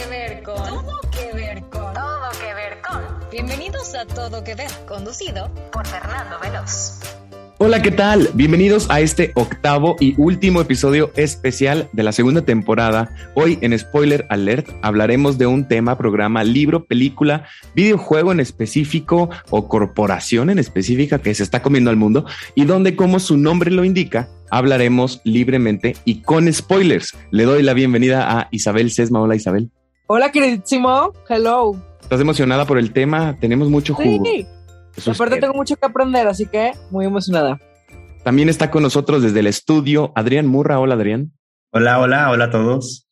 que 0.00 0.06
ver 0.06 0.42
con. 0.42 0.56
Todo 0.56 1.00
que 1.10 1.32
ver 1.34 1.60
con. 1.64 1.92
Todo 1.94 2.30
que 2.40 2.54
ver 2.54 2.80
con. 2.80 3.30
Bienvenidos 3.30 3.94
a 3.94 4.06
Todo 4.06 4.42
que 4.42 4.54
ver, 4.54 4.70
conducido 4.88 5.52
por 5.72 5.86
Fernando 5.86 6.38
Veloz. 6.40 7.00
Hola, 7.58 7.82
¿qué 7.82 7.90
tal? 7.90 8.30
Bienvenidos 8.32 8.88
a 8.88 9.00
este 9.00 9.32
octavo 9.34 9.96
y 10.00 10.14
último 10.16 10.62
episodio 10.62 11.12
especial 11.16 11.90
de 11.92 12.02
la 12.02 12.12
segunda 12.12 12.40
temporada. 12.40 13.14
Hoy 13.34 13.58
en 13.60 13.78
Spoiler 13.78 14.24
Alert 14.30 14.70
hablaremos 14.80 15.36
de 15.36 15.46
un 15.46 15.68
tema, 15.68 15.98
programa, 15.98 16.44
libro, 16.44 16.86
película, 16.86 17.44
videojuego 17.74 18.32
en 18.32 18.40
específico 18.40 19.28
o 19.50 19.68
corporación 19.68 20.48
en 20.48 20.58
específica 20.58 21.18
que 21.18 21.34
se 21.34 21.42
está 21.42 21.60
comiendo 21.60 21.90
al 21.90 21.96
mundo 21.96 22.24
y 22.54 22.64
donde, 22.64 22.96
como 22.96 23.20
su 23.20 23.36
nombre 23.36 23.70
lo 23.70 23.84
indica, 23.84 24.30
hablaremos 24.50 25.20
libremente 25.24 25.96
y 26.06 26.22
con 26.22 26.50
spoilers. 26.50 27.14
Le 27.30 27.44
doy 27.44 27.62
la 27.62 27.74
bienvenida 27.74 28.38
a 28.38 28.48
Isabel 28.50 28.90
Sesma. 28.90 29.20
Hola, 29.20 29.36
Isabel. 29.36 29.70
Hola, 30.12 30.32
queridísimo. 30.32 31.12
Hello. 31.28 31.80
¿Estás 32.00 32.20
emocionada 32.20 32.66
por 32.66 32.78
el 32.78 32.92
tema? 32.92 33.38
Tenemos 33.38 33.70
mucho 33.70 33.94
jugo. 33.94 34.24
Sí. 34.24 34.44
Aparte 35.08 35.38
tengo 35.38 35.54
mucho 35.54 35.76
que 35.76 35.86
aprender, 35.86 36.26
así 36.26 36.46
que 36.46 36.72
muy 36.90 37.04
emocionada. 37.04 37.60
También 38.24 38.48
está 38.48 38.72
con 38.72 38.82
nosotros 38.82 39.22
desde 39.22 39.38
el 39.38 39.46
estudio 39.46 40.10
Adrián 40.16 40.48
Murra. 40.48 40.80
Hola, 40.80 40.94
Adrián. 40.94 41.30
Hola, 41.70 42.00
hola, 42.00 42.28
hola 42.28 42.46
a 42.46 42.50
todos. 42.50 43.06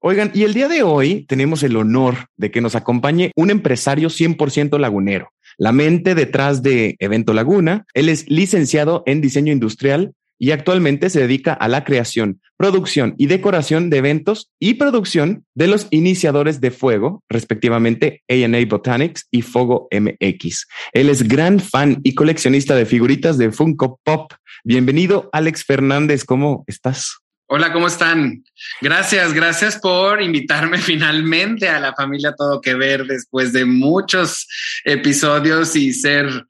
Oigan, 0.00 0.30
y 0.34 0.42
el 0.42 0.52
día 0.52 0.68
de 0.68 0.82
hoy 0.82 1.24
tenemos 1.24 1.62
el 1.62 1.74
honor 1.74 2.26
de 2.36 2.50
que 2.50 2.60
nos 2.60 2.74
acompañe 2.74 3.32
un 3.34 3.48
empresario 3.48 4.10
100% 4.10 4.78
lagunero, 4.78 5.30
la 5.56 5.72
mente 5.72 6.14
detrás 6.14 6.62
de 6.62 6.96
Evento 6.98 7.32
Laguna. 7.32 7.86
Él 7.94 8.10
es 8.10 8.28
licenciado 8.28 9.04
en 9.06 9.22
diseño 9.22 9.54
industrial 9.54 10.12
y 10.42 10.50
actualmente 10.50 11.08
se 11.08 11.20
dedica 11.20 11.52
a 11.52 11.68
la 11.68 11.84
creación, 11.84 12.40
producción 12.56 13.14
y 13.16 13.26
decoración 13.26 13.90
de 13.90 13.98
eventos 13.98 14.50
y 14.58 14.74
producción 14.74 15.46
de 15.54 15.68
los 15.68 15.86
iniciadores 15.90 16.60
de 16.60 16.72
fuego, 16.72 17.22
respectivamente 17.28 18.24
ANA 18.28 18.58
Botanics 18.66 19.28
y 19.30 19.42
Fogo 19.42 19.86
MX. 19.92 20.66
Él 20.94 21.10
es 21.10 21.28
gran 21.28 21.60
fan 21.60 22.00
y 22.02 22.16
coleccionista 22.16 22.74
de 22.74 22.86
figuritas 22.86 23.38
de 23.38 23.52
Funko 23.52 24.00
Pop. 24.02 24.32
Bienvenido, 24.64 25.30
Alex 25.32 25.64
Fernández. 25.64 26.24
¿Cómo 26.24 26.64
estás? 26.66 27.18
Hola, 27.46 27.72
¿cómo 27.72 27.86
están? 27.86 28.42
Gracias, 28.80 29.32
gracias 29.34 29.78
por 29.78 30.20
invitarme 30.20 30.78
finalmente 30.78 31.68
a 31.68 31.78
la 31.78 31.94
familia 31.94 32.34
Todo 32.36 32.60
que 32.60 32.74
Ver 32.74 33.04
después 33.04 33.52
de 33.52 33.64
muchos 33.64 34.48
episodios 34.84 35.76
y 35.76 35.92
ser 35.92 36.46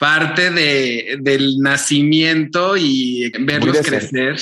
parte 0.00 0.50
de, 0.50 1.18
del 1.20 1.58
nacimiento 1.58 2.74
y 2.74 3.30
verlos 3.38 3.82
crecer. 3.82 4.36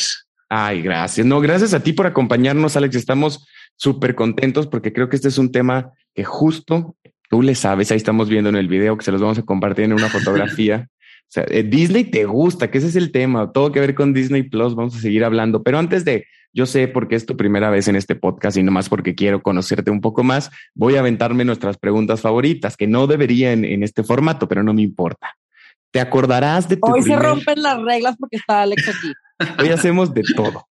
Ay, 0.48 0.82
gracias. 0.82 1.26
No, 1.26 1.40
gracias 1.40 1.74
a 1.74 1.82
ti 1.82 1.92
por 1.92 2.06
acompañarnos, 2.06 2.76
Alex. 2.76 2.94
Estamos 2.94 3.44
súper 3.74 4.14
contentos 4.14 4.68
porque 4.68 4.92
creo 4.92 5.08
que 5.08 5.16
este 5.16 5.26
es 5.26 5.36
un 5.36 5.50
tema 5.50 5.90
que 6.14 6.22
justo 6.22 6.94
tú 7.28 7.42
le 7.42 7.56
sabes. 7.56 7.90
Ahí 7.90 7.96
estamos 7.96 8.28
viendo 8.28 8.48
en 8.48 8.54
el 8.54 8.68
video 8.68 8.96
que 8.96 9.04
se 9.04 9.10
los 9.10 9.20
vamos 9.20 9.36
a 9.38 9.42
compartir 9.42 9.86
en 9.86 9.92
una 9.92 10.08
fotografía. 10.08 10.88
O 11.20 11.30
sea, 11.30 11.44
eh, 11.50 11.62
Disney 11.62 12.04
te 12.04 12.24
gusta, 12.24 12.70
que 12.70 12.78
ese 12.78 12.86
es 12.86 12.96
el 12.96 13.12
tema, 13.12 13.52
todo 13.52 13.70
que 13.70 13.80
ver 13.80 13.94
con 13.94 14.14
Disney 14.14 14.44
Plus, 14.44 14.74
vamos 14.74 14.96
a 14.96 15.00
seguir 15.00 15.24
hablando. 15.24 15.62
Pero 15.62 15.78
antes 15.78 16.02
de, 16.06 16.24
yo 16.54 16.64
sé 16.64 16.88
porque 16.88 17.16
es 17.16 17.26
tu 17.26 17.36
primera 17.36 17.68
vez 17.68 17.86
en 17.86 17.96
este 17.96 18.14
podcast 18.14 18.56
y 18.56 18.62
nomás 18.62 18.88
porque 18.88 19.14
quiero 19.14 19.42
conocerte 19.42 19.90
un 19.90 20.00
poco 20.00 20.24
más, 20.24 20.50
voy 20.74 20.96
a 20.96 21.00
aventarme 21.00 21.44
nuestras 21.44 21.76
preguntas 21.76 22.22
favoritas, 22.22 22.78
que 22.78 22.86
no 22.86 23.06
debería 23.06 23.52
en, 23.52 23.66
en 23.66 23.82
este 23.82 24.04
formato, 24.04 24.48
pero 24.48 24.62
no 24.62 24.72
me 24.72 24.80
importa. 24.80 25.36
Te 25.90 26.00
acordarás 26.00 26.68
de 26.68 26.76
tu 26.76 26.86
Hoy 26.86 27.02
se 27.02 27.16
rompen 27.16 27.62
las 27.62 27.80
reglas 27.80 28.16
porque 28.18 28.36
está 28.36 28.62
Alex 28.62 28.88
aquí. 28.88 29.12
Hoy 29.62 29.68
hacemos 29.70 30.12
de 30.12 30.22
todo. 30.36 30.66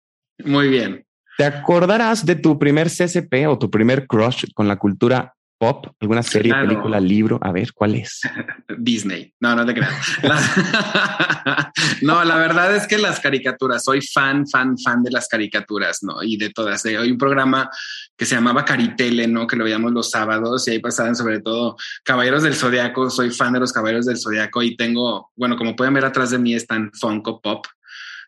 Muy 0.43 0.67
bien. 0.67 1.05
¿Te 1.37 1.45
acordarás 1.45 2.25
de 2.25 2.35
tu 2.35 2.57
primer 2.57 2.89
CCP 2.89 3.47
o 3.47 3.57
tu 3.57 3.69
primer 3.69 4.07
crush 4.07 4.45
con 4.53 4.67
la 4.67 4.77
cultura 4.77 5.34
pop? 5.57 5.87
¿Alguna 5.99 6.23
serie, 6.23 6.51
Claro. 6.51 6.67
película, 6.67 6.99
libro? 6.99 7.39
A 7.41 7.51
ver, 7.51 7.71
¿cuál 7.73 7.95
es? 7.95 8.21
Disney. 8.77 9.33
No, 9.39 9.55
no 9.55 9.65
te 9.65 9.73
creas. 9.73 9.93
La- 10.23 11.71
no, 12.01 12.23
la 12.23 12.35
verdad 12.37 12.75
es 12.75 12.87
que 12.87 12.97
las 12.97 13.19
caricaturas, 13.19 13.83
soy 13.83 14.01
fan, 14.01 14.47
fan, 14.47 14.77
fan 14.77 15.03
de 15.03 15.11
las 15.11 15.27
caricaturas, 15.27 15.99
¿no? 16.03 16.21
Y 16.23 16.37
de 16.37 16.49
todas. 16.49 16.85
Hay 16.85 17.11
un 17.11 17.17
programa 17.17 17.69
que 18.17 18.25
se 18.25 18.35
llamaba 18.35 18.65
Caritele, 18.65 19.27
¿no? 19.27 19.47
Que 19.47 19.55
lo 19.55 19.63
veíamos 19.63 19.91
los 19.91 20.09
sábados 20.09 20.67
y 20.67 20.71
ahí 20.71 20.79
pasaban 20.79 21.15
sobre 21.15 21.39
todo 21.41 21.75
Caballeros 22.03 22.43
del 22.43 22.55
Zodiaco. 22.55 23.09
Soy 23.09 23.31
fan 23.31 23.53
de 23.53 23.59
los 23.59 23.71
Caballeros 23.73 24.05
del 24.05 24.17
Zodiaco 24.17 24.61
y 24.63 24.75
tengo, 24.75 25.31
bueno, 25.35 25.55
como 25.57 25.75
pueden 25.75 25.93
ver 25.93 26.05
atrás 26.05 26.31
de 26.31 26.39
mí 26.39 26.53
están 26.53 26.91
Funko 26.93 27.41
Pop. 27.41 27.65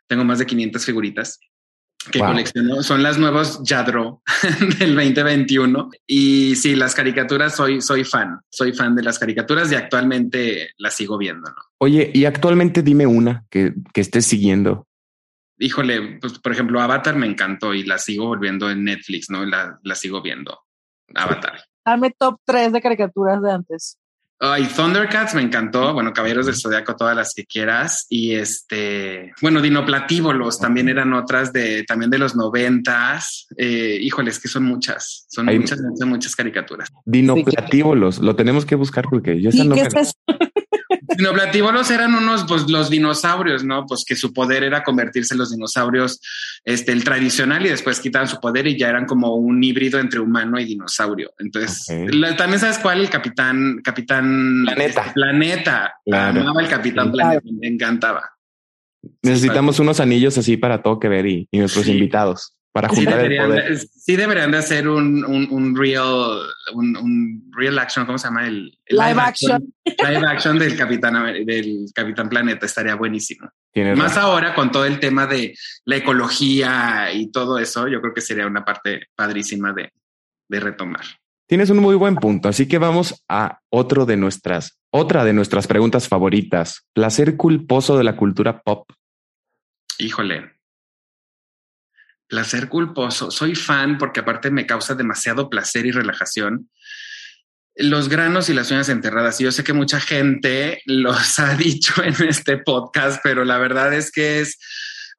Tengo 0.07 0.23
más 0.23 0.39
de 0.39 0.45
500 0.45 0.85
figuritas 0.85 1.39
que 2.11 2.19
Wow. 2.19 2.29
colecciono. 2.29 2.83
Son 2.83 3.03
las 3.03 3.17
nuevas 3.17 3.61
Yadro 3.63 4.21
del 4.79 4.95
2021. 4.95 5.89
Y 6.05 6.55
sí, 6.55 6.75
las 6.75 6.95
caricaturas 6.95 7.55
soy, 7.55 7.81
soy 7.81 8.03
fan. 8.03 8.39
Soy 8.49 8.73
fan 8.73 8.95
de 8.95 9.03
las 9.03 9.19
caricaturas 9.19 9.71
y 9.71 9.75
actualmente 9.75 10.69
las 10.77 10.95
sigo 10.95 11.17
viendo, 11.17 11.49
¿no? 11.49 11.55
Oye, 11.79 12.11
y 12.13 12.25
actualmente 12.25 12.81
dime 12.81 13.05
una 13.05 13.45
que, 13.49 13.73
que 13.93 14.01
estés 14.01 14.25
siguiendo. 14.25 14.87
Híjole, 15.59 16.19
pues 16.21 16.37
por 16.39 16.51
ejemplo, 16.51 16.79
Avatar 16.81 17.15
me 17.15 17.25
encantó 17.27 17.73
y 17.73 17.83
la 17.83 17.97
sigo 17.97 18.27
volviendo 18.27 18.69
en 18.69 18.83
Netflix, 18.83 19.29
¿no? 19.29 19.43
La, 19.45 19.79
la 19.83 19.95
sigo 19.95 20.21
viendo. 20.21 20.59
Avatar. 21.15 21.61
Dame 21.83 22.11
top 22.17 22.39
3 22.45 22.73
de 22.73 22.81
caricaturas 22.81 23.41
de 23.41 23.51
antes. 23.51 23.97
Ay, 24.39 24.65
Thundercats 24.67 25.33
me 25.33 25.41
encantó. 25.41 25.93
Bueno, 25.93 26.13
Caballeros 26.13 26.45
del 26.45 26.55
Zodiaco, 26.55 26.95
todas 26.95 27.15
las 27.15 27.33
que 27.33 27.45
quieras. 27.45 28.05
Y 28.09 28.35
este, 28.35 29.33
bueno, 29.41 29.61
Dinoplatívolos 29.61 30.59
también 30.59 30.89
eran 30.89 31.13
otras 31.13 31.51
de 31.51 31.83
también 31.85 32.11
de 32.11 32.19
los 32.19 32.35
noventas. 32.35 33.47
Eh, 33.57 33.97
híjole, 34.01 34.29
es 34.29 34.39
que 34.39 34.47
son 34.47 34.63
muchas, 34.63 35.25
son 35.29 35.49
Hay- 35.49 35.57
muchas, 35.59 35.79
muchas, 35.81 36.07
muchas 36.07 36.35
caricaturas. 36.35 36.89
Dinoplatívolos, 37.05 38.19
lo 38.19 38.35
tenemos 38.35 38.65
que 38.65 38.75
buscar 38.75 39.05
porque 39.09 39.41
yo 39.41 39.49
esa 39.49 39.63
¿Y 39.63 39.67
no 39.67 39.75
qué 39.75 39.81
me- 39.81 39.87
es 39.87 39.95
eso? 39.95 40.13
Dinoplatívolos 41.15 41.89
eran 41.91 42.13
unos, 42.15 42.43
pues 42.47 42.69
los 42.69 42.89
dinosaurios, 42.89 43.63
¿no? 43.63 43.85
Pues 43.85 44.03
que 44.05 44.15
su 44.15 44.33
poder 44.33 44.63
era 44.63 44.83
convertirse 44.83 45.33
en 45.33 45.39
los 45.39 45.51
dinosaurios, 45.51 46.19
este, 46.65 46.91
el 46.91 47.03
tradicional 47.03 47.65
y 47.65 47.69
después 47.69 47.99
quitaban 47.99 48.27
su 48.27 48.39
poder 48.39 48.67
y 48.67 48.77
ya 48.77 48.89
eran 48.89 49.05
como 49.05 49.35
un 49.35 49.63
híbrido 49.63 49.99
entre 49.99 50.19
humano 50.19 50.59
y 50.59 50.65
dinosaurio. 50.65 51.31
Entonces, 51.39 51.85
la- 52.13 52.35
también 52.35 52.59
sabes 52.59 52.79
cuál, 52.79 52.99
el 52.99 53.09
capitán, 53.09 53.79
capitán 53.83 54.63
Planeta. 54.65 55.01
este, 55.01 55.13
Planeta. 55.13 55.93
Claro. 56.05 56.41
Amaba 56.41 56.61
el 56.61 56.67
capitán. 56.67 57.11
Planeta, 57.11 57.41
me 57.59 57.67
encantaba. 57.67 58.29
Necesitamos 59.21 59.79
unos 59.79 59.99
anillos 59.99 60.37
así 60.37 60.57
para 60.57 60.81
todo 60.81 60.99
que 60.99 61.07
ver 61.07 61.25
y, 61.27 61.47
y 61.51 61.59
nuestros 61.59 61.85
Sí. 61.85 61.91
invitados 61.91 62.56
para 62.77 62.89
Sí 62.89 62.95
juntar 62.97 63.13
el 63.15 63.19
deberían, 63.23 63.47
poder. 63.49 63.69
de, 63.71 63.77
sí 63.77 64.15
deberían 64.15 64.51
de 64.51 64.57
hacer 64.59 64.87
un, 64.87 65.25
un, 65.25 65.47
un 65.49 65.75
real, 65.75 66.41
un, 66.75 66.95
un 66.95 67.51
real 67.57 67.79
action, 67.79 68.05
¿cómo 68.05 68.19
se 68.19 68.27
llama? 68.27 68.45
El, 68.45 68.77
el 68.85 68.97
Live 68.97 69.19
action. 69.19 69.73
Live 69.83 70.27
action 70.27 70.59
del 70.59 70.77
Capitán, 70.77 71.13
del 71.43 71.85
Capitán 71.91 72.29
Planeta 72.29 72.67
estaría 72.67 72.93
buenísimo. 72.93 73.49
Tienes 73.73 73.97
Más 73.97 74.13
razón. 74.15 74.29
ahora 74.29 74.53
con 74.53 74.71
todo 74.71 74.85
el 74.85 74.99
tema 74.99 75.25
de 75.25 75.55
la 75.85 75.95
ecología 75.95 77.11
y 77.11 77.31
todo 77.31 77.57
eso, 77.57 77.87
yo 77.87 77.99
creo 77.99 78.13
que 78.13 78.21
sería 78.21 78.45
una 78.45 78.63
parte 78.63 79.07
padrísima 79.15 79.73
de, 79.73 79.91
de 80.47 80.59
retomar. 80.59 81.01
Tienes 81.47 81.71
un 81.71 81.77
muy 81.79 81.95
buen 81.95 82.15
punto, 82.17 82.47
así 82.49 82.67
que 82.67 82.77
vamos 82.77 83.23
a 83.27 83.59
otro 83.69 84.05
de 84.05 84.17
nuestras, 84.17 84.77
otra 84.91 85.23
de 85.25 85.33
nuestras 85.33 85.65
preguntas 85.65 86.07
favoritas. 86.07 86.85
Placer 86.93 87.37
culposo 87.37 87.97
de 87.97 88.03
la 88.03 88.15
cultura 88.15 88.61
pop. 88.61 88.87
Híjole. 89.97 90.56
Placer 92.27 92.67
culposo. 92.67 93.31
Soy 93.31 93.55
fan 93.55 93.97
porque 93.97 94.19
aparte 94.19 94.51
me 94.51 94.65
causa 94.65 94.95
demasiado 94.95 95.49
placer 95.49 95.85
y 95.85 95.91
relajación. 95.91 96.69
Los 97.75 98.09
granos 98.09 98.49
y 98.49 98.53
las 98.53 98.71
uñas 98.71 98.89
enterradas. 98.89 99.39
Yo 99.39 99.51
sé 99.51 99.63
que 99.63 99.73
mucha 99.73 99.99
gente 99.99 100.81
los 100.85 101.39
ha 101.39 101.55
dicho 101.55 102.03
en 102.03 102.15
este 102.27 102.57
podcast, 102.57 103.21
pero 103.23 103.45
la 103.45 103.57
verdad 103.57 103.93
es 103.93 104.11
que 104.11 104.41
es 104.41 104.57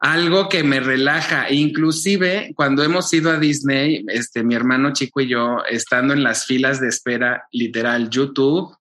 algo 0.01 0.49
que 0.49 0.63
me 0.63 0.81
relaja. 0.81 1.51
Inclusive 1.51 2.53
cuando 2.55 2.83
hemos 2.85 3.13
ido 3.13 3.31
a 3.31 3.39
Disney, 3.39 4.05
este, 4.09 4.43
mi 4.43 4.55
hermano 4.55 4.93
chico 4.93 5.21
y 5.21 5.29
yo, 5.29 5.59
estando 5.69 6.15
en 6.15 6.23
las 6.23 6.47
filas 6.47 6.81
de 6.81 6.89
espera, 6.89 7.45
literal, 7.53 8.11
YouTube, 8.11 8.77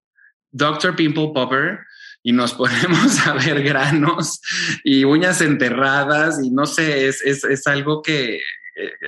Dr. 0.51 0.95
Pimple 0.95 1.31
Popper, 1.33 1.79
y 2.27 2.33
nos 2.33 2.53
ponemos 2.55 3.25
a 3.25 3.33
ver 3.35 3.63
granos 3.63 4.41
y 4.83 5.05
uñas 5.05 5.39
enterradas 5.39 6.43
y 6.43 6.51
no 6.51 6.65
sé, 6.65 7.07
es, 7.07 7.21
es, 7.21 7.45
es 7.45 7.65
algo 7.67 8.01
que 8.01 8.35
eh, 8.35 8.41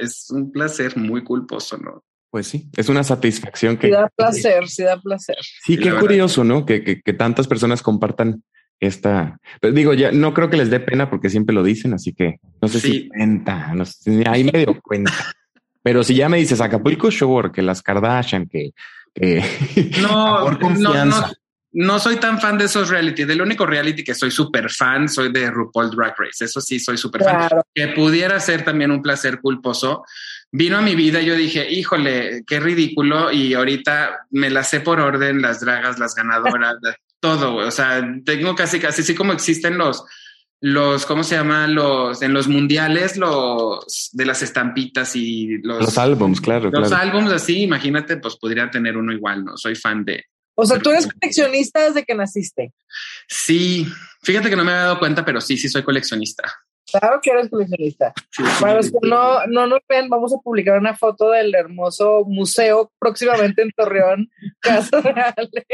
es 0.01 0.27
un 0.29 0.53
placer 0.53 0.95
muy 0.95 1.21
culposo, 1.25 1.77
¿no? 1.77 2.05
Pues 2.29 2.47
sí, 2.47 2.69
es 2.77 2.87
una 2.87 3.03
satisfacción 3.03 3.73
Sí 3.73 3.79
que 3.81 3.89
da 3.89 4.07
placer, 4.15 4.69
sí 4.69 4.83
da 4.83 5.01
placer. 5.01 5.35
sí, 5.41 5.75
Sí, 5.75 5.77
qué 5.77 5.91
curioso, 5.95 6.45
¿no? 6.45 6.65
Que, 6.65 6.81
que, 6.81 7.01
que 7.01 7.11
tantas 7.11 7.47
personas 7.47 7.81
compartan 7.81 8.41
esta. 8.79 9.37
Pero 9.59 9.73
digo, 9.73 9.93
ya 9.93 10.13
no 10.13 10.33
creo 10.33 10.49
que 10.49 10.55
les 10.55 10.69
dé 10.69 10.79
pena 10.79 11.09
porque 11.09 11.29
siempre 11.29 11.53
lo 11.53 11.61
dicen, 11.63 11.93
así 11.93 12.13
que 12.13 12.39
no 12.61 12.69
sé 12.69 12.79
si 12.79 12.91
Sí. 12.91 13.09
cuenta, 13.09 13.73
no 13.73 13.83
sé, 13.83 14.11
ni 14.11 14.23
ahí 14.25 14.45
me 14.45 14.59
dio 14.59 14.79
cuenta. 14.81 15.11
Pero 15.83 16.05
si 16.05 16.15
ya 16.15 16.29
me 16.29 16.37
dices 16.37 16.61
Acapulco 16.61 17.09
Shore, 17.09 17.51
que 17.51 17.63
las 17.63 17.81
Kardashian, 17.81 18.47
que, 18.47 18.69
que 19.13 19.43
No, 20.01 20.51
no, 20.79 21.05
no, 21.05 21.25
no 21.71 21.99
soy 21.99 22.15
tan 22.17 22.39
fan 22.39 22.57
de 22.57 22.65
esos 22.65 22.89
reality. 22.89 23.25
Del 23.25 23.41
único 23.41 23.65
reality 23.65 24.03
que 24.03 24.15
soy 24.15 24.31
súper 24.31 24.69
fan, 24.71 25.07
soy 25.07 25.31
de 25.31 25.51
RuPaul 25.51 25.91
Drag 25.91 26.15
Race. 26.17 26.45
Eso 26.45 26.61
sí, 26.61 26.79
soy 26.79 26.97
súper 26.97 27.23
fan. 27.23 27.35
Claro. 27.35 27.63
Que 27.73 27.89
pudiera 27.89 28.39
ser 28.39 28.63
también 28.63 28.91
un 28.91 29.01
placer 29.01 29.39
culposo. 29.39 30.03
vino 30.51 30.77
a 30.77 30.81
mi 30.81 30.95
vida 30.95 31.21
y 31.21 31.25
yo 31.25 31.35
dije, 31.35 31.69
híjole, 31.71 32.43
qué 32.47 32.59
ridículo. 32.59 33.31
Y 33.31 33.53
ahorita 33.53 34.25
me 34.31 34.49
las 34.49 34.69
sé 34.69 34.81
por 34.81 34.99
orden, 34.99 35.41
las 35.41 35.59
dragas, 35.59 35.99
las 35.99 36.15
ganadoras, 36.15 36.75
todo. 37.19 37.55
O 37.57 37.71
sea, 37.71 38.03
tengo 38.25 38.55
casi, 38.55 38.79
casi, 38.79 39.01
así 39.01 39.13
como 39.13 39.33
existen 39.33 39.77
los, 39.77 40.03
los, 40.61 41.05
¿cómo 41.05 41.23
se 41.23 41.35
llama? 41.35 41.67
Los, 41.67 42.21
en 42.21 42.33
los 42.33 42.47
mundiales, 42.47 43.15
los 43.15 44.09
de 44.11 44.25
las 44.25 44.41
estampitas 44.41 45.15
y 45.15 45.59
los, 45.59 45.81
los 45.81 45.97
álbums, 45.97 46.41
claro. 46.41 46.69
Los 46.71 46.91
álbums 46.91 47.31
así, 47.31 47.61
imagínate, 47.61 48.17
pues 48.17 48.37
podría 48.37 48.69
tener 48.69 48.97
uno 48.97 49.13
igual, 49.13 49.45
¿no? 49.45 49.57
Soy 49.57 49.75
fan 49.75 50.03
de. 50.03 50.25
O 50.61 50.65
sea, 50.65 50.77
tú 50.77 50.89
eres 50.89 51.07
coleccionista 51.07 51.85
desde 51.85 52.03
que 52.03 52.13
naciste. 52.15 52.73
Sí, 53.27 53.87
fíjate 54.23 54.49
que 54.49 54.57
no 54.57 54.65
me 54.65 54.71
había 54.71 54.83
dado 54.83 54.99
cuenta, 54.99 55.23
pero 55.23 55.39
sí, 55.39 55.57
sí 55.57 55.69
soy 55.69 55.83
coleccionista. 55.83 56.51
Claro 56.91 57.19
que 57.21 57.31
eres 57.31 57.49
coleccionista. 57.49 58.13
Para 58.59 58.75
los 58.75 58.91
que 58.91 58.97
no, 59.03 59.45
no 59.47 59.67
nos 59.67 59.79
ven, 59.87 60.09
vamos 60.09 60.33
a 60.33 60.41
publicar 60.43 60.77
una 60.77 60.97
foto 60.97 61.29
del 61.31 61.55
hermoso 61.55 62.25
museo 62.25 62.91
próximamente 62.99 63.61
en 63.61 63.71
Torreón, 63.71 64.29
Casa 64.59 64.99
Reales. 64.99 65.65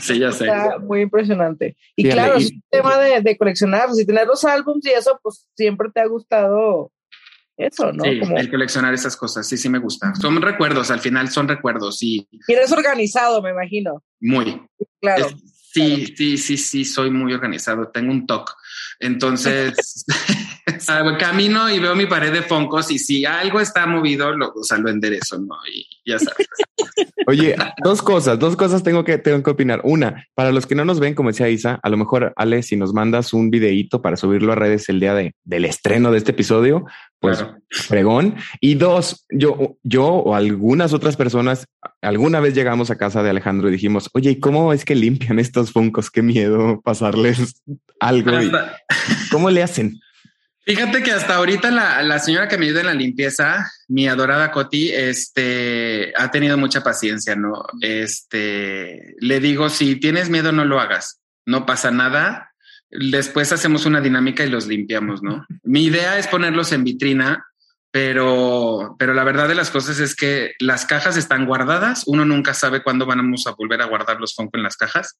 Sí, 0.00 0.18
ya 0.18 0.32
sé. 0.32 0.44
Está 0.44 0.78
muy 0.80 1.00
impresionante. 1.00 1.76
Y 1.96 2.10
claro, 2.10 2.34
es 2.34 2.50
un 2.50 2.62
tema 2.68 2.98
de, 2.98 3.22
de 3.22 3.38
coleccionar, 3.38 3.90
si 3.94 4.04
tener 4.04 4.26
los 4.26 4.44
álbums 4.44 4.84
y 4.84 4.90
eso, 4.90 5.18
pues 5.22 5.48
siempre 5.56 5.88
te 5.94 6.00
ha 6.00 6.06
gustado 6.06 6.90
eso, 7.58 7.92
¿no? 7.92 8.04
Sí, 8.04 8.20
el 8.36 8.50
coleccionar 8.50 8.94
esas 8.94 9.16
cosas, 9.16 9.46
sí, 9.46 9.56
sí 9.56 9.68
me 9.68 9.78
gusta. 9.78 10.14
Son 10.14 10.40
recuerdos, 10.40 10.90
al 10.90 11.00
final 11.00 11.28
son 11.28 11.48
recuerdos, 11.48 11.98
sí. 11.98 12.26
Y 12.46 12.52
eres 12.52 12.70
organizado, 12.72 13.42
me 13.42 13.50
imagino. 13.50 14.02
Muy. 14.20 14.62
Claro. 15.00 15.28
sí, 15.72 16.14
sí, 16.16 16.38
sí, 16.38 16.56
sí, 16.56 16.84
soy 16.84 17.10
muy 17.10 17.34
organizado. 17.34 17.88
Tengo 17.88 18.12
un 18.12 18.26
TOC. 18.26 18.56
Entonces, 19.00 20.04
camino 21.18 21.70
y 21.70 21.78
veo 21.78 21.94
mi 21.94 22.06
pared 22.06 22.32
de 22.32 22.42
foncos 22.42 22.90
y 22.90 22.98
si 22.98 23.24
algo 23.24 23.60
está 23.60 23.86
movido, 23.86 24.32
lo, 24.32 24.52
o 24.54 24.64
sea, 24.64 24.78
lo 24.78 24.90
enderezo, 24.90 25.38
¿no? 25.38 25.56
Y 25.72 25.86
ya 26.04 26.18
sabes. 26.18 26.48
Oye, 27.26 27.54
dos 27.82 28.00
cosas, 28.00 28.38
dos 28.38 28.56
cosas 28.56 28.82
tengo 28.82 29.04
que, 29.04 29.18
tengo 29.18 29.42
que 29.42 29.50
opinar. 29.50 29.80
Una, 29.84 30.26
para 30.34 30.52
los 30.52 30.66
que 30.66 30.74
no 30.74 30.84
nos 30.84 31.00
ven, 31.00 31.14
como 31.14 31.30
decía 31.30 31.48
Isa, 31.48 31.78
a 31.82 31.88
lo 31.88 31.96
mejor, 31.96 32.32
Ale, 32.36 32.62
si 32.62 32.76
nos 32.76 32.94
mandas 32.94 33.32
un 33.32 33.50
videíto 33.50 34.00
para 34.00 34.16
subirlo 34.16 34.52
a 34.52 34.56
redes 34.56 34.88
el 34.88 35.00
día 35.00 35.14
de, 35.14 35.34
del 35.44 35.64
estreno 35.64 36.10
de 36.10 36.18
este 36.18 36.30
episodio, 36.30 36.86
pues 37.20 37.44
fregón. 37.70 38.36
Y 38.60 38.74
dos, 38.74 39.26
yo, 39.30 39.76
yo 39.82 40.06
o 40.06 40.34
algunas 40.34 40.92
otras 40.92 41.16
personas, 41.16 41.66
alguna 42.00 42.40
vez 42.40 42.54
llegamos 42.54 42.90
a 42.90 42.96
casa 42.96 43.22
de 43.22 43.30
Alejandro 43.30 43.68
y 43.68 43.72
dijimos, 43.72 44.08
oye, 44.14 44.30
¿y 44.30 44.40
cómo 44.40 44.72
es 44.72 44.84
que 44.84 44.94
limpian 44.94 45.38
estos 45.38 45.72
funcos? 45.72 46.10
Qué 46.10 46.22
miedo 46.22 46.80
pasarles 46.82 47.62
algo. 48.00 48.32
¿Cómo 49.30 49.50
le 49.50 49.62
hacen? 49.62 50.00
Fíjate 50.68 51.02
que 51.02 51.12
hasta 51.12 51.36
ahorita 51.36 51.70
la, 51.70 52.02
la, 52.02 52.18
señora 52.18 52.46
que 52.46 52.58
me 52.58 52.66
ayuda 52.66 52.80
en 52.80 52.86
la 52.88 52.92
limpieza, 52.94 53.72
mi 53.88 54.06
adorada 54.06 54.50
Coti, 54.50 54.90
este, 54.90 56.12
ha 56.14 56.30
tenido 56.30 56.58
mucha 56.58 56.82
paciencia, 56.82 57.34
¿no? 57.34 57.64
Este, 57.80 59.14
le 59.18 59.40
digo, 59.40 59.70
si 59.70 59.96
tienes 59.96 60.28
miedo, 60.28 60.52
no 60.52 60.66
lo 60.66 60.78
hagas, 60.78 61.22
no 61.46 61.64
pasa 61.64 61.90
nada. 61.90 62.52
Después 62.90 63.50
hacemos 63.50 63.86
una 63.86 64.02
dinámica 64.02 64.44
y 64.44 64.50
los 64.50 64.66
limpiamos, 64.66 65.22
¿no? 65.22 65.46
Mi 65.62 65.84
idea 65.84 66.18
es 66.18 66.26
ponerlos 66.26 66.70
en 66.72 66.84
vitrina, 66.84 67.46
pero, 67.90 68.94
pero 68.98 69.14
la 69.14 69.24
verdad 69.24 69.48
de 69.48 69.54
las 69.54 69.70
cosas 69.70 70.00
es 70.00 70.14
que 70.14 70.52
las 70.58 70.84
cajas 70.84 71.16
están 71.16 71.46
guardadas. 71.46 72.02
Uno 72.04 72.26
nunca 72.26 72.52
sabe 72.52 72.82
cuándo 72.82 73.06
vamos 73.06 73.46
a 73.46 73.52
volver 73.52 73.80
a 73.80 73.86
guardar 73.86 74.20
los 74.20 74.34
Funko 74.34 74.58
en 74.58 74.64
las 74.64 74.76
cajas 74.76 75.16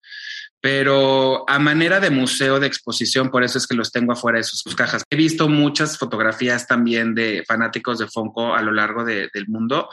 pero 0.60 1.48
a 1.48 1.58
manera 1.58 2.00
de 2.00 2.10
museo 2.10 2.58
de 2.58 2.66
exposición, 2.66 3.30
por 3.30 3.44
eso 3.44 3.58
es 3.58 3.66
que 3.66 3.76
los 3.76 3.92
tengo 3.92 4.12
afuera 4.12 4.38
de 4.38 4.44
sus, 4.44 4.74
cajas. 4.74 5.04
He 5.08 5.16
visto 5.16 5.48
muchas 5.48 5.98
fotografías 5.98 6.66
también 6.66 7.14
de 7.14 7.44
fanáticos 7.46 7.98
de 7.98 8.08
Funko 8.08 8.54
a 8.54 8.62
lo 8.62 8.72
largo 8.72 9.04
del 9.04 9.48
mundo, 9.48 9.88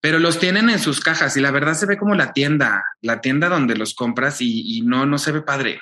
pero 0.00 0.18
los 0.18 0.38
tienen 0.38 0.70
en 0.70 0.78
sus 0.78 1.00
cajas 1.00 1.36
y 1.36 1.40
la 1.40 1.50
verdad 1.50 1.74
se 1.74 1.86
ve 1.86 1.98
como 1.98 2.14
la 2.14 2.32
tienda, 2.32 2.84
la 3.02 3.20
tienda 3.20 3.48
donde 3.48 3.76
los 3.76 3.94
compras 3.94 4.40
y, 4.40 4.78
y 4.78 4.80
no, 4.82 5.06
no 5.06 5.18
se 5.18 5.32
ve 5.32 5.42
padre. 5.42 5.80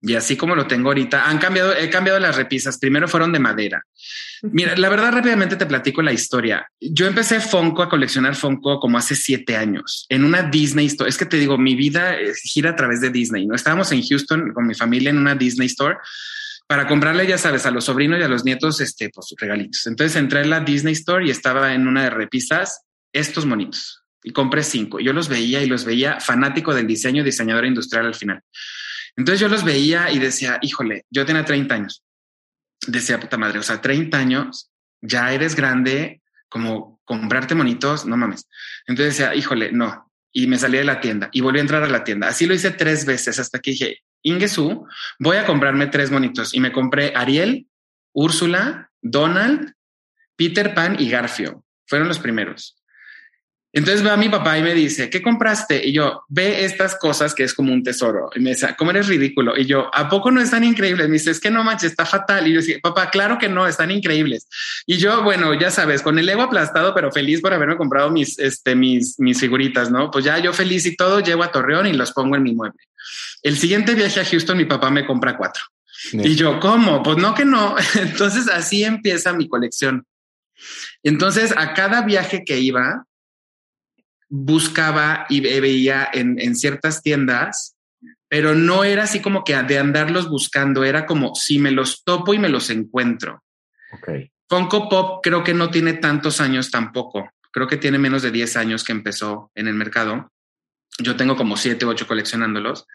Y 0.00 0.14
así 0.14 0.36
como 0.36 0.54
lo 0.54 0.66
tengo 0.66 0.90
ahorita, 0.90 1.28
han 1.28 1.38
cambiado, 1.38 1.74
he 1.74 1.90
cambiado 1.90 2.20
las 2.20 2.36
repisas. 2.36 2.78
Primero 2.78 3.08
fueron 3.08 3.32
de 3.32 3.40
madera. 3.40 3.82
Mira, 4.42 4.76
la 4.76 4.88
verdad 4.88 5.12
rápidamente 5.12 5.56
te 5.56 5.66
platico 5.66 6.02
la 6.02 6.12
historia. 6.12 6.70
Yo 6.80 7.06
empecé 7.06 7.40
Funko 7.40 7.82
a 7.82 7.88
coleccionar 7.88 8.36
Funko 8.36 8.78
como 8.78 8.96
hace 8.96 9.16
siete 9.16 9.56
años 9.56 10.06
en 10.08 10.24
una 10.24 10.42
Disney 10.42 10.86
Store. 10.86 11.10
Es 11.10 11.18
que 11.18 11.26
te 11.26 11.36
digo, 11.36 11.58
mi 11.58 11.74
vida 11.74 12.16
eh, 12.16 12.32
gira 12.44 12.70
a 12.70 12.76
través 12.76 13.00
de 13.00 13.10
Disney. 13.10 13.46
No 13.46 13.56
estábamos 13.56 13.90
en 13.90 14.02
Houston 14.02 14.52
con 14.52 14.66
mi 14.66 14.74
familia 14.74 15.10
en 15.10 15.18
una 15.18 15.34
Disney 15.34 15.66
Store 15.66 15.96
para 16.68 16.86
comprarle, 16.86 17.26
ya 17.26 17.38
sabes, 17.38 17.66
a 17.66 17.70
los 17.70 17.86
sobrinos 17.86 18.20
y 18.20 18.22
a 18.22 18.28
los 18.28 18.44
nietos, 18.44 18.80
este, 18.80 19.10
pues 19.10 19.34
regalitos. 19.36 19.86
Entonces 19.86 20.14
entré 20.16 20.42
en 20.42 20.50
la 20.50 20.60
Disney 20.60 20.92
Store 20.92 21.26
y 21.26 21.30
estaba 21.30 21.74
en 21.74 21.88
una 21.88 22.04
de 22.04 22.10
repisas 22.10 22.82
estos 23.12 23.46
monitos 23.46 24.04
y 24.22 24.32
compré 24.32 24.62
cinco. 24.62 25.00
Yo 25.00 25.12
los 25.12 25.28
veía 25.28 25.62
y 25.62 25.66
los 25.66 25.84
veía 25.84 26.20
fanático 26.20 26.74
del 26.74 26.86
diseño, 26.86 27.24
diseñador 27.24 27.64
industrial 27.64 28.06
al 28.06 28.14
final. 28.14 28.42
Entonces 29.16 29.40
yo 29.40 29.48
los 29.48 29.64
veía 29.64 30.10
y 30.10 30.18
decía, 30.18 30.58
híjole, 30.62 31.04
yo 31.10 31.26
tenía 31.26 31.44
30 31.44 31.74
años. 31.74 32.04
Decía, 32.86 33.18
puta 33.18 33.36
madre, 33.36 33.58
o 33.58 33.62
sea, 33.62 33.80
30 33.80 34.16
años, 34.16 34.70
ya 35.00 35.32
eres 35.32 35.54
grande, 35.54 36.22
como 36.48 37.00
comprarte 37.04 37.54
monitos, 37.54 38.06
no 38.06 38.16
mames. 38.16 38.48
Entonces 38.86 39.16
decía, 39.16 39.34
híjole, 39.34 39.72
no. 39.72 40.10
Y 40.32 40.46
me 40.46 40.58
salí 40.58 40.78
de 40.78 40.84
la 40.84 41.00
tienda 41.00 41.30
y 41.32 41.40
volví 41.40 41.58
a 41.58 41.62
entrar 41.62 41.82
a 41.82 41.88
la 41.88 42.04
tienda. 42.04 42.28
Así 42.28 42.46
lo 42.46 42.54
hice 42.54 42.70
tres 42.70 43.04
veces 43.04 43.38
hasta 43.38 43.58
que 43.58 43.72
dije, 43.72 44.02
Ingesu, 44.22 44.86
voy 45.18 45.36
a 45.36 45.46
comprarme 45.46 45.86
tres 45.86 46.10
monitos. 46.10 46.54
Y 46.54 46.60
me 46.60 46.72
compré 46.72 47.12
Ariel, 47.14 47.66
Úrsula, 48.12 48.90
Donald, 49.00 49.72
Peter 50.36 50.74
Pan 50.74 50.96
y 50.98 51.08
Garfio. 51.08 51.64
Fueron 51.86 52.08
los 52.08 52.18
primeros. 52.18 52.77
Entonces 53.78 54.04
va 54.04 54.16
mi 54.16 54.28
papá 54.28 54.58
y 54.58 54.62
me 54.62 54.74
dice, 54.74 55.08
¿qué 55.08 55.22
compraste? 55.22 55.86
Y 55.86 55.92
yo, 55.92 56.24
ve 56.26 56.64
estas 56.64 56.96
cosas 56.96 57.32
que 57.32 57.44
es 57.44 57.54
como 57.54 57.72
un 57.72 57.84
tesoro. 57.84 58.28
Y 58.34 58.40
me 58.40 58.50
dice, 58.50 58.74
¿cómo 58.76 58.90
eres 58.90 59.06
ridículo? 59.06 59.56
Y 59.56 59.66
yo, 59.66 59.88
¿a 59.94 60.08
poco 60.08 60.32
no 60.32 60.40
están 60.40 60.64
increíbles? 60.64 61.06
Me 61.06 61.12
dice, 61.12 61.30
es 61.30 61.38
que 61.38 61.48
no 61.48 61.62
manches, 61.62 61.92
está 61.92 62.04
fatal. 62.04 62.48
Y 62.48 62.54
yo 62.54 62.58
decía, 62.58 62.78
papá, 62.82 63.08
claro 63.08 63.38
que 63.38 63.48
no, 63.48 63.68
están 63.68 63.92
increíbles. 63.92 64.48
Y 64.84 64.96
yo, 64.96 65.22
bueno, 65.22 65.54
ya 65.54 65.70
sabes, 65.70 66.02
con 66.02 66.18
el 66.18 66.28
ego 66.28 66.42
aplastado, 66.42 66.92
pero 66.92 67.12
feliz 67.12 67.40
por 67.40 67.54
haberme 67.54 67.76
comprado 67.76 68.10
mis, 68.10 68.36
este, 68.40 68.74
mis, 68.74 69.14
mis 69.20 69.38
figuritas, 69.38 69.92
¿no? 69.92 70.10
Pues 70.10 70.24
ya 70.24 70.40
yo 70.40 70.52
feliz 70.52 70.84
y 70.84 70.96
todo, 70.96 71.20
llego 71.20 71.44
a 71.44 71.52
Torreón 71.52 71.86
y 71.86 71.92
los 71.92 72.10
pongo 72.10 72.34
en 72.34 72.42
mi 72.42 72.56
mueble. 72.56 72.80
El 73.44 73.56
siguiente 73.58 73.94
viaje 73.94 74.18
a 74.18 74.24
Houston, 74.24 74.58
mi 74.58 74.64
papá 74.64 74.90
me 74.90 75.06
compra 75.06 75.36
cuatro. 75.36 75.62
Y 76.14 76.34
yo, 76.34 76.58
¿cómo? 76.58 77.04
Pues 77.04 77.18
no 77.18 77.32
que 77.32 77.44
no. 77.44 77.76
Entonces 77.94 78.48
así 78.48 78.82
empieza 78.82 79.32
mi 79.32 79.48
colección. 79.48 80.04
Entonces 81.04 81.54
a 81.56 81.74
cada 81.74 82.02
viaje 82.02 82.42
que 82.44 82.58
iba, 82.58 83.04
buscaba 84.28 85.26
y 85.28 85.40
veía 85.40 86.08
en, 86.12 86.54
ciertas 86.54 87.02
tiendas, 87.02 87.76
pero 88.28 88.54
no 88.54 88.84
era 88.84 89.04
así 89.04 89.20
como 89.20 89.44
que 89.44 89.56
de 89.62 89.78
andarlos 89.78 90.28
buscando, 90.28 90.84
era 90.84 91.06
como 91.06 91.34
si 91.34 91.58
me 91.58 91.70
los 91.70 92.04
topo 92.04 92.34
y 92.34 92.38
me 92.38 92.48
los 92.48 92.70
encuentro. 92.70 93.42
Okay. 93.98 94.30
Funko 94.48 94.88
Pop 94.88 95.20
creo 95.22 95.42
que 95.42 95.54
no 95.54 95.70
tiene 95.70 95.94
tantos 95.94 96.40
años 96.40 96.70
tampoco. 96.70 97.30
Creo 97.50 97.66
que 97.66 97.76
tiene 97.76 97.98
menos 97.98 98.22
de 98.22 98.30
10 98.30 98.56
años 98.56 98.84
que 98.84 98.92
empezó 98.92 99.50
en 99.54 99.68
el 99.68 99.74
mercado. 99.74 100.30
Yo 100.98 101.16
tengo 101.16 101.36
como 101.36 101.56
7 101.56 101.84
o 101.84 101.88
8 101.88 102.06
coleccionándolos. 102.06 102.86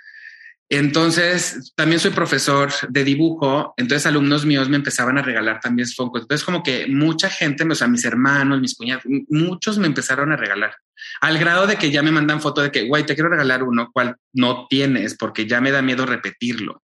Entonces, 0.70 1.74
también 1.76 2.00
soy 2.00 2.12
profesor 2.12 2.72
de 2.90 3.04
dibujo, 3.04 3.74
entonces 3.78 4.06
alumnos 4.08 4.46
míos 4.46 4.70
me 4.70 4.78
empezaban 4.78 5.18
a 5.18 5.22
regalar 5.22 5.60
también 5.60 5.88
Funko. 5.88 6.20
Entonces, 6.20 6.44
como 6.44 6.64
que 6.64 6.88
mucha 6.88 7.30
gente, 7.30 7.64
o 7.64 7.76
sea, 7.76 7.88
mis 7.88 8.06
hermanos, 8.06 8.60
mis 8.60 8.76
cuñados, 8.76 9.04
muchos 9.30 9.78
me 9.78 9.88
empezaron 9.88 10.32
a 10.32 10.38
regalar. 10.38 10.76
Al 11.22 11.38
grado 11.38 11.68
de 11.68 11.78
que 11.78 11.92
ya 11.92 12.02
me 12.02 12.12
mandan 12.12 12.42
foto 12.42 12.62
de 12.62 12.72
que, 12.72 12.88
güey, 12.88 13.06
te 13.06 13.16
quiero 13.16 13.30
regalar 13.30 13.64
uno, 13.64 13.92
cual 13.92 14.16
no 14.34 14.68
tienes, 14.70 15.16
porque 15.16 15.46
ya 15.48 15.62
me 15.62 15.72
da 15.72 15.82
miedo 15.82 16.06
repetirlo. 16.06 16.84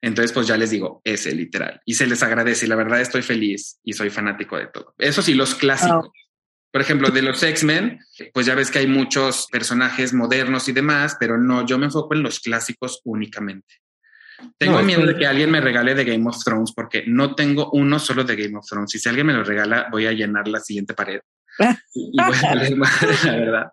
Entonces, 0.00 0.32
pues 0.32 0.46
ya 0.46 0.56
les 0.56 0.70
digo, 0.70 1.00
ese 1.04 1.34
literal. 1.34 1.80
Y 1.84 1.94
se 1.94 2.06
les 2.06 2.22
agradece. 2.22 2.66
Y 2.66 2.68
la 2.68 2.76
verdad 2.76 3.00
estoy 3.00 3.22
feliz 3.22 3.78
y 3.82 3.92
soy 3.94 4.10
fanático 4.10 4.56
de 4.56 4.66
todo. 4.66 4.94
Eso 4.98 5.22
sí, 5.22 5.34
los 5.34 5.54
clásicos. 5.54 6.10
Por 6.70 6.82
ejemplo, 6.82 7.10
de 7.10 7.22
los 7.22 7.42
X-Men, 7.42 7.98
pues 8.32 8.46
ya 8.46 8.54
ves 8.54 8.70
que 8.70 8.80
hay 8.80 8.86
muchos 8.86 9.48
personajes 9.50 10.12
modernos 10.12 10.68
y 10.68 10.72
demás, 10.72 11.16
pero 11.18 11.38
no, 11.38 11.66
yo 11.66 11.78
me 11.78 11.86
enfoco 11.86 12.14
en 12.14 12.22
los 12.22 12.40
clásicos 12.40 13.00
únicamente. 13.04 13.76
Tengo 14.56 14.82
miedo 14.82 15.04
de 15.04 15.16
que 15.16 15.26
alguien 15.26 15.50
me 15.50 15.60
regale 15.60 15.94
de 15.94 16.04
Game 16.04 16.28
of 16.28 16.42
Thrones 16.44 16.72
porque 16.72 17.04
no 17.06 17.34
tengo 17.34 17.70
uno 17.72 17.98
solo 17.98 18.22
de 18.22 18.36
Game 18.36 18.56
of 18.56 18.66
Thrones. 18.68 18.94
Y 18.94 18.98
si 18.98 19.08
alguien 19.08 19.26
me 19.26 19.32
lo 19.32 19.42
regala, 19.42 19.88
voy 19.90 20.06
a 20.06 20.12
llenar 20.12 20.46
la 20.46 20.60
siguiente 20.60 20.94
pared. 20.94 21.20
Y 21.94 22.16
voy 22.16 22.36
a 22.36 22.54
la 23.24 23.36
verdad. 23.36 23.72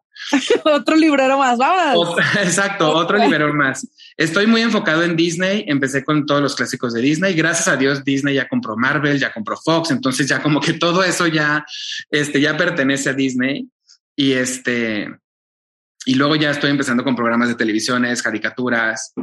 otro 0.63 0.95
librero 0.95 1.37
más, 1.37 1.57
vamos. 1.57 2.17
exacto, 2.41 2.89
otro 2.91 3.17
librero 3.17 3.53
más. 3.53 3.87
Estoy 4.17 4.47
muy 4.47 4.61
enfocado 4.61 5.03
en 5.03 5.15
Disney. 5.15 5.65
Empecé 5.67 6.03
con 6.03 6.25
todos 6.25 6.41
los 6.41 6.55
clásicos 6.55 6.93
de 6.93 7.01
Disney. 7.01 7.33
Gracias 7.33 7.67
a 7.67 7.77
Dios, 7.77 8.03
Disney 8.03 8.35
ya 8.35 8.47
compró 8.47 8.77
Marvel, 8.77 9.19
ya 9.19 9.33
compró 9.33 9.57
Fox. 9.57 9.91
Entonces 9.91 10.27
ya 10.27 10.41
como 10.41 10.59
que 10.59 10.73
todo 10.73 11.03
eso 11.03 11.27
ya, 11.27 11.65
este, 12.09 12.39
ya 12.41 12.57
pertenece 12.57 13.09
a 13.09 13.13
Disney. 13.13 13.67
Y 14.15 14.31
este, 14.31 15.09
y 16.05 16.15
luego 16.15 16.35
ya 16.35 16.51
estoy 16.51 16.71
empezando 16.71 17.03
con 17.03 17.15
programas 17.15 17.49
de 17.49 17.55
televisiones, 17.55 18.21
caricaturas. 18.21 19.13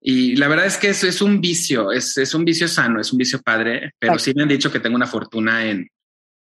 Y 0.00 0.34
la 0.36 0.48
verdad 0.48 0.66
es 0.66 0.76
que 0.76 0.88
eso 0.88 1.06
es 1.06 1.22
un 1.22 1.40
vicio, 1.40 1.92
es, 1.92 2.18
es 2.18 2.34
un 2.34 2.44
vicio 2.44 2.66
sano, 2.66 3.00
es 3.00 3.12
un 3.12 3.18
vicio 3.18 3.40
padre, 3.40 3.94
pero 3.98 4.18
sí 4.18 4.32
me 4.34 4.42
han 4.42 4.48
dicho 4.48 4.70
que 4.70 4.80
tengo 4.80 4.96
una 4.96 5.06
fortuna 5.06 5.64
en, 5.64 5.88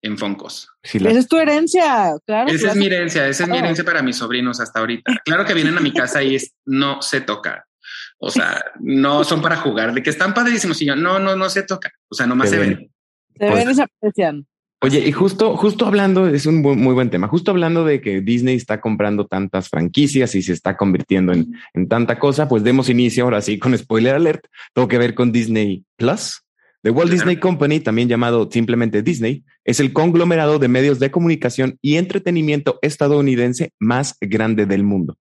en 0.06 0.16
Foncos. 0.16 0.70
Esa 0.82 1.10
es 1.10 1.28
tu 1.28 1.36
herencia, 1.36 2.14
claro. 2.25 2.48
Esa 2.48 2.70
es 2.70 2.76
mi 2.76 2.86
herencia, 2.86 3.28
esa 3.28 3.44
es 3.44 3.50
mi 3.50 3.58
herencia 3.58 3.84
para 3.84 4.02
mis 4.02 4.16
sobrinos 4.16 4.60
hasta 4.60 4.80
ahorita. 4.80 5.12
Claro 5.25 5.44
que 5.44 5.54
vienen 5.54 5.76
a 5.76 5.80
mi 5.80 5.92
casa 5.92 6.22
y 6.22 6.36
es, 6.36 6.54
no 6.64 7.02
se 7.02 7.20
toca. 7.20 7.66
O 8.18 8.30
sea, 8.30 8.62
no 8.80 9.25
son 9.25 9.42
para 9.42 9.56
jugar, 9.56 9.92
de 9.92 10.02
que 10.02 10.10
están 10.10 10.32
padrísimos 10.32 10.80
y 10.80 10.86
yo, 10.86 10.96
no, 10.96 11.18
no, 11.18 11.36
no 11.36 11.50
se 11.50 11.64
toca. 11.64 11.90
O 12.08 12.14
sea, 12.14 12.26
nomás 12.26 12.50
se 12.50 12.58
ven. 12.58 12.90
Se 13.36 13.50
ven 13.50 13.70
y 13.70 13.75
se 13.75 13.82
aprecian. 13.82 14.46
Oye, 14.82 15.00
y 15.06 15.12
justo, 15.12 15.56
justo 15.56 15.86
hablando, 15.86 16.26
es 16.26 16.46
un 16.46 16.60
muy, 16.60 16.92
buen 16.92 17.08
tema, 17.08 17.28
justo 17.28 17.50
hablando 17.50 17.84
de 17.84 18.00
que 18.02 18.20
Disney 18.20 18.56
está 18.56 18.80
comprando 18.80 19.26
tantas 19.26 19.70
franquicias 19.70 20.34
y 20.34 20.42
se 20.42 20.52
está 20.52 20.76
convirtiendo 20.76 21.32
en, 21.32 21.54
en 21.72 21.88
tanta 21.88 22.18
cosa, 22.18 22.46
pues 22.46 22.62
demos 22.62 22.90
inicio 22.90 23.25
ahora 23.25 23.40
sí 23.40 23.58
con 23.58 23.76
spoiler 23.76 24.14
alert, 24.14 24.44
todo 24.75 24.86
que 24.86 24.98
ver 24.98 25.14
con 25.14 25.32
Disney 25.32 25.84
Plus. 25.96 26.42
The 26.86 26.92
Walt 26.92 27.10
Disney 27.10 27.34
Company, 27.38 27.80
también 27.80 28.08
llamado 28.08 28.48
simplemente 28.48 29.02
Disney, 29.02 29.42
es 29.64 29.80
el 29.80 29.92
conglomerado 29.92 30.60
de 30.60 30.68
medios 30.68 31.00
de 31.00 31.10
comunicación 31.10 31.80
y 31.82 31.96
entretenimiento 31.96 32.78
estadounidense 32.80 33.72
más 33.80 34.14
grande 34.20 34.66
del 34.66 34.84
mundo. 34.84 35.18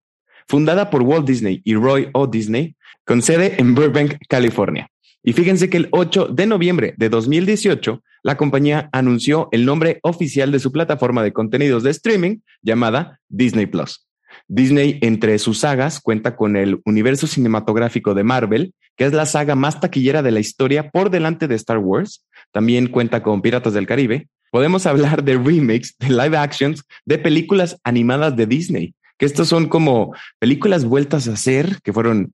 Fundada 0.48 0.92
por 0.92 1.02
Walt 1.02 1.26
Disney 1.26 1.64
y 1.64 1.74
Roy 1.74 2.10
O. 2.14 2.28
Disney, 2.28 2.76
con 3.04 3.24
sede 3.24 3.56
en 3.58 3.74
Burbank, 3.74 4.18
California. 4.30 4.92
Y 5.24 5.34
fíjense 5.34 5.68
que 5.68 5.78
el 5.78 5.88
8 5.90 6.28
de 6.28 6.46
noviembre 6.46 6.94
de 6.98 7.10
2018, 7.10 8.04
la 8.22 8.38
compañía 8.38 8.88
anunció 8.92 9.50
el 9.52 9.66
nombre 9.66 10.00
oficial 10.04 10.52
de 10.52 10.60
su 10.60 10.72
plataforma 10.72 11.24
de 11.24 11.34
contenidos 11.34 11.82
de 11.82 11.90
streaming 11.90 12.42
llamada 12.62 13.20
Disney 13.28 13.66
Plus. 13.66 14.06
Disney, 14.48 15.00
entre 15.02 15.38
sus 15.40 15.60
sagas, 15.60 16.00
cuenta 16.00 16.36
con 16.36 16.56
el 16.56 16.82
universo 16.86 17.28
cinematográfico 17.28 18.14
de 18.14 18.24
Marvel, 18.24 18.74
que 18.96 19.06
es 19.06 19.14
la 19.14 19.26
saga 19.26 19.56
más 19.56 19.80
taquillera 19.80 20.22
de 20.22 20.32
la 20.32 20.40
historia 20.40 20.90
por 20.90 21.10
delante 21.10 21.48
de 21.48 21.56
Star 21.56 21.80
Wars. 21.80 22.26
También 22.52 22.88
cuenta 22.88 23.24
con 23.24 23.42
Piratas 23.42 23.74
del 23.74 23.88
Caribe. 23.88 24.28
Podemos 24.52 24.86
hablar 24.86 25.24
de 25.24 25.38
remakes, 25.38 25.96
de 26.00 26.10
live 26.10 26.38
actions, 26.38 26.84
de 27.06 27.18
películas 27.18 27.80
animadas 27.84 28.36
de 28.36 28.46
Disney, 28.46 28.94
que 29.18 29.26
estos 29.26 29.48
son 29.48 29.68
como 29.68 30.14
películas 30.40 30.86
vueltas 30.86 31.28
a 31.28 31.34
hacer, 31.34 31.80
que 31.84 31.94
fueron 31.94 32.34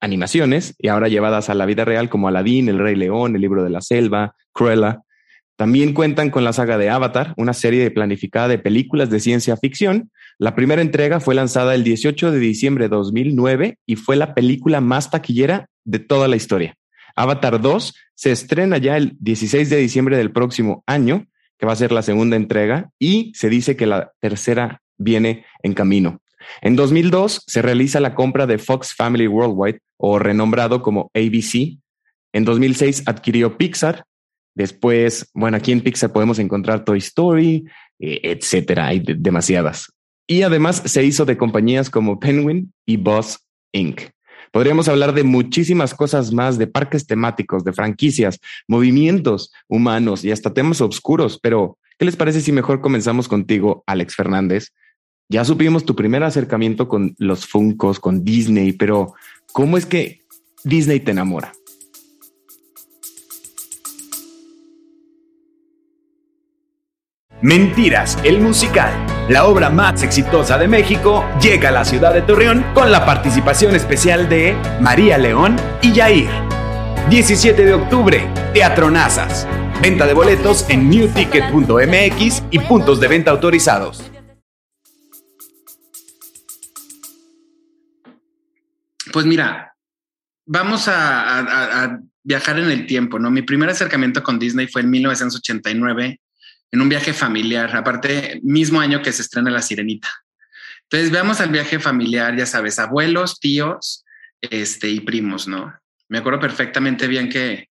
animaciones 0.00 0.74
y 0.78 0.88
ahora 0.88 1.08
llevadas 1.08 1.48
a 1.48 1.54
la 1.54 1.64
vida 1.64 1.84
real 1.84 2.08
como 2.08 2.28
Aladdin, 2.28 2.68
El 2.68 2.78
Rey 2.78 2.96
León, 2.96 3.36
El 3.36 3.42
Libro 3.42 3.62
de 3.62 3.70
la 3.70 3.80
Selva, 3.80 4.34
Cruella. 4.52 5.02
También 5.62 5.92
cuentan 5.94 6.30
con 6.30 6.42
la 6.42 6.52
saga 6.52 6.76
de 6.76 6.90
Avatar, 6.90 7.34
una 7.36 7.52
serie 7.52 7.88
planificada 7.92 8.48
de 8.48 8.58
películas 8.58 9.10
de 9.10 9.20
ciencia 9.20 9.56
ficción. 9.56 10.10
La 10.36 10.56
primera 10.56 10.82
entrega 10.82 11.20
fue 11.20 11.36
lanzada 11.36 11.76
el 11.76 11.84
18 11.84 12.32
de 12.32 12.40
diciembre 12.40 12.86
de 12.86 12.88
2009 12.88 13.78
y 13.86 13.94
fue 13.94 14.16
la 14.16 14.34
película 14.34 14.80
más 14.80 15.12
taquillera 15.12 15.68
de 15.84 16.00
toda 16.00 16.26
la 16.26 16.34
historia. 16.34 16.74
Avatar 17.14 17.60
2 17.60 17.94
se 18.12 18.32
estrena 18.32 18.78
ya 18.78 18.96
el 18.96 19.16
16 19.20 19.70
de 19.70 19.76
diciembre 19.76 20.16
del 20.16 20.32
próximo 20.32 20.82
año, 20.84 21.28
que 21.56 21.66
va 21.66 21.74
a 21.74 21.76
ser 21.76 21.92
la 21.92 22.02
segunda 22.02 22.34
entrega, 22.34 22.90
y 22.98 23.30
se 23.36 23.48
dice 23.48 23.76
que 23.76 23.86
la 23.86 24.10
tercera 24.18 24.82
viene 24.98 25.46
en 25.62 25.74
camino. 25.74 26.22
En 26.60 26.74
2002 26.74 27.44
se 27.46 27.62
realiza 27.62 28.00
la 28.00 28.16
compra 28.16 28.48
de 28.48 28.58
Fox 28.58 28.96
Family 28.96 29.28
Worldwide 29.28 29.78
o 29.96 30.18
renombrado 30.18 30.82
como 30.82 31.12
ABC. 31.14 31.78
En 32.32 32.44
2006 32.44 33.04
adquirió 33.06 33.56
Pixar. 33.56 34.06
Después, 34.54 35.30
bueno, 35.34 35.56
aquí 35.56 35.72
en 35.72 35.80
Pixar 35.80 36.12
podemos 36.12 36.38
encontrar 36.38 36.84
Toy 36.84 36.98
Story, 36.98 37.64
eh, 37.98 38.20
etcétera. 38.22 38.88
Hay 38.88 39.02
demasiadas. 39.04 39.92
Y 40.26 40.42
además 40.42 40.82
se 40.84 41.04
hizo 41.04 41.24
de 41.24 41.36
compañías 41.36 41.90
como 41.90 42.18
Penguin 42.18 42.72
y 42.86 42.96
Boss 42.96 43.38
Inc. 43.72 44.02
Podríamos 44.52 44.86
hablar 44.88 45.14
de 45.14 45.22
muchísimas 45.22 45.94
cosas 45.94 46.32
más, 46.32 46.58
de 46.58 46.66
parques 46.66 47.06
temáticos, 47.06 47.64
de 47.64 47.72
franquicias, 47.72 48.38
movimientos 48.68 49.50
humanos 49.66 50.24
y 50.24 50.30
hasta 50.30 50.52
temas 50.52 50.82
oscuros. 50.82 51.38
Pero, 51.42 51.78
¿qué 51.98 52.04
les 52.04 52.16
parece 52.16 52.42
si 52.42 52.52
mejor 52.52 52.82
comenzamos 52.82 53.28
contigo, 53.28 53.82
Alex 53.86 54.14
Fernández? 54.14 54.68
Ya 55.30 55.46
supimos 55.46 55.86
tu 55.86 55.96
primer 55.96 56.22
acercamiento 56.22 56.86
con 56.86 57.14
los 57.16 57.46
Funcos, 57.46 57.98
con 57.98 58.24
Disney, 58.24 58.72
pero 58.72 59.14
¿cómo 59.52 59.78
es 59.78 59.86
que 59.86 60.20
Disney 60.64 61.00
te 61.00 61.12
enamora? 61.12 61.54
Mentiras, 67.42 68.16
el 68.22 68.38
musical, 68.38 68.92
la 69.28 69.46
obra 69.46 69.68
más 69.68 70.04
exitosa 70.04 70.58
de 70.58 70.68
México, 70.68 71.28
llega 71.42 71.70
a 71.70 71.72
la 71.72 71.84
ciudad 71.84 72.14
de 72.14 72.22
Torreón 72.22 72.64
con 72.72 72.92
la 72.92 73.04
participación 73.04 73.74
especial 73.74 74.28
de 74.28 74.56
María 74.80 75.18
León 75.18 75.56
y 75.82 75.92
Yair. 75.92 76.30
17 77.10 77.64
de 77.64 77.74
octubre, 77.74 78.32
Teatro 78.54 78.92
Nazas. 78.92 79.48
Venta 79.82 80.06
de 80.06 80.14
boletos 80.14 80.70
en 80.70 80.88
newticket.mx 80.88 82.44
y 82.52 82.58
puntos 82.60 83.00
de 83.00 83.08
venta 83.08 83.32
autorizados. 83.32 84.08
Pues 89.12 89.26
mira, 89.26 89.74
vamos 90.46 90.86
a, 90.86 91.98
viajar 92.22 92.60
en 92.60 92.70
el 92.70 92.86
tiempo, 92.86 93.18
¿no? 93.18 93.32
Mi 93.32 93.42
primer 93.42 93.68
acercamiento 93.68 94.22
con 94.22 94.38
Disney 94.38 94.68
fue 94.68 94.82
en 94.82 94.90
1989, 94.90 96.20
en 96.72 96.80
un 96.80 96.88
viaje 96.88 97.12
familiar, 97.12 97.76
aparte, 97.76 98.40
mismo 98.42 98.80
año 98.80 99.02
que 99.02 99.12
se 99.12 99.22
estrena 99.22 99.50
La 99.50 99.62
Sirenita. 99.62 100.08
Entonces, 100.84 101.10
veamos 101.10 101.40
al 101.40 101.50
viaje 101.50 101.78
familiar, 101.78 102.36
ya 102.36 102.46
sabes, 102.46 102.78
abuelos, 102.78 103.38
tíos, 103.38 104.04
este, 104.40 104.88
y 104.88 105.00
primos, 105.00 105.46
¿no? 105.46 105.72
Me 106.08 106.18
acuerdo 106.18 106.40
perfectamente 106.40 107.06
bien 107.06 107.28
que, 107.28 107.68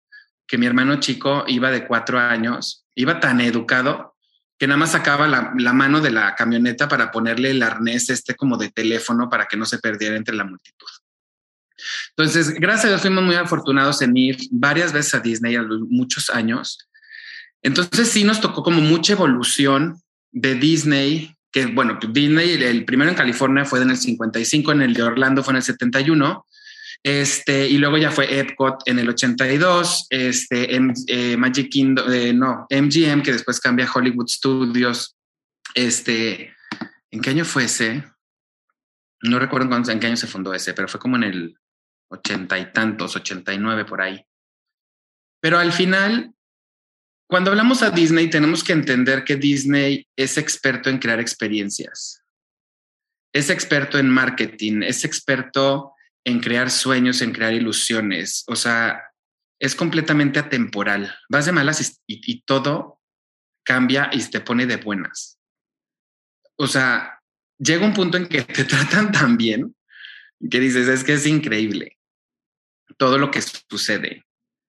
que 0.47 0.57
mi 0.57 0.65
hermano 0.65 0.99
chico 0.99 1.45
iba 1.47 1.71
de 1.71 1.85
cuatro 1.87 2.19
años, 2.19 2.85
iba 2.95 3.19
tan 3.19 3.39
educado 3.39 4.15
que 4.57 4.67
nada 4.67 4.77
más 4.77 4.91
sacaba 4.91 5.27
la, 5.27 5.53
la, 5.57 5.73
mano 5.73 6.01
de 6.01 6.09
la 6.09 6.33
camioneta 6.33 6.87
para 6.87 7.11
ponerle 7.11 7.51
el 7.51 7.61
arnés 7.61 8.09
este 8.09 8.35
como 8.35 8.57
de 8.57 8.71
teléfono 8.71 9.29
para 9.29 9.45
que 9.45 9.57
no 9.57 9.65
se 9.65 9.77
perdiera 9.77 10.15
entre 10.15 10.35
la 10.35 10.43
multitud. 10.43 10.87
Entonces, 12.09 12.55
gracias 12.55 12.85
a 12.85 12.87
Dios 12.89 13.01
fuimos 13.01 13.23
muy 13.23 13.35
afortunados 13.35 14.01
en 14.01 14.17
ir 14.17 14.37
varias 14.49 14.93
veces 14.93 15.13
a 15.13 15.19
Disney 15.19 15.55
a 15.55 15.63
muchos 15.89 16.31
años. 16.31 16.89
Entonces 17.61 18.09
sí 18.09 18.23
nos 18.23 18.41
tocó 18.41 18.63
como 18.63 18.81
mucha 18.81 19.13
evolución 19.13 20.01
de 20.31 20.55
Disney, 20.55 21.35
que 21.51 21.65
bueno, 21.65 21.97
Disney, 22.09 22.51
el 22.51 22.85
primero 22.85 23.09
en 23.09 23.15
California 23.15 23.65
fue 23.65 23.81
en 23.81 23.89
el 23.89 23.97
55, 23.97 24.71
en 24.71 24.81
el 24.81 24.93
de 24.93 25.03
Orlando 25.03 25.43
fue 25.43 25.53
en 25.53 25.57
el 25.57 25.63
71, 25.63 26.45
este, 27.03 27.67
y 27.67 27.77
luego 27.77 27.97
ya 27.97 28.11
fue 28.11 28.39
Epcot 28.39 28.81
en 28.85 28.99
el 28.99 29.09
82, 29.09 30.07
este, 30.09 30.75
en, 30.75 30.93
eh, 31.07 31.37
Magic 31.37 31.69
Kingdom, 31.69 32.11
eh, 32.11 32.33
no, 32.33 32.67
MGM, 32.69 33.23
que 33.23 33.33
después 33.33 33.59
cambia 33.59 33.85
a 33.85 33.91
Hollywood 33.91 34.27
Studios, 34.27 35.15
este, 35.73 36.53
¿en 37.11 37.21
qué 37.21 37.29
año 37.29 37.45
fue 37.45 37.65
ese? 37.65 38.03
No 39.21 39.39
recuerdo 39.39 39.75
en 39.75 39.99
qué 39.99 40.07
año 40.07 40.17
se 40.17 40.27
fundó 40.27 40.53
ese, 40.53 40.73
pero 40.73 40.87
fue 40.87 40.99
como 40.99 41.15
en 41.15 41.23
el 41.23 41.59
ochenta 42.09 42.57
y 42.57 42.71
tantos, 42.71 43.15
ochenta 43.15 43.53
y 43.53 43.57
nueve 43.57 43.85
por 43.85 44.01
ahí. 44.01 44.23
Pero 45.39 45.59
al 45.59 45.71
final, 45.71 46.33
cuando 47.27 47.51
hablamos 47.51 47.83
a 47.83 47.91
Disney, 47.91 48.29
tenemos 48.29 48.63
que 48.63 48.73
entender 48.73 49.23
que 49.23 49.35
Disney 49.35 50.07
es 50.15 50.37
experto 50.37 50.89
en 50.89 50.97
crear 50.97 51.19
experiencias. 51.19 52.23
Es 53.33 53.49
experto 53.49 53.99
en 53.99 54.09
marketing, 54.09 54.81
es 54.83 55.03
experto 55.03 55.93
en 56.23 56.39
crear 56.39 56.71
sueños, 56.71 57.21
en 57.21 57.33
crear 57.33 57.53
ilusiones. 57.53 58.43
O 58.47 58.55
sea, 58.55 59.03
es 59.59 59.75
completamente 59.75 60.39
atemporal. 60.39 61.13
Vas 61.29 61.45
de 61.45 61.51
malas 61.51 62.01
y, 62.07 62.21
y 62.25 62.41
todo 62.41 63.01
cambia 63.63 64.09
y 64.13 64.23
te 64.23 64.39
pone 64.39 64.65
de 64.65 64.77
buenas. 64.77 65.37
O 66.57 66.67
sea, 66.67 67.19
llega 67.59 67.85
un 67.85 67.93
punto 67.93 68.17
en 68.17 68.27
que 68.27 68.43
te 68.43 68.63
tratan 68.65 69.11
tan 69.11 69.37
bien 69.37 69.75
que 70.49 70.59
dices, 70.59 70.87
es 70.87 71.03
que 71.03 71.13
es 71.13 71.25
increíble 71.25 71.97
todo 72.97 73.17
lo 73.17 73.31
que 73.31 73.41
sucede. 73.41 74.26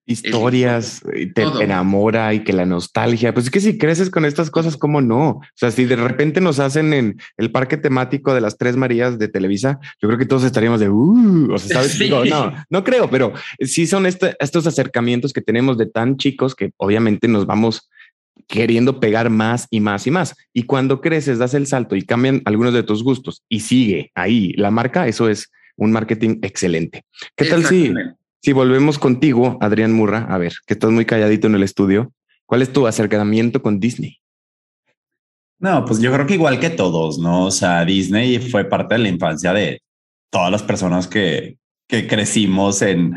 Historias, 0.09 1.03
te 1.35 1.43
enamora 1.43 2.33
y 2.33 2.43
que 2.43 2.51
la 2.51 2.65
nostalgia, 2.65 3.31
pues 3.31 3.45
es 3.45 3.51
que 3.51 3.59
si 3.59 3.77
creces 3.77 4.09
con 4.09 4.25
estas 4.25 4.49
cosas, 4.49 4.75
¿cómo 4.75 5.01
no? 5.01 5.29
O 5.29 5.41
sea, 5.53 5.69
si 5.69 5.85
de 5.85 5.95
repente 5.95 6.41
nos 6.41 6.57
hacen 6.57 6.93
en 6.93 7.21
el 7.37 7.51
parque 7.51 7.77
temático 7.77 8.33
de 8.33 8.41
las 8.41 8.57
Tres 8.57 8.75
Marías 8.75 9.19
de 9.19 9.27
Televisa, 9.27 9.79
yo 10.01 10.07
creo 10.07 10.17
que 10.17 10.25
todos 10.25 10.43
estaríamos 10.43 10.79
de, 10.79 10.89
uh, 10.89 11.53
o 11.53 11.57
sea, 11.59 11.75
¿sabes? 11.75 11.99
Digo, 11.99 12.25
no, 12.25 12.51
no 12.71 12.83
creo, 12.83 13.07
pero 13.07 13.33
sí 13.59 13.85
son 13.85 14.07
este, 14.07 14.35
estos 14.39 14.65
acercamientos 14.65 15.31
que 15.31 15.41
tenemos 15.41 15.77
de 15.77 15.85
tan 15.85 16.17
chicos 16.17 16.55
que 16.55 16.71
obviamente 16.77 17.27
nos 17.27 17.45
vamos 17.45 17.87
queriendo 18.47 18.99
pegar 18.99 19.29
más 19.29 19.67
y 19.69 19.79
más 19.79 20.07
y 20.07 20.11
más. 20.11 20.35
Y 20.53 20.63
cuando 20.63 21.01
creces, 21.01 21.37
das 21.37 21.53
el 21.53 21.67
salto 21.67 21.95
y 21.95 22.01
cambian 22.01 22.41
algunos 22.45 22.73
de 22.73 22.81
tus 22.81 23.03
gustos 23.03 23.43
y 23.47 23.59
sigue 23.59 24.11
ahí 24.15 24.53
la 24.53 24.71
marca, 24.71 25.07
eso 25.07 25.29
es 25.29 25.51
un 25.77 25.91
marketing 25.91 26.39
excelente. 26.41 27.03
¿Qué 27.35 27.45
tal 27.45 27.63
si, 27.63 27.93
si 28.41 28.53
volvemos 28.53 28.99
contigo, 28.99 29.57
Adrián 29.61 29.93
Murra? 29.93 30.25
A 30.29 30.37
ver, 30.37 30.53
que 30.65 30.73
estás 30.73 30.91
muy 30.91 31.05
calladito 31.05 31.47
en 31.47 31.55
el 31.55 31.63
estudio. 31.63 32.13
¿Cuál 32.45 32.61
es 32.61 32.73
tu 32.73 32.87
acercamiento 32.87 33.61
con 33.61 33.79
Disney? 33.79 34.17
No, 35.59 35.83
pues 35.85 35.99
yo 35.99 36.11
creo 36.13 36.25
que 36.25 36.35
igual 36.35 36.59
que 36.59 36.69
todos, 36.69 37.19
¿no? 37.19 37.45
O 37.45 37.51
sea, 37.51 37.83
Disney 37.83 38.39
fue 38.39 38.65
parte 38.65 38.95
de 38.95 38.99
la 38.99 39.09
infancia 39.09 39.53
de 39.53 39.81
todas 40.31 40.51
las 40.51 40.63
personas 40.63 41.07
que, 41.07 41.57
que 41.87 42.07
crecimos 42.07 42.81
en, 42.81 43.15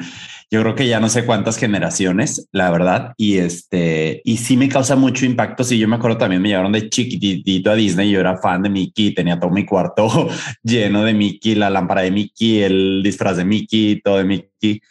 yo 0.53 0.61
creo 0.61 0.75
que 0.75 0.87
ya 0.87 1.01
no 1.01 1.09
sé 1.09 1.25
cuántas 1.25 1.57
generaciones, 1.57 2.47
la 2.53 2.71
verdad. 2.71 3.15
Y 3.17 3.39
este, 3.39 4.21
y 4.23 4.37
sí 4.37 4.59
me 4.59 4.69
causa 4.69 4.97
mucho 4.97 5.25
impacto. 5.25 5.65
Sí, 5.65 5.79
yo 5.79 5.89
me 5.89 5.97
acuerdo 5.97 6.19
también 6.19 6.43
me 6.43 6.51
llevaron 6.51 6.73
de 6.73 6.91
chiquitito 6.91 7.71
a 7.71 7.75
Disney. 7.75 8.11
Yo 8.11 8.21
era 8.21 8.37
fan 8.37 8.63
de 8.63 8.69
Mickey, 8.69 9.15
tenía 9.15 9.41
todo 9.41 9.51
mi 9.51 9.65
cuarto 9.65 10.29
lleno 10.63 11.05
de 11.05 11.15
Mickey, 11.15 11.55
la 11.55 11.71
lámpara 11.71 12.03
de 12.03 12.11
Mickey, 12.11 12.63
el 12.63 13.03
disfraz 13.03 13.39
de 13.39 13.47
Mickey, 13.47 14.03
todo 14.03 14.19
de 14.19 14.25
Mickey. 14.25 14.83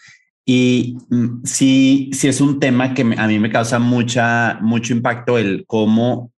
Y 0.45 0.98
mm, 1.10 1.43
sí, 1.43 2.10
sí 2.13 2.27
es 2.27 2.41
un 2.41 2.60
tema 2.60 2.93
que 2.93 3.01
a 3.01 3.27
mí 3.27 3.39
me 3.39 3.51
causa 3.51 3.79
mucha, 3.79 4.60
mucho 4.62 4.93
impacto 4.93 5.38
el 5.38 5.65
cómo 5.67 6.31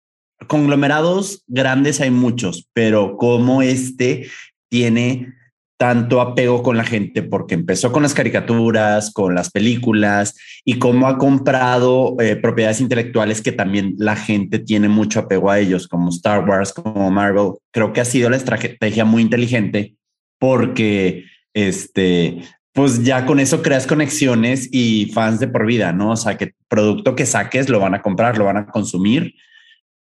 conglomerados 0.47 1.45
grandes 1.47 2.01
hay 2.01 2.11
muchos, 2.11 2.69
pero 2.73 3.17
cómo 3.17 3.63
este 3.63 4.29
tiene 4.69 5.35
tanto 5.83 6.21
apego 6.21 6.63
con 6.63 6.77
la 6.77 6.85
gente 6.85 7.25
porque 7.25 7.55
empezó 7.55 7.91
con 7.91 8.05
las 8.05 8.15
caricaturas, 8.15 9.13
con 9.13 9.35
las 9.35 9.51
películas 9.51 10.37
y 10.65 10.79
cómo 10.79 11.09
ha 11.09 11.19
comprado 11.19 12.15
eh, 12.21 12.37
propiedades 12.37 12.81
intelectuales 12.81 13.43
que 13.43 13.51
también 13.51 13.95
la 13.99 14.15
gente 14.15 14.61
tiene 14.61 14.89
mucho 14.89 15.19
apego 15.19 15.51
a 15.51 15.59
ellos, 15.59 15.89
como 15.89 16.11
Star 16.11 16.49
Wars, 16.49 16.73
como 16.73 17.11
Marvel. 17.11 17.55
Creo 17.73 17.93
que 17.93 18.01
ha 18.01 18.05
sido 18.05 18.31
la 18.31 18.37
estrategia 18.37 19.05
muy 19.05 19.23
inteligente 19.23 19.97
porque 20.39 21.25
este, 21.53 22.43
pues 22.73 23.05
ya 23.05 23.27
con 23.27 23.41
eso 23.41 23.63
creas 23.63 23.87
conexiones 23.87 24.69
y 24.73 25.11
fans 25.13 25.41
de 25.41 25.49
por 25.49 25.67
vida, 25.67 25.93
¿no? 25.93 26.13
O 26.13 26.17
sea, 26.17 26.37
que 26.37 26.55
producto 26.69 27.15
que 27.15 27.27
saques 27.27 27.69
lo 27.69 27.81
van 27.81 27.95
a 27.95 28.03
comprar, 28.03 28.39
lo 28.39 28.45
van 28.45 28.57
a 28.57 28.67
consumir 28.67 29.35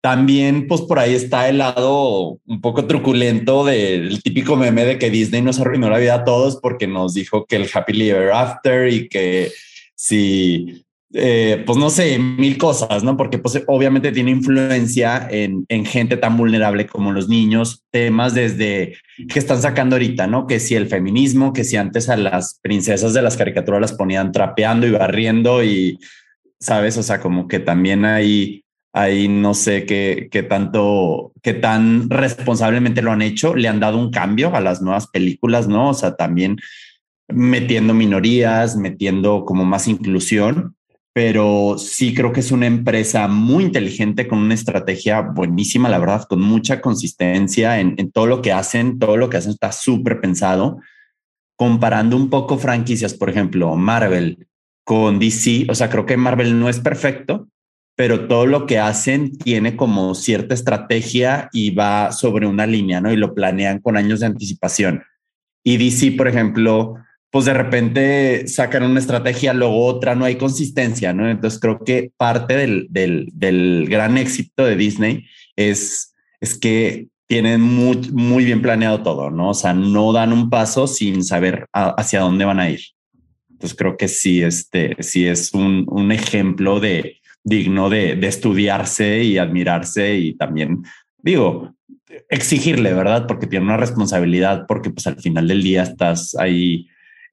también, 0.06 0.68
pues 0.68 0.82
por 0.82 1.00
ahí 1.00 1.16
está 1.16 1.50
el 1.50 1.58
lado 1.58 2.40
un 2.46 2.62
poco 2.62 2.86
truculento 2.86 3.66
del 3.66 4.22
típico 4.22 4.56
meme 4.56 4.86
de 4.86 5.00
que 5.00 5.10
Disney 5.10 5.42
nos 5.42 5.60
arruinó 5.60 5.90
la 5.90 5.98
vida 5.98 6.14
a 6.14 6.24
todos 6.24 6.58
porque 6.58 6.86
nos 6.86 7.16
dijo 7.16 7.48
que 7.48 7.56
el 7.56 7.68
Happy 7.74 8.08
Ever 8.08 8.32
After 8.32 8.88
y 8.88 9.10
que 9.10 9.52
si, 9.96 10.85
eh, 11.14 11.64
pues 11.66 11.78
no 11.78 11.90
sé, 11.90 12.18
mil 12.20 12.58
cosas, 12.58 13.04
¿no? 13.04 13.16
Porque 13.16 13.38
pues 13.38 13.62
obviamente 13.68 14.12
tiene 14.12 14.32
influencia 14.32 15.28
en, 15.30 15.66
en 15.70 15.86
gente 15.86 16.18
tan 16.18 16.36
vulnerable 16.36 16.88
como 16.88 17.12
los 17.12 17.30
niños, 17.30 17.84
temas 17.92 18.34
desde 18.34 18.98
que 19.32 19.40
están 19.40 19.62
sacando 19.62 19.96
ahorita, 19.96 20.28
¿no? 20.28 20.48
Que 20.48 20.60
si 20.60 20.76
el 20.76 20.88
feminismo, 20.88 21.54
que 21.54 21.64
si 21.64 21.78
antes 21.78 22.10
a 22.10 22.18
las 22.18 22.60
princesas 22.62 23.14
de 23.14 23.22
las 23.22 23.38
caricaturas 23.38 23.82
las 23.82 23.94
ponían 23.94 24.32
trapeando 24.32 24.88
y 24.88 24.92
barriendo 24.92 25.64
y, 25.64 26.00
¿sabes? 26.60 26.98
O 26.98 27.04
sea, 27.04 27.22
como 27.22 27.48
que 27.48 27.60
también 27.60 28.04
hay 28.06 28.66
no 29.30 29.54
sé 29.54 29.86
qué, 29.86 30.30
qué 30.32 30.44
tanto, 30.44 31.34
qué 31.42 31.54
tan 31.54 32.10
responsablemente 32.10 33.02
lo 33.02 33.12
han 33.12 33.22
hecho, 33.22 33.56
le 33.56 33.68
han 33.68 33.80
dado 33.80 33.98
un 33.98 34.10
cambio 34.10 34.56
a 34.56 34.62
las 34.62 34.82
nuevas 34.82 35.08
películas, 35.08 35.68
¿no? 35.68 35.90
O 35.90 35.94
sea, 35.94 36.16
también 36.16 36.58
metiendo 37.28 37.94
minorías, 37.94 38.78
metiendo 38.78 39.44
como 39.46 39.66
más 39.66 39.88
inclusión, 39.88 40.75
pero 41.16 41.78
sí 41.78 42.14
creo 42.14 42.34
que 42.34 42.42
es 42.42 42.52
una 42.52 42.66
empresa 42.66 43.30
muy 43.30 43.64
inteligente 43.64 44.28
con 44.28 44.40
una 44.40 44.54
estrategia 44.54 45.22
buenísima, 45.22 45.88
la 45.88 45.98
verdad, 45.98 46.26
con 46.28 46.42
mucha 46.42 46.82
consistencia 46.82 47.80
en, 47.80 48.12
todo 48.12 48.28
lo 48.28 48.42
que 48.42 48.52
hacen, 48.52 49.00
todo 49.00 49.16
lo 49.16 49.30
que 49.30 49.38
hacen 49.38 49.54
está 49.54 49.72
súper 49.72 50.20
pensado. 50.20 50.82
Comparando 51.56 52.18
un 52.18 52.30
poco 52.30 52.58
franquicias, 52.58 53.14
por 53.14 53.30
ejemplo, 53.30 53.78
Marvel 53.78 54.50
con 54.84 55.18
DC, 55.18 55.68
o 55.70 55.74
sea, 55.74 55.90
creo 55.90 56.06
que 56.06 56.18
Marvel 56.18 56.60
no 56.60 56.68
es 56.68 56.82
perfecto, 56.82 57.48
pero 57.96 58.28
todo 58.28 58.46
lo 58.46 58.66
que 58.66 58.80
hacen 58.80 59.38
tiene 59.38 59.78
como 59.78 60.16
cierta 60.16 60.54
estrategia 60.54 61.48
y 61.54 61.70
va 61.70 62.12
sobre 62.12 62.46
una 62.46 62.68
línea, 62.68 63.00
¿no? 63.00 63.14
Y 63.14 63.16
lo 63.16 63.34
planean 63.34 63.80
con 63.80 63.96
años 63.96 64.20
de 64.20 64.26
anticipación. 64.26 65.04
Y 65.64 65.78
DC, 65.78 66.12
por 66.18 66.28
ejemplo, 66.28 66.96
pues 67.36 67.44
de 67.44 67.54
repente 67.54 68.48
sacan 68.48 68.84
una 68.84 69.01
estrategia, 69.01 69.54
luego 69.54 69.84
otra, 69.84 70.15
no 70.15 70.24
hay 70.24 70.38
consistencia, 70.38 71.12
¿no? 71.12 71.30
Entonces 71.30 71.60
creo 71.60 71.84
que 71.84 72.13
parte 72.15 72.56
del, 72.56 72.88
del, 72.89 73.27
del 73.34 73.88
gran 73.89 74.18
éxito 74.18 74.63
de 74.63 74.77
Disney 74.77 75.25
es, 75.58 76.15
es 76.39 76.58
que 76.58 77.10
tienen 77.27 77.60
muy, 77.60 77.98
muy 78.13 78.46
bien 78.46 78.62
planeado 78.62 79.04
todo, 79.04 79.32
¿no? 79.32 79.50
O 79.50 79.53
sea, 79.53 79.74
no 79.74 80.14
dan 80.14 80.31
un 80.31 80.50
paso 80.50 80.88
sin 80.88 81.25
saber 81.25 81.68
hacia 81.74 82.22
dónde 82.22 82.46
van 82.46 82.62
a 82.62 82.70
ir. 82.70 82.79
Entonces 83.51 83.77
creo 83.77 83.98
que 83.98 84.07
sí, 84.07 84.42
este, 84.42 84.96
sí 85.03 85.27
es 85.27 85.53
un, 85.53 85.83
un 85.90 86.14
ejemplo 86.14 86.79
de, 86.79 87.18
digno 87.44 87.90
de, 87.90 88.14
estudiarse 88.25 89.24
y 89.24 89.40
admirarse 89.40 90.16
y 90.16 90.38
también, 90.38 90.83
digo, 91.18 91.75
exigirle, 92.29 92.94
¿verdad? 92.94 93.27
Porque 93.27 93.46
tiene 93.46 93.66
una 93.66 93.75
responsabilidad, 93.75 94.68
porque 94.70 94.90
pues 94.90 95.05
al 95.05 95.20
final 95.20 95.50
del 95.50 95.64
día 95.64 95.83
estás 95.83 96.33
ahí 96.40 96.88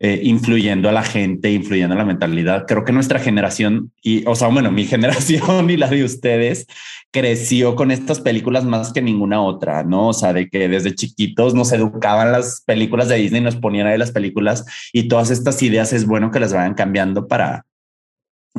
eh, 0.05 0.19
influyendo 0.25 0.89
a 0.89 0.93
la 0.93 1.05
gente, 1.05 1.53
influyendo 1.53 1.95
a 1.95 1.99
la 1.99 2.05
mentalidad. 2.05 2.67
Creo 2.67 2.85
que 2.85 2.91
nuestra 2.91 3.21
generación 3.21 3.93
y, 4.03 4.27
o 4.27 4.35
sea, 4.35 4.49
bueno, 4.49 4.73
mi 4.73 4.85
generación 4.87 5.71
y 5.71 5.77
la 5.77 5.87
de 5.87 6.03
ustedes 6.03 6.67
creció 7.13 7.77
con 7.77 7.93
estas 7.93 8.19
películas 8.19 8.65
más 8.65 8.93
que 8.93 9.01
ninguna 9.01 9.41
otra, 9.41 9.85
¿no? 9.85 10.09
O 10.09 10.13
sea, 10.13 10.33
de 10.33 10.49
que 10.49 10.67
desde 10.67 10.97
chiquitos 10.97 11.55
nos 11.55 11.71
educaban 11.71 12.33
las 12.33 12.63
películas 12.67 13.07
de 13.09 13.15
Disney, 13.15 13.43
nos 13.43 13.55
ponían 13.55 13.87
ahí 13.87 13.97
las 13.97 14.11
películas 14.11 14.65
y 14.93 15.07
todas 15.07 15.31
estas 15.31 15.63
ideas 15.63 15.93
es 15.93 16.05
bueno 16.05 16.33
que 16.33 16.41
las 16.41 16.53
vayan 16.53 16.75
cambiando 16.75 17.29
para, 17.29 17.65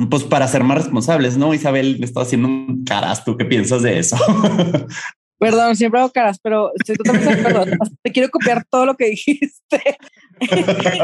pues 0.08 0.22
para 0.22 0.48
ser 0.48 0.64
más 0.64 0.78
responsables, 0.78 1.36
¿no? 1.36 1.52
Isabel, 1.52 1.98
me 1.98 2.06
está 2.06 2.22
haciendo 2.22 2.48
un 2.48 2.84
caras. 2.84 3.22
¿Tú 3.22 3.36
qué 3.36 3.44
piensas 3.44 3.82
de 3.82 3.98
eso? 3.98 4.16
Perdón, 5.38 5.76
siempre 5.76 6.00
hago 6.00 6.10
caras, 6.10 6.38
pero 6.42 6.70
estoy 6.74 6.96
totalmente 6.96 7.34
de 7.34 7.48
acuerdo. 7.48 7.76
Te 8.02 8.12
quiero 8.12 8.30
copiar 8.30 8.64
todo 8.64 8.86
lo 8.86 8.96
que 8.96 9.10
dijiste. 9.10 9.98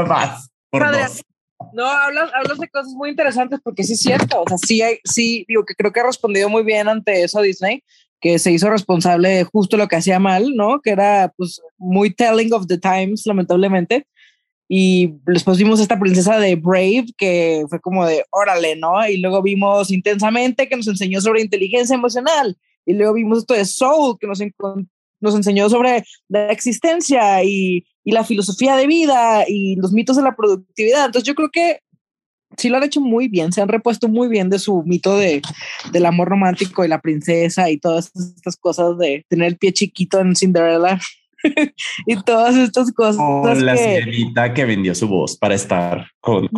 Más, 0.09 0.51
por 0.71 0.91
dos. 0.91 1.23
No, 1.75 1.87
hablas, 1.87 2.31
hablas 2.35 2.59
de 2.59 2.69
cosas 2.69 2.93
muy 2.95 3.11
interesantes 3.11 3.61
porque 3.63 3.85
sí 3.85 3.93
es 3.93 4.01
cierto. 4.01 4.43
O 4.43 4.49
sea, 4.49 4.59
sí, 4.59 4.81
hay, 4.81 4.99
sí, 5.05 5.45
digo 5.47 5.65
que 5.65 5.75
creo 5.75 5.93
que 5.93 6.01
ha 6.01 6.07
respondido 6.07 6.49
muy 6.49 6.63
bien 6.63 6.89
ante 6.89 7.23
eso 7.23 7.43
Disney, 7.43 7.85
que 8.21 8.39
se 8.39 8.51
hizo 8.51 8.71
responsable 8.71 9.29
de 9.29 9.45
justo 9.45 9.77
lo 9.77 9.87
que 9.87 9.97
hacía 9.97 10.19
mal, 10.19 10.55
¿no? 10.57 10.81
Que 10.81 10.91
era 10.91 11.33
pues 11.37 11.61
muy 11.77 12.15
telling 12.15 12.53
of 12.53 12.67
the 12.67 12.79
times, 12.79 13.27
lamentablemente 13.27 14.07
y 14.73 15.15
después 15.27 15.59
vimos 15.59 15.81
esta 15.81 15.99
princesa 15.99 16.39
de 16.39 16.55
Brave 16.55 17.07
que 17.19 17.65
fue 17.69 17.81
como 17.81 18.07
de 18.07 18.25
órale, 18.31 18.77
¿no? 18.77 19.05
Y 19.05 19.17
luego 19.17 19.43
vimos 19.43 19.91
Intensamente 19.91 20.69
que 20.69 20.77
nos 20.77 20.87
enseñó 20.87 21.21
sobre 21.21 21.43
inteligencia 21.43 21.97
emocional 21.97 22.57
y 22.87 22.93
luego 22.93 23.15
vimos 23.15 23.39
esto 23.39 23.55
de 23.55 23.65
Soul 23.65 24.17
que 24.21 24.29
nos, 24.29 24.41
nos 25.21 25.35
enseñó 25.35 25.69
sobre 25.69 26.05
la 26.29 26.51
existencia 26.51 27.43
y, 27.45 27.85
y, 28.05 28.13
la 28.13 28.25
filosofía 28.25 28.77
de 28.77 28.87
vida 28.87 29.45
y 29.47 29.77
los 29.77 29.93
mitos 29.93 30.17
de 30.17 30.23
la 30.23 30.35
productividad. 30.35 31.07
Entonces 31.07 31.27
yo 31.27 31.35
creo 31.35 31.51
que 31.51 31.81
sí 32.57 32.69
lo 32.69 32.77
han 32.77 32.85
hecho 32.85 33.01
muy 33.01 33.29
bien, 33.29 33.53
se 33.53 33.61
han 33.61 33.69
repuesto 33.69 34.09
muy 34.09 34.29
bien 34.29 34.51
de 34.51 34.59
su 34.59 34.83
mito 34.85 35.17
de, 35.17 35.43
del 35.93 36.07
amor 36.07 36.29
romántico 36.29 36.85
y 36.85 36.89
la 36.89 37.01
princesa 37.01 37.71
y 37.71 37.79
todas 37.79 38.11
estas 38.15 38.57
cosas 38.57 38.99
de 38.99 39.25
tener 39.29 39.49
el 39.49 39.59
pie 39.59 39.73
chiquito 39.73 40.21
en 40.21 40.37
Cinderella. 40.37 40.99
y 42.07 42.17
todas 42.23 42.55
estas 42.57 42.93
cosas. 42.93 43.63
la 43.63 43.75
que... 43.75 44.55
que 44.55 44.65
vendió 44.65 44.95
su 44.95 45.09
voz 45.09 45.37
para 45.37 45.55
estar 45.55 46.07
con 46.21 46.49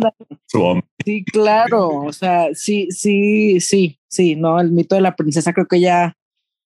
su 0.47 0.61
hombre. 0.61 0.87
Sí, 1.05 1.23
claro. 1.23 1.89
O 1.89 2.11
sea, 2.11 2.47
sí, 2.53 2.87
sí, 2.91 3.61
sí, 3.61 3.97
sí, 4.09 4.35
no, 4.35 4.59
el 4.59 4.71
mito 4.71 4.95
de 4.95 5.01
la 5.01 5.15
princesa 5.15 5.53
creo 5.53 5.67
que 5.67 5.79
ya, 5.79 6.17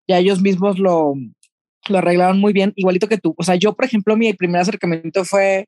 ya 0.08 0.17
ellos 0.17 0.41
mismos 0.41 0.80
lo, 0.80 1.13
lo 1.87 1.97
arreglaron 1.97 2.39
muy 2.39 2.53
bien, 2.53 2.73
igualito 2.75 3.07
que 3.07 3.17
tú. 3.17 3.35
O 3.37 3.43
sea, 3.43 3.55
yo, 3.55 3.73
por 3.73 3.85
ejemplo, 3.85 4.17
mi 4.17 4.33
primer 4.33 4.61
acercamiento 4.61 5.23
fue 5.25 5.67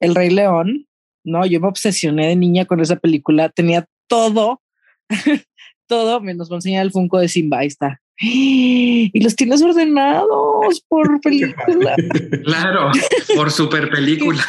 El 0.00 0.14
Rey 0.14 0.30
León, 0.30 0.86
¿no? 1.24 1.46
Yo 1.46 1.60
me 1.60 1.68
obsesioné 1.68 2.28
de 2.28 2.36
niña 2.36 2.66
con 2.66 2.80
esa 2.80 2.96
película, 2.96 3.48
tenía 3.48 3.86
todo, 4.06 4.62
todo, 5.86 6.20
menos 6.20 6.50
me 6.50 6.56
enseñar 6.56 6.84
el 6.84 6.92
Funko 6.92 7.18
de 7.18 7.28
Simba, 7.28 7.58
ahí 7.58 7.66
está. 7.68 8.00
Y 8.20 9.20
los 9.20 9.34
tienes 9.34 9.60
ordenados 9.62 10.84
por 10.88 11.20
película. 11.22 11.96
Claro, 12.44 12.90
por 13.34 13.50
super 13.50 13.90
película. 13.90 14.44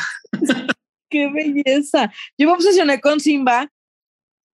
Qué 1.10 1.30
belleza. 1.32 2.12
Yo 2.38 2.48
me 2.48 2.54
obsesioné 2.54 3.00
con 3.02 3.20
Simba 3.20 3.72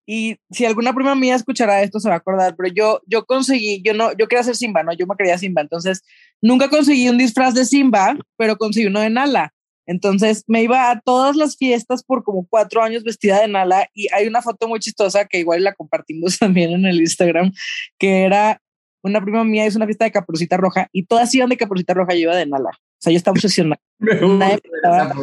y 0.05 0.37
si 0.49 0.65
alguna 0.65 0.93
prima 0.93 1.15
mía 1.15 1.35
escuchará 1.35 1.83
esto 1.83 1.99
se 1.99 2.09
va 2.09 2.15
a 2.15 2.17
acordar, 2.17 2.55
pero 2.55 2.73
yo, 2.73 3.01
yo 3.05 3.25
conseguí, 3.25 3.81
yo 3.83 3.93
no, 3.93 4.11
yo 4.17 4.27
quería 4.27 4.43
ser 4.43 4.55
Simba, 4.55 4.83
¿no? 4.83 4.93
Yo 4.93 5.05
me 5.07 5.15
quería 5.15 5.37
Simba, 5.37 5.61
entonces 5.61 6.03
nunca 6.41 6.69
conseguí 6.69 7.07
un 7.09 7.17
disfraz 7.17 7.53
de 7.53 7.65
Simba, 7.65 8.17
pero 8.37 8.57
conseguí 8.57 8.87
uno 8.87 8.99
de 8.99 9.09
Nala. 9.09 9.53
Entonces 9.85 10.43
me 10.47 10.63
iba 10.63 10.91
a 10.91 11.01
todas 11.01 11.35
las 11.35 11.57
fiestas 11.57 12.03
por 12.03 12.23
como 12.23 12.47
cuatro 12.49 12.81
años 12.81 13.03
vestida 13.03 13.41
de 13.41 13.47
Nala 13.47 13.89
y 13.93 14.07
hay 14.13 14.27
una 14.27 14.41
foto 14.41 14.67
muy 14.67 14.79
chistosa 14.79 15.25
que 15.25 15.39
igual 15.39 15.63
la 15.63 15.73
compartimos 15.73 16.37
también 16.39 16.71
en 16.71 16.85
el 16.85 16.99
Instagram, 16.99 17.51
que 17.97 18.23
era 18.23 18.61
una 19.03 19.21
prima 19.21 19.43
mía 19.43 19.65
hizo 19.65 19.77
una 19.77 19.87
fiesta 19.87 20.05
de 20.05 20.11
caperucita 20.11 20.57
roja 20.57 20.87
y 20.91 21.05
todas 21.05 21.33
iban 21.33 21.49
de 21.49 21.57
caperucita 21.57 21.93
roja 21.93 22.13
y 22.15 22.21
iba 22.21 22.35
de 22.35 22.45
Nala. 22.45 22.69
O 22.69 23.03
sea, 23.03 23.11
yo 23.11 23.17
estaba 23.17 23.33
obsesionada. 23.33 23.81
Nadie, 23.99 24.59
me 24.63 24.71
quitaba, 24.71 25.13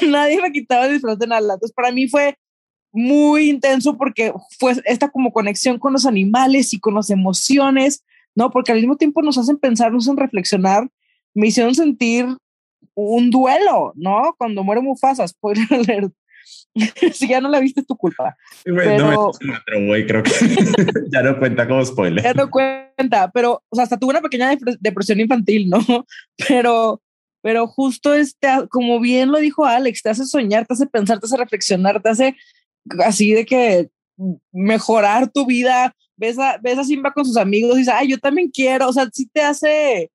nadie 0.10 0.42
me 0.42 0.52
quitaba 0.52 0.86
el 0.86 0.94
disfraz 0.94 1.18
de 1.18 1.26
Nala. 1.26 1.54
Entonces, 1.54 1.74
para 1.74 1.92
mí 1.92 2.08
fue 2.08 2.36
muy 2.96 3.50
intenso 3.50 3.96
porque 3.96 4.32
fue 4.58 4.74
esta 4.86 5.10
como 5.10 5.32
conexión 5.32 5.78
con 5.78 5.92
los 5.92 6.06
animales 6.06 6.72
y 6.72 6.80
con 6.80 6.94
las 6.94 7.10
emociones, 7.10 8.02
¿no? 8.34 8.50
Porque 8.50 8.72
al 8.72 8.78
mismo 8.78 8.96
tiempo 8.96 9.20
nos 9.22 9.36
hacen 9.36 9.58
pensar, 9.58 9.92
nos 9.92 10.04
hacen 10.04 10.16
reflexionar, 10.16 10.88
me 11.34 11.48
hicieron 11.48 11.74
sentir 11.74 12.26
un 12.94 13.30
duelo, 13.30 13.92
¿no? 13.94 14.34
Cuando 14.38 14.64
muere 14.64 14.80
Mufasa, 14.80 15.28
spoiler 15.28 15.66
alert. 15.70 16.12
si 17.12 17.28
ya 17.28 17.40
no 17.40 17.50
la 17.50 17.60
viste 17.60 17.80
es 17.80 17.86
tu 17.86 17.96
culpa. 17.96 18.34
pero, 18.64 19.32
no 19.36 19.80
me 19.80 20.06
creo 20.06 20.22
que 20.22 20.30
ya 21.12 21.22
no 21.22 21.38
cuenta 21.38 21.68
como 21.68 21.84
spoiler. 21.84 22.24
Ya 22.24 22.32
no 22.32 22.50
cuenta, 22.50 23.30
pero 23.30 23.62
o 23.68 23.76
sea, 23.76 23.84
hasta 23.84 23.98
tuvo 23.98 24.10
una 24.10 24.22
pequeña 24.22 24.56
depresión 24.80 25.20
infantil, 25.20 25.68
¿no? 25.68 25.78
Pero, 26.48 27.02
pero 27.42 27.68
justo 27.68 28.12
este, 28.12 28.48
como 28.70 28.98
bien 28.98 29.30
lo 29.30 29.38
dijo 29.38 29.64
Alex, 29.64 30.02
te 30.02 30.10
hace 30.10 30.24
soñar, 30.24 30.66
te 30.66 30.74
hace 30.74 30.86
pensar, 30.86 31.20
te 31.20 31.26
hace 31.26 31.36
reflexionar, 31.36 32.02
te 32.02 32.08
hace 32.08 32.36
así 33.04 33.32
de 33.32 33.44
que 33.44 33.88
mejorar 34.52 35.30
tu 35.30 35.46
vida. 35.46 35.94
Ves 36.16 36.38
a, 36.38 36.58
ves 36.58 36.78
a 36.78 36.84
Simba 36.84 37.12
con 37.12 37.24
sus 37.24 37.36
amigos 37.36 37.76
y 37.76 37.80
dices, 37.80 37.94
ay, 37.94 38.08
yo 38.08 38.18
también 38.18 38.50
quiero. 38.50 38.88
O 38.88 38.92
sea, 38.92 39.08
sí 39.12 39.28
te 39.32 39.42
hace, 39.42 40.10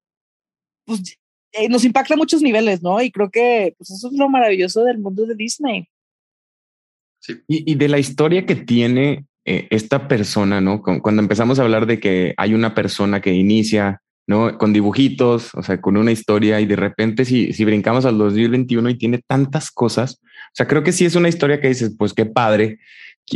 pues 0.85 1.17
eh, 1.53 1.69
nos 1.69 1.83
impacta 1.83 2.13
a 2.13 2.17
muchos 2.17 2.41
niveles, 2.41 2.81
¿no? 2.81 3.01
Y 3.01 3.11
creo 3.11 3.29
que 3.29 3.75
pues, 3.77 3.91
eso 3.91 4.07
es 4.07 4.13
lo 4.13 4.29
maravilloso 4.29 4.83
del 4.83 4.99
mundo 4.99 5.25
de 5.25 5.35
Disney. 5.35 5.87
Y, 7.47 7.75
de 7.75 7.87
la 7.87 7.99
historia 7.99 8.47
que 8.47 8.55
tiene 8.55 9.25
eh, 9.45 9.67
esta 9.69 10.07
persona, 10.07 10.59
¿no? 10.59 10.81
cuando 10.81 11.21
empezamos 11.21 11.59
a 11.59 11.61
hablar 11.61 11.85
de 11.85 11.99
que 11.99 12.33
hay 12.35 12.55
una 12.55 12.73
persona 12.73 13.21
que 13.21 13.31
inicia, 13.31 14.01
¿no? 14.31 14.57
Con 14.57 14.71
dibujitos, 14.71 15.53
o 15.53 15.61
sea, 15.61 15.81
con 15.81 15.97
una 15.97 16.13
historia 16.13 16.61
y 16.61 16.65
de 16.65 16.77
repente 16.77 17.25
si, 17.25 17.51
si 17.51 17.65
brincamos 17.65 18.05
al 18.05 18.17
2021 18.17 18.89
y 18.89 18.97
tiene 18.97 19.19
tantas 19.27 19.71
cosas, 19.71 20.21
o 20.23 20.53
sea, 20.53 20.67
creo 20.67 20.83
que 20.83 20.93
sí 20.93 21.03
es 21.03 21.15
una 21.15 21.27
historia 21.27 21.59
que 21.59 21.67
dices, 21.67 21.93
pues 21.97 22.13
qué 22.13 22.25
padre, 22.25 22.79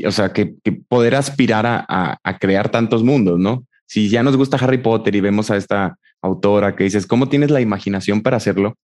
o 0.06 0.12
sea, 0.12 0.32
que, 0.32 0.56
poder 0.88 1.16
aspirar 1.16 1.66
a, 1.66 2.18
a, 2.24 2.40
crear 2.40 2.70
tantos 2.70 3.04
mundos, 3.04 3.38
¿no? 3.38 3.66
Si 3.86 4.08
ya 4.10 4.24
nos 4.24 4.38
gusta 4.38 4.56
Harry 4.58 4.78
Potter 4.78 5.14
y 5.16 5.20
vemos 5.20 5.52
a 5.52 5.58
esta 5.58 5.98
autora 6.22 6.78
que 6.78 6.86
dices, 6.86 7.06
¿cómo 7.06 7.28
tienes 7.28 7.52
la 7.52 7.60
imaginación 7.60 8.22
para 8.22 8.38
hacerlo? 8.38 8.76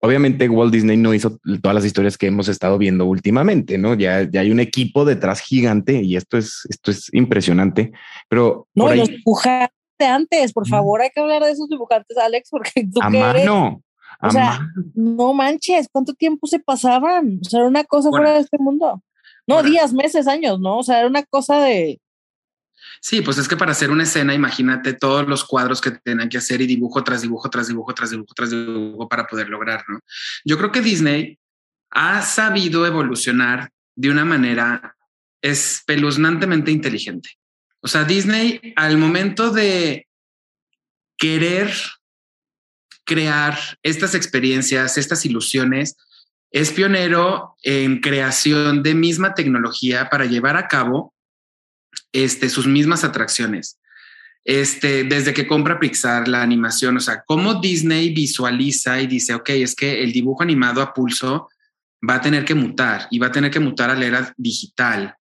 Obviamente 0.00 0.48
Walt 0.48 0.72
Disney 0.72 0.96
no 0.96 1.14
hizo 1.14 1.38
todas 1.62 1.74
las 1.74 1.84
historias 1.84 2.18
que 2.18 2.26
hemos 2.26 2.48
estado 2.48 2.78
viendo 2.78 3.04
últimamente, 3.06 3.78
¿no? 3.78 3.94
Ya, 3.94 4.28
ya 4.28 4.40
hay 4.40 4.50
un 4.50 4.58
equipo 4.58 5.04
detrás 5.04 5.40
gigante 5.40 6.02
y 6.02 6.16
esto 6.16 6.36
es, 6.36 6.66
esto 6.68 6.90
es 6.90 7.10
impresionante, 7.12 7.92
pero... 8.28 8.66
No, 8.74 8.92
los 8.92 9.08
antes, 10.06 10.52
por 10.52 10.66
favor, 10.66 11.00
hay 11.02 11.10
que 11.10 11.20
hablar 11.20 11.42
de 11.42 11.52
esos 11.52 11.68
dibujantes, 11.68 12.16
Alex, 12.16 12.48
porque 12.50 12.86
tú 12.92 13.00
a 13.02 13.10
mano, 13.10 13.82
o 14.22 14.30
sea, 14.30 14.60
no 14.94 15.32
manches, 15.32 15.88
¿cuánto 15.90 16.14
tiempo 16.14 16.46
se 16.46 16.58
pasaban? 16.58 17.40
O 17.40 17.48
sea, 17.48 17.60
era 17.60 17.68
una 17.68 17.84
cosa 17.84 18.10
fuera 18.10 18.34
de 18.34 18.40
este 18.40 18.58
mundo. 18.58 19.02
No, 19.46 19.62
días, 19.62 19.92
meses, 19.92 20.28
años, 20.28 20.60
¿no? 20.60 20.78
O 20.78 20.82
sea, 20.82 21.00
era 21.00 21.08
una 21.08 21.24
cosa 21.24 21.58
de 21.60 21.98
Sí, 23.00 23.22
pues 23.22 23.38
es 23.38 23.48
que 23.48 23.56
para 23.56 23.72
hacer 23.72 23.90
una 23.90 24.02
escena, 24.02 24.34
imagínate 24.34 24.92
todos 24.92 25.26
los 25.26 25.44
cuadros 25.44 25.80
que 25.80 25.90
tenían 25.90 26.28
que 26.28 26.38
hacer 26.38 26.60
y 26.60 26.66
dibujo 26.66 27.02
tras 27.02 27.22
dibujo, 27.22 27.48
tras 27.48 27.68
dibujo, 27.68 27.94
tras 27.94 28.10
dibujo, 28.10 28.34
tras 28.34 28.50
dibujo 28.50 29.08
para 29.08 29.26
poder 29.26 29.48
lograr, 29.48 29.84
¿no? 29.88 30.00
Yo 30.44 30.58
creo 30.58 30.70
que 30.70 30.82
Disney 30.82 31.38
ha 31.90 32.20
sabido 32.22 32.86
evolucionar 32.86 33.70
de 33.96 34.10
una 34.10 34.24
manera 34.24 34.96
espeluznantemente 35.40 36.70
inteligente. 36.70 37.30
O 37.82 37.88
sea, 37.88 38.04
Disney 38.04 38.60
al 38.76 38.98
momento 38.98 39.50
de 39.50 40.06
querer 41.16 41.72
crear 43.04 43.58
estas 43.82 44.14
experiencias, 44.14 44.98
estas 44.98 45.24
ilusiones, 45.26 45.96
es 46.52 46.72
pionero 46.72 47.56
en 47.62 48.00
creación 48.00 48.82
de 48.82 48.94
misma 48.94 49.34
tecnología 49.34 50.08
para 50.10 50.24
llevar 50.24 50.56
a 50.56 50.68
cabo 50.68 51.14
este, 52.12 52.48
sus 52.48 52.66
mismas 52.66 53.04
atracciones. 53.04 53.78
Este, 54.44 55.04
desde 55.04 55.34
que 55.34 55.46
compra 55.46 55.78
Pixar 55.78 56.26
la 56.26 56.42
animación, 56.42 56.96
o 56.96 57.00
sea, 57.00 57.22
cómo 57.26 57.60
Disney 57.60 58.12
visualiza 58.14 59.00
y 59.00 59.06
dice, 59.06 59.34
ok, 59.34 59.50
es 59.50 59.74
que 59.74 60.02
el 60.02 60.12
dibujo 60.12 60.42
animado 60.42 60.80
a 60.80 60.94
pulso 60.94 61.48
va 62.08 62.14
a 62.14 62.20
tener 62.20 62.44
que 62.44 62.54
mutar 62.54 63.06
y 63.10 63.18
va 63.18 63.26
a 63.28 63.32
tener 63.32 63.50
que 63.50 63.60
mutar 63.60 63.90
a 63.90 63.94
la 63.94 64.06
era 64.06 64.34
digital. 64.36 65.14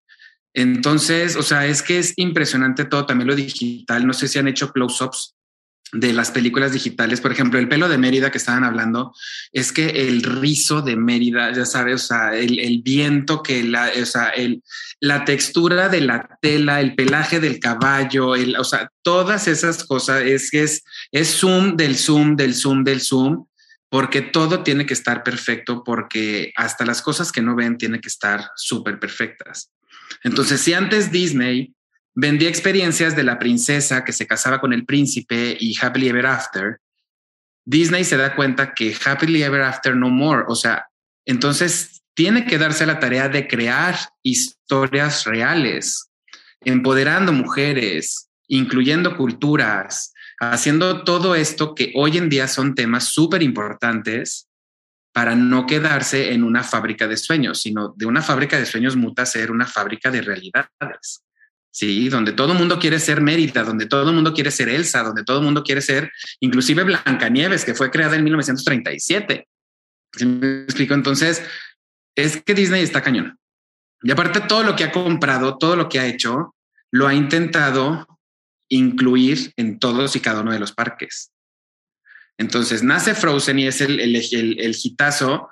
Entonces, 0.60 1.38
o 1.38 1.42
sea, 1.42 1.66
es 1.68 1.82
que 1.82 2.00
es 2.00 2.14
impresionante 2.18 2.84
todo, 2.84 3.06
también 3.06 3.30
lo 3.30 3.36
digital. 3.36 4.06
No 4.06 4.12
sé 4.12 4.28
si 4.28 4.40
han 4.40 4.48
hecho 4.50 4.74
close-ups 4.74 5.36
de 5.94 6.12
las 6.12 6.32
películas 6.32 6.74
digitales, 6.74 7.22
por 7.22 7.32
ejemplo, 7.32 7.60
el 7.60 7.70
pelo 7.70 7.88
de 7.88 7.98
Mérida 7.98 8.30
que 8.30 8.38
estaban 8.38 8.66
hablando, 8.66 9.14
es 9.54 9.72
que 9.72 10.08
el 10.08 10.22
rizo 10.22 10.82
de 10.82 10.98
Mérida, 10.98 11.54
ya 11.54 11.66
sabes, 11.66 11.96
o 11.96 12.08
sea, 12.08 12.36
el, 12.36 12.82
viento 12.84 13.42
que 13.42 13.64
la, 13.64 13.90
o 14.00 14.06
sea, 14.06 14.30
el, 14.30 14.62
la 15.00 15.24
textura 15.24 15.88
de 15.88 16.02
la 16.02 16.38
tela, 16.42 16.82
el 16.82 16.94
pelaje 16.94 17.40
del 17.40 17.60
caballo, 17.60 18.36
el, 18.36 18.58
o 18.58 18.64
sea, 18.66 18.92
todas 19.02 19.48
esas 19.48 19.86
cosas, 19.86 20.24
es 20.24 20.52
que 20.52 20.64
es, 20.64 20.84
es 21.12 21.30
zoom 21.30 21.78
del 21.78 21.98
zoom, 21.98 22.36
del 22.36 22.54
zoom, 22.54 22.84
del 22.84 23.00
zoom, 23.00 23.46
porque 23.90 24.22
todo 24.22 24.62
tiene 24.62 24.86
que 24.86 24.94
estar 24.94 25.24
perfecto, 25.24 25.84
porque 25.86 26.52
hasta 26.58 26.86
las 26.86 27.02
cosas 27.02 27.32
que 27.32 27.42
no 27.42 27.56
ven 27.56 27.78
tienen 27.78 28.02
que 28.02 28.10
estar 28.10 28.52
súper 28.58 29.00
perfectas. 29.00 29.72
Entonces, 30.24 30.62
si 30.62 30.74
antes 30.74 31.12
Disney 31.12 31.74
vendía 32.16 32.50
experiencias 32.50 33.16
de 33.16 33.24
la 33.24 33.40
princesa 33.40 34.04
que 34.04 34.14
se 34.14 34.28
casaba 34.28 34.60
con 34.60 34.74
el 34.74 34.86
príncipe 34.86 35.58
y 35.60 35.76
Happily 35.80 36.10
Ever 36.10 36.26
After, 36.26 36.80
Disney 37.66 38.04
se 38.04 38.18
da 38.18 38.36
cuenta 38.36 38.74
que 38.74 38.96
Happily 39.06 39.44
Ever 39.44 39.62
After 39.62 39.96
No 39.96 40.10
More, 40.10 40.44
o 40.48 40.56
sea, 40.56 40.88
entonces 41.26 42.02
tiene 42.14 42.46
que 42.46 42.58
darse 42.58 42.86
la 42.86 43.00
tarea 43.00 43.30
de 43.30 43.48
crear 43.48 43.96
historias 44.24 45.24
reales, 45.26 46.10
empoderando 46.62 47.32
mujeres, 47.32 48.30
incluyendo 48.48 49.16
culturas, 49.16 50.14
haciendo 50.40 51.04
todo 51.04 51.36
esto 51.36 51.76
que 51.76 51.94
hoy 51.96 52.18
en 52.18 52.28
día 52.28 52.48
son 52.48 52.76
temas 52.76 53.06
súper 53.06 53.44
importantes 53.44 54.49
para 55.12 55.36
no 55.36 55.66
quedarse 55.66 56.34
en 56.34 56.44
una 56.44 56.64
fábrica 56.64 57.08
de 57.08 57.18
sueños, 57.18 57.62
sino 57.62 57.94
de 57.98 58.06
una 58.06 58.22
fábrica 58.22 58.58
de 58.58 58.66
sueños 58.66 58.96
muta 58.96 59.26
ser 59.26 59.52
una 59.52 59.66
fábrica 59.66 60.12
de 60.12 60.22
realidades. 60.22 61.24
Sí, 61.72 62.10
donde 62.10 62.34
todo 62.34 62.54
el 62.54 62.58
mundo 62.58 62.80
quiere 62.80 63.00
ser 63.00 63.22
Mérida, 63.22 63.64
donde 63.64 63.86
todo 63.86 64.10
el 64.10 64.16
mundo 64.16 64.34
quiere 64.34 64.52
ser 64.52 64.70
Elsa, 64.70 65.04
donde 65.04 65.24
todo 65.24 65.40
el 65.40 65.46
mundo 65.46 65.64
quiere 65.64 65.82
ser 65.82 66.12
inclusive 66.40 66.84
Blancanieves, 66.84 67.64
que 67.64 67.76
fue 67.76 67.92
creada 67.92 68.16
en 68.16 68.24
1937. 68.24 69.48
¿Sí 70.16 70.26
me 70.26 70.64
explico? 70.64 70.94
Entonces, 70.94 71.44
es 72.16 72.42
que 72.42 72.54
Disney 72.54 72.82
está 72.82 73.02
cañón. 73.02 73.38
Y 74.02 74.12
aparte, 74.12 74.42
todo 74.42 74.64
lo 74.64 74.76
que 74.76 74.86
ha 74.86 74.92
comprado, 74.92 75.58
todo 75.58 75.76
lo 75.76 75.90
que 75.90 76.00
ha 76.00 76.08
hecho, 76.08 76.56
lo 76.92 77.08
ha 77.08 77.14
intentado 77.14 78.08
incluir 78.70 79.54
en 79.58 79.80
todos 79.80 80.16
y 80.16 80.20
cada 80.20 80.42
uno 80.42 80.52
de 80.52 80.60
los 80.60 80.72
parques. 80.72 81.32
Entonces 82.40 82.82
nace 82.82 83.14
Frozen 83.14 83.60
y 83.60 83.68
es 83.68 83.82
el, 83.82 84.00
el, 84.00 84.16
el, 84.16 84.60
el 84.60 84.76
hitazo 84.82 85.50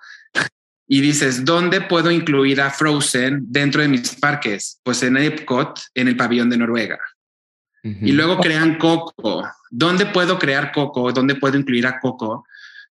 y 0.87 1.01
dices, 1.01 1.43
¿dónde 1.43 1.81
puedo 1.81 2.09
incluir 2.09 2.61
a 2.61 2.69
Frozen 2.71 3.43
dentro 3.49 3.81
de 3.81 3.89
mis 3.89 4.15
parques? 4.15 4.79
Pues 4.83 5.03
en 5.03 5.17
Epcot, 5.17 5.79
en 5.93 6.07
el 6.07 6.15
pabellón 6.15 6.49
de 6.49 6.57
Noruega. 6.57 6.97
Y 7.83 8.11
luego 8.11 8.37
crean 8.39 8.77
Coco. 8.77 9.49
¿Dónde 9.69 10.07
puedo 10.07 10.37
crear 10.37 10.73
Coco? 10.73 11.11
¿Dónde 11.13 11.35
puedo 11.35 11.57
incluir 11.57 11.87
a 11.87 11.99
Coco? 12.01 12.45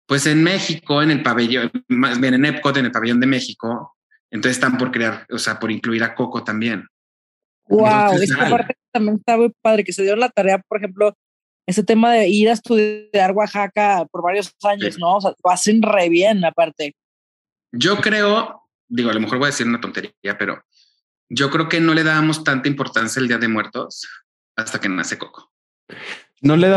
Pues 0.05 0.25
en 0.25 0.41
México, 0.41 1.01
en 1.01 1.11
el 1.11 1.21
pabellón, 1.21 1.69
más 1.89 2.19
bien 2.19 2.35
en 2.35 2.45
Epcot, 2.45 2.77
en 2.77 2.85
el 2.85 2.91
pabellón 2.91 3.19
de 3.19 3.27
México. 3.27 3.97
Entonces 4.29 4.57
están 4.57 4.77
por 4.77 4.91
crear, 4.91 5.25
o 5.29 5.37
sea, 5.37 5.59
por 5.59 5.69
incluir 5.71 6.03
a 6.03 6.15
Coco 6.15 6.43
también. 6.43 6.87
Wow, 7.67 8.13
esta 8.21 8.49
parte 8.49 8.75
también 8.91 9.17
está 9.17 9.35
muy 9.35 9.51
padre, 9.61 9.83
que 9.83 9.91
se 9.91 10.03
dio 10.03 10.15
la 10.15 10.29
tarea, 10.29 10.59
por 10.59 10.77
ejemplo, 10.77 11.13
ese 11.65 11.83
tema 11.83 12.13
de 12.13 12.27
ir 12.29 12.49
a 12.49 12.53
estudiar 12.53 13.31
Oaxaca 13.31 14.05
por 14.11 14.21
varios 14.21 14.53
años, 14.63 14.97
¿no? 14.99 15.15
O 15.15 15.21
sea, 15.21 15.33
lo 15.43 15.51
hacen 15.51 15.81
re 15.81 16.09
bien 16.09 16.43
aparte. 16.45 16.95
Yo 17.71 17.97
creo, 17.97 18.61
digo, 18.87 19.09
a 19.09 19.13
lo 19.13 19.19
mejor 19.19 19.37
voy 19.39 19.45
a 19.45 19.51
decir 19.51 19.67
una 19.67 19.81
tontería, 19.81 20.37
pero 20.37 20.63
yo 21.29 21.49
creo 21.49 21.67
que 21.67 21.79
no 21.79 21.93
le 21.93 22.03
dábamos 22.03 22.43
tanta 22.43 22.69
importancia 22.69 23.19
el 23.19 23.27
Día 23.27 23.37
de 23.37 23.47
Muertos 23.47 24.07
hasta 24.55 24.79
que 24.79 24.89
nace 24.89 25.17
Coco. 25.17 25.51
No 26.41 26.57
le, 26.57 26.67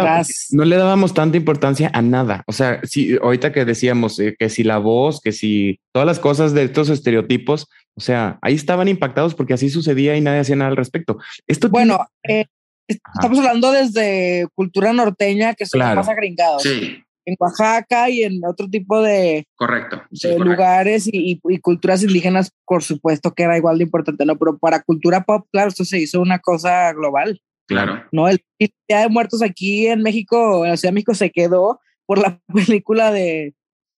no 0.51 0.65
le 0.65 0.77
dábamos 0.77 1.13
tanta 1.13 1.37
importancia 1.37 1.91
a 1.93 2.01
nada. 2.01 2.43
O 2.47 2.53
sea, 2.53 2.81
si 2.85 3.17
ahorita 3.17 3.53
que 3.53 3.65
decíamos 3.65 4.19
eh, 4.19 4.35
que 4.39 4.49
si 4.49 4.65
la 4.65 4.79
voz, 4.79 5.21
que 5.21 5.33
si 5.33 5.81
todas 5.93 6.07
las 6.07 6.21
cosas 6.21 6.55
de 6.55 6.63
estos 6.63 6.89
estereotipos, 6.89 7.67
o 7.95 8.01
sea, 8.01 8.39
ahí 8.41 8.55
estaban 8.55 8.89
impactados 8.89 9.35
porque 9.35 9.55
así 9.55 9.69
sucedía 9.69 10.17
y 10.17 10.21
nadie 10.21 10.41
hacía 10.41 10.57
nada 10.57 10.71
al 10.71 10.77
respecto. 10.77 11.19
Esto 11.47 11.69
bueno, 11.69 12.07
eh, 12.23 12.47
estamos 12.89 13.39
hablando 13.39 13.71
desde 13.71 14.49
cultura 14.55 14.93
norteña 14.93 15.55
que 15.55 15.67
son 15.67 15.81
más 15.81 16.09
agringados. 16.09 16.63
Sí 16.63 17.05
en 17.29 17.37
Oaxaca 17.39 18.09
y 18.09 18.23
en 18.23 18.41
otro 18.47 18.69
tipo 18.71 19.03
de, 19.03 19.47
correcto, 19.55 20.03
lugares 20.39 21.09
y, 21.13 21.39
culturas 21.61 22.03
indígenas, 22.03 22.51
por 22.65 22.83
supuesto 22.83 23.33
que 23.33 23.43
era 23.43 23.59
igual 23.59 23.77
de 23.77 23.85
importante, 23.85 24.25
¿no? 24.25 24.39
Pero 24.39 24.57
para 24.57 24.83
cultura 24.83 25.25
pop, 25.25 25.47
claro, 25.53 25.69
esto 25.69 25.85
se 25.85 25.99
hizo 25.99 26.23
una 26.23 26.39
cosa 26.39 26.91
global. 26.95 27.39
Claro. 27.67 28.03
No, 28.13 28.29
el 28.29 28.43
Día 28.59 29.01
de 29.01 29.09
Muertos 29.11 29.43
aquí 29.43 29.89
en 29.89 30.01
México, 30.01 30.65
en 30.65 30.71
la 30.71 30.77
Ciudad 30.79 30.91
de 30.91 30.95
México, 30.95 31.15
se 31.15 31.31
quedó 31.31 31.81
por 32.07 32.19
la 32.19 32.41
película 32.55 33.13
de, 33.13 33.55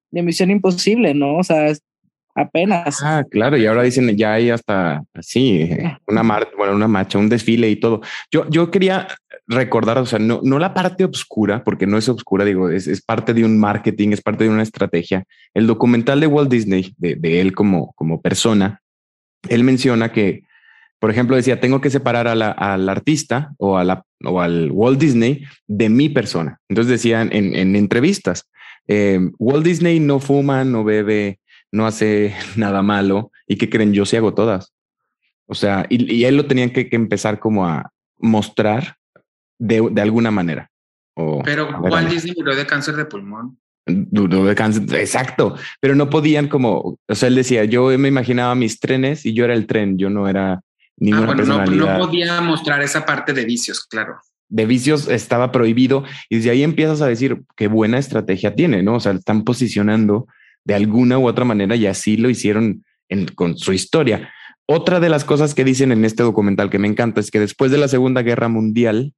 de 0.10 0.24
Misión 0.24 0.50
Imposible, 0.50 1.14
¿no? 1.14 1.38
O 1.38 1.44
sea, 1.44 1.72
apenas. 2.36 3.02
Ah, 3.04 3.24
claro, 3.30 3.58
y 3.58 3.66
ahora 3.66 3.84
dicen 3.84 4.16
ya 4.16 4.34
hay 4.34 4.50
hasta 4.50 5.04
así 5.14 5.70
una 6.08 6.24
marcha, 6.24 6.52
bueno, 6.58 6.76
una 6.76 6.88
marcha, 6.88 7.18
un 7.18 7.30
desfile 7.30 7.70
y 7.70 7.76
todo. 7.76 8.02
Yo, 8.32 8.50
yo 8.50 8.72
quería 8.72 9.08
recordar, 9.48 9.98
o 9.98 10.06
sea, 10.06 10.20
no, 10.20 10.42
no 10.44 10.60
la 10.60 10.74
parte 10.74 11.04
oscura, 11.04 11.64
porque 11.64 11.88
no 11.88 11.98
es 11.98 12.08
oscura, 12.08 12.46
digo, 12.46 12.70
es, 12.70 12.88
es, 12.88 13.02
parte 13.02 13.34
de 13.34 13.44
un 13.44 13.60
marketing, 13.60 14.10
es 14.10 14.22
parte 14.22 14.44
de 14.44 14.50
una 14.50 14.64
estrategia. 14.64 15.26
El 15.54 15.68
documental 15.68 16.20
de 16.20 16.28
Walt 16.28 16.52
Disney, 16.52 16.94
de, 16.98 17.42
él 17.42 17.54
como, 17.54 17.94
como 17.94 18.22
persona, 18.22 18.82
él 19.50 19.64
menciona 19.64 20.12
que, 20.12 20.44
por 21.00 21.10
ejemplo, 21.10 21.36
decía, 21.36 21.60
tengo 21.60 21.82
que 21.82 21.90
separar 21.90 22.28
a 22.28 22.36
la, 22.36 22.52
al 22.52 22.88
artista 22.90 23.54
o, 23.58 23.78
a 23.78 24.04
o 24.26 24.42
al 24.42 24.70
Walt 24.72 25.00
Disney 25.00 25.46
de 25.68 25.90
mi 25.90 26.10
persona. 26.10 26.60
Entonces 26.68 26.92
decían 26.92 27.30
en, 27.32 27.56
en 27.56 27.76
entrevistas, 27.76 28.50
eh, 28.88 29.20
Walt 29.38 29.66
Disney 29.66 30.00
no 30.00 30.20
fuma, 30.20 30.64
no 30.64 30.84
bebe, 30.84 31.40
no 31.72 31.86
hace 31.86 32.36
nada 32.56 32.82
malo. 32.82 33.32
¿Y 33.48 33.58
qué 33.58 33.70
creen? 33.70 33.94
Yo 33.94 34.06
sí 34.06 34.16
hago 34.16 34.34
todas. 34.34 34.74
O 35.46 35.56
sea, 35.56 35.86
y, 35.90 36.14
y 36.14 36.26
él 36.26 36.38
lo 36.38 36.46
tenían 36.46 36.70
que, 36.70 36.90
que, 36.90 36.96
empezar 36.96 37.40
como 37.40 37.66
a 37.66 37.92
mostrar 38.18 38.98
de, 39.58 39.88
de 39.92 40.02
alguna 40.02 40.30
manera. 40.30 40.70
O, 41.16 41.42
Pero 41.44 41.70
Walt 41.80 42.10
Disney 42.10 42.36
murió 42.38 42.56
de 42.56 42.68
cáncer 42.68 42.96
de 42.96 43.06
pulmón. 43.06 43.60
Duro 43.88 44.46
de 44.46 44.54
cáncer, 44.54 44.84
exacto. 44.96 45.56
Pero 45.80 45.96
no 45.96 46.10
podían 46.10 46.48
como, 46.48 47.00
o 47.08 47.16
sea, 47.16 47.28
él 47.28 47.36
decía, 47.36 47.66
yo 47.66 47.88
me 47.98 48.08
imaginaba 48.08 48.54
mis 48.54 48.80
trenes 48.80 49.26
y 49.26 49.34
yo 49.34 49.46
era 49.46 49.56
el 49.56 49.66
tren, 49.66 49.98
yo 49.98 50.12
no 50.12 50.28
era 50.28 50.62
ninguna 50.98 51.24
ah, 51.24 51.26
bueno, 51.26 51.44
personalidad. 51.44 51.86
No, 51.86 51.98
no 51.98 52.06
podía 52.06 52.42
mostrar 52.42 52.84
esa 52.84 53.04
parte 53.04 53.34
de 53.34 53.46
vicios, 53.46 53.88
claro 53.88 54.20
de 54.50 54.66
vicios 54.66 55.08
estaba 55.08 55.52
prohibido 55.52 56.04
y 56.28 56.38
desde 56.38 56.50
ahí 56.50 56.64
empiezas 56.64 57.02
a 57.02 57.08
decir 57.08 57.44
qué 57.56 57.68
buena 57.68 58.00
estrategia 58.00 58.56
tiene, 58.56 58.84
¿no? 58.84 58.96
O 58.96 59.00
sea, 59.00 59.14
están 59.14 59.44
posicionando 59.44 60.28
de 60.66 60.76
alguna 60.76 61.18
u 61.18 61.28
otra 61.28 61.46
manera 61.46 61.76
y 61.76 61.88
así 61.88 62.18
lo 62.18 62.30
hicieron 62.30 62.84
en, 63.08 63.28
con 63.28 63.58
su 63.58 63.74
historia. 63.74 64.32
Otra 64.66 65.00
de 65.00 65.10
las 65.10 65.26
cosas 65.26 65.56
que 65.56 65.64
dicen 65.64 65.92
en 65.92 66.06
este 66.06 66.24
documental 66.24 66.70
que 66.70 66.80
me 66.80 66.88
encanta 66.88 67.20
es 67.20 67.32
que 67.32 67.40
después 67.40 67.72
de 67.72 67.78
la 67.78 67.88
Segunda 67.88 68.22
Guerra 68.22 68.50
Mundial 68.50 69.14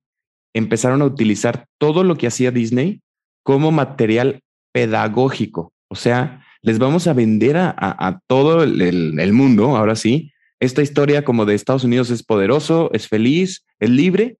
empezaron 0.54 1.01
a 1.01 1.06
utilizar 1.06 1.65
todo 1.77 2.04
lo 2.04 2.15
que 2.15 2.27
hacía 2.27 2.51
Disney 2.51 3.01
como 3.43 3.71
material 3.71 4.41
pedagógico. 4.71 5.73
O 5.89 5.95
sea, 5.95 6.45
les 6.62 6.80
vamos 6.80 7.08
a 7.08 7.13
vender 7.13 7.58
a, 7.58 8.21
todo 8.27 8.63
el 8.63 9.34
mundo, 9.34 9.75
ahora 9.75 9.95
sí, 9.95 10.32
esta 10.62 10.84
historia 10.84 11.25
como 11.25 11.45
de 11.45 11.56
Estados 11.56 11.84
Unidos 11.84 12.12
es 12.12 12.23
poderoso, 12.23 12.91
es 12.93 13.08
feliz, 13.08 13.65
es 13.80 13.89
libre, 13.89 14.38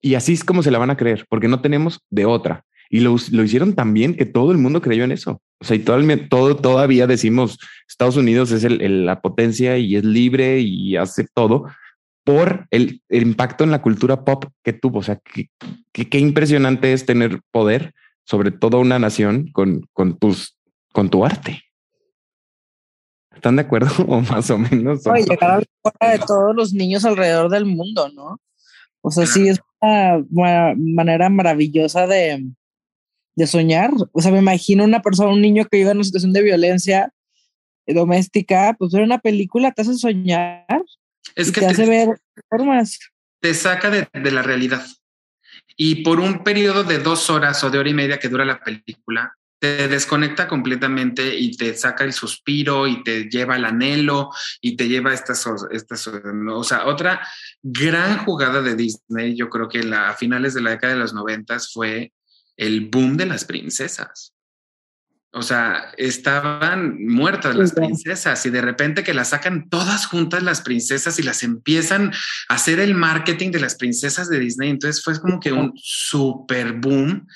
y 0.00 0.14
así 0.14 0.34
es 0.34 0.44
como 0.44 0.62
se 0.62 0.70
la 0.70 0.78
van 0.78 0.90
a 0.90 0.96
creer, 0.96 1.26
porque 1.28 1.48
no 1.48 1.60
tenemos 1.60 2.00
de 2.10 2.26
otra. 2.26 2.64
Y 2.94 3.00
lo, 3.00 3.16
lo 3.32 3.42
hicieron 3.42 3.74
tan 3.74 3.92
bien 3.92 4.14
que 4.14 4.24
todo 4.24 4.52
el 4.52 4.58
mundo 4.58 4.80
creyó 4.80 5.02
en 5.02 5.10
eso. 5.10 5.42
O 5.60 5.64
sea, 5.64 5.74
y 5.74 5.80
todo, 5.80 6.00
todo 6.28 6.54
todavía 6.54 7.08
decimos 7.08 7.58
Estados 7.88 8.16
Unidos 8.16 8.52
es 8.52 8.62
el, 8.62 8.80
el, 8.82 9.04
la 9.04 9.20
potencia 9.20 9.76
y 9.78 9.96
es 9.96 10.04
libre 10.04 10.60
y 10.60 10.94
hace 10.94 11.26
todo 11.34 11.64
por 12.22 12.68
el, 12.70 13.02
el, 13.08 13.22
impacto 13.24 13.64
en 13.64 13.72
la 13.72 13.82
cultura 13.82 14.24
pop 14.24 14.44
que 14.62 14.72
tuvo. 14.72 15.00
O 15.00 15.02
sea, 15.02 15.18
qué 15.92 16.18
impresionante 16.20 16.92
es 16.92 17.04
tener 17.04 17.40
poder 17.50 17.94
sobre 18.24 18.52
toda 18.52 18.78
una 18.78 19.00
nación 19.00 19.50
con, 19.50 19.88
con, 19.92 20.16
tus, 20.16 20.56
con 20.92 21.10
tu 21.10 21.24
arte. 21.24 21.64
¿Están 23.34 23.56
de 23.56 23.62
acuerdo? 23.62 23.88
O 24.06 24.20
más 24.20 24.48
o 24.50 24.58
menos. 24.58 25.04
Oye, 25.08 25.24
llegar 25.24 25.50
a 25.50 25.90
la 26.00 26.12
de 26.12 26.18
todos 26.20 26.54
los 26.54 26.72
niños 26.72 27.04
alrededor 27.04 27.50
del 27.50 27.64
mundo, 27.64 28.08
¿no? 28.14 28.38
O 29.00 29.10
sea, 29.10 29.26
sí 29.26 29.48
es 29.48 29.60
una 29.80 30.74
manera 30.76 31.28
maravillosa 31.28 32.06
de, 32.06 32.54
de 33.36 33.46
soñar. 33.46 33.90
O 34.12 34.20
sea, 34.20 34.32
me 34.32 34.38
imagino 34.38 34.84
una 34.84 35.02
persona, 35.02 35.30
un 35.30 35.40
niño 35.40 35.64
que 35.64 35.78
vive 35.78 35.90
en 35.90 35.98
una 35.98 36.04
situación 36.04 36.32
de 36.32 36.42
violencia 36.42 37.12
doméstica, 37.86 38.74
pues 38.78 38.92
ver 38.92 39.02
una 39.02 39.18
película 39.18 39.72
te 39.72 39.82
hace 39.82 39.94
soñar. 39.94 40.64
Es 41.34 41.52
que 41.52 41.60
te, 41.60 41.66
te 41.66 41.72
hace 41.72 41.86
ver 41.86 42.20
formas. 42.48 42.98
Te 43.40 43.54
saca 43.54 43.90
de, 43.90 44.08
de, 44.12 44.30
la 44.30 44.42
realidad. 44.42 44.84
Y 45.76 46.02
por 46.02 46.20
un 46.20 46.44
periodo 46.44 46.84
de 46.84 46.98
dos 46.98 47.28
horas 47.30 47.62
o 47.64 47.70
de 47.70 47.78
hora 47.78 47.90
y 47.90 47.94
media 47.94 48.18
que 48.18 48.28
dura 48.28 48.44
la 48.44 48.60
película, 48.60 49.34
te 49.64 49.88
desconecta 49.88 50.46
completamente 50.46 51.36
y 51.36 51.56
te 51.56 51.74
saca 51.74 52.04
el 52.04 52.12
suspiro 52.12 52.86
y 52.86 53.02
te 53.02 53.30
lleva 53.30 53.54
al 53.54 53.64
anhelo 53.64 54.30
y 54.60 54.76
te 54.76 54.88
lleva 54.88 55.14
estas, 55.14 55.46
estas, 55.70 56.06
o 56.06 56.64
sea, 56.64 56.86
otra 56.86 57.26
gran 57.62 58.18
jugada 58.26 58.60
de 58.60 58.76
Disney, 58.76 59.34
yo 59.34 59.48
creo 59.48 59.68
que 59.68 59.82
la, 59.82 60.10
a 60.10 60.16
finales 60.16 60.52
de 60.52 60.60
la 60.60 60.72
década 60.72 60.92
de 60.92 60.98
los 60.98 61.14
noventas 61.14 61.72
fue 61.72 62.12
el 62.56 62.88
boom 62.88 63.16
de 63.16 63.26
las 63.26 63.44
princesas. 63.44 64.34
O 65.36 65.42
sea, 65.42 65.92
estaban 65.96 67.04
muertas 67.06 67.56
las 67.56 67.72
princesas 67.72 68.46
y 68.46 68.50
de 68.50 68.60
repente 68.60 69.02
que 69.02 69.14
las 69.14 69.30
sacan 69.30 69.68
todas 69.68 70.06
juntas 70.06 70.44
las 70.44 70.60
princesas 70.60 71.18
y 71.18 71.24
las 71.24 71.42
empiezan 71.42 72.12
a 72.48 72.54
hacer 72.54 72.78
el 72.78 72.94
marketing 72.94 73.50
de 73.50 73.58
las 73.58 73.74
princesas 73.74 74.28
de 74.28 74.38
Disney. 74.38 74.70
Entonces 74.70 75.02
fue 75.02 75.20
como 75.20 75.40
que 75.40 75.50
un 75.50 75.72
super 75.74 76.74
boom. 76.74 77.26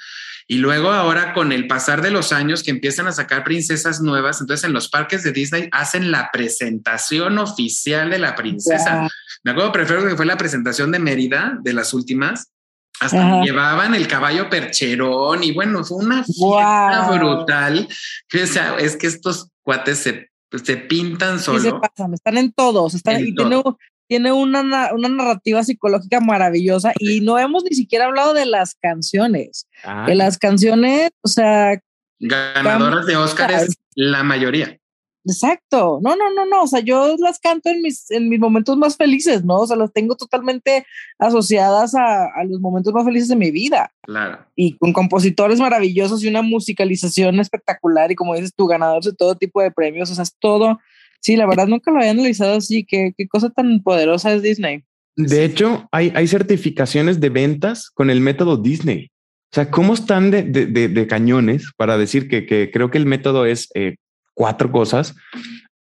Y 0.46 0.58
luego 0.58 0.92
ahora 0.92 1.34
con 1.34 1.50
el 1.50 1.66
pasar 1.66 2.00
de 2.00 2.12
los 2.12 2.32
años 2.32 2.62
que 2.62 2.70
empiezan 2.70 3.08
a 3.08 3.12
sacar 3.12 3.42
princesas 3.42 4.00
nuevas, 4.00 4.40
entonces 4.40 4.64
en 4.64 4.72
los 4.72 4.88
parques 4.88 5.24
de 5.24 5.32
Disney 5.32 5.68
hacen 5.72 6.12
la 6.12 6.30
presentación 6.32 7.36
oficial 7.38 8.10
de 8.10 8.20
la 8.20 8.36
princesa. 8.36 9.08
Me 9.42 9.50
acuerdo, 9.50 9.72
prefiero 9.72 10.06
que 10.06 10.16
fue 10.16 10.24
la 10.24 10.38
presentación 10.38 10.92
de 10.92 11.00
Mérida, 11.00 11.58
de 11.62 11.72
las 11.72 11.92
últimas, 11.92 12.52
hasta 13.00 13.26
Ajá. 13.26 13.42
llevaban 13.42 13.94
el 13.94 14.08
caballo 14.08 14.50
percherón 14.50 15.44
y 15.44 15.52
bueno, 15.52 15.84
fue 15.84 15.98
una 16.04 16.24
fiesta 16.24 17.06
wow. 17.08 17.18
brutal. 17.18 17.88
O 17.88 18.46
sea, 18.46 18.76
es 18.78 18.96
que 18.96 19.06
estos 19.06 19.48
cuates 19.62 19.98
se, 19.98 20.30
se 20.64 20.76
pintan 20.76 21.38
solo. 21.38 21.60
Sí 21.60 21.68
se 21.68 21.74
pasan, 21.74 22.14
están 22.14 22.38
en 22.38 22.52
todos, 22.52 22.94
están 22.94 23.16
en 23.16 23.28
y 23.28 23.34
todo. 23.34 23.48
tiene, 23.48 23.62
tiene 24.08 24.32
una, 24.32 24.92
una, 24.92 25.08
narrativa 25.08 25.62
psicológica 25.62 26.20
maravillosa 26.20 26.92
y 26.98 27.20
no 27.20 27.38
hemos 27.38 27.64
ni 27.64 27.76
siquiera 27.76 28.06
hablado 28.06 28.34
de 28.34 28.46
las 28.46 28.74
canciones. 28.80 29.68
Ah. 29.84 30.04
De 30.06 30.14
las 30.14 30.38
canciones, 30.38 31.10
o 31.22 31.28
sea... 31.28 31.80
Ganadoras 32.20 33.06
de 33.06 33.16
Óscar 33.16 33.52
la 33.94 34.24
mayoría. 34.24 34.78
Exacto. 35.24 36.00
No, 36.02 36.16
no, 36.16 36.32
no, 36.32 36.46
no. 36.46 36.62
O 36.62 36.66
sea, 36.66 36.80
yo 36.80 37.16
las 37.18 37.38
canto 37.38 37.68
en 37.68 37.82
mis, 37.82 38.10
en 38.10 38.28
mis 38.28 38.40
momentos 38.40 38.76
más 38.76 38.96
felices, 38.96 39.44
¿no? 39.44 39.60
O 39.60 39.66
sea, 39.66 39.76
las 39.76 39.92
tengo 39.92 40.16
totalmente 40.16 40.86
asociadas 41.18 41.94
a, 41.94 42.26
a, 42.26 42.44
los 42.44 42.60
momentos 42.60 42.92
más 42.92 43.04
felices 43.04 43.28
de 43.28 43.36
mi 43.36 43.50
vida. 43.50 43.92
Claro. 44.02 44.38
Y 44.56 44.76
con 44.78 44.92
compositores 44.92 45.60
maravillosos 45.60 46.22
y 46.22 46.28
una 46.28 46.42
musicalización 46.42 47.40
espectacular 47.40 48.10
y 48.10 48.14
como 48.14 48.34
dices 48.34 48.54
tú, 48.54 48.66
ganadores 48.66 49.06
de 49.06 49.14
todo 49.14 49.36
tipo 49.36 49.60
de 49.60 49.70
premios. 49.70 50.10
O 50.10 50.14
sea, 50.14 50.22
es 50.22 50.34
todo. 50.38 50.78
Sí, 51.20 51.36
la 51.36 51.46
verdad 51.46 51.66
nunca 51.66 51.90
lo 51.90 51.98
había 51.98 52.12
analizado 52.12 52.56
así. 52.56 52.84
Qué, 52.84 53.12
qué 53.16 53.28
cosa 53.28 53.50
tan 53.50 53.82
poderosa 53.82 54.32
es 54.32 54.42
Disney. 54.42 54.84
De 55.16 55.44
hecho, 55.44 55.88
hay, 55.90 56.12
hay 56.14 56.28
certificaciones 56.28 57.18
de 57.18 57.28
ventas 57.28 57.90
con 57.90 58.08
el 58.08 58.20
método 58.20 58.56
Disney. 58.56 59.10
O 59.50 59.54
sea, 59.54 59.70
¿cómo 59.70 59.94
están 59.94 60.30
de, 60.30 60.44
de, 60.44 60.66
de, 60.66 60.88
de 60.88 61.06
cañones 61.06 61.72
para 61.76 61.98
decir 61.98 62.28
que, 62.28 62.46
que, 62.46 62.70
creo 62.70 62.90
que 62.90 62.98
el 62.98 63.06
método 63.06 63.46
es 63.46 63.68
eh, 63.74 63.96
cuatro 64.38 64.70
cosas. 64.70 65.16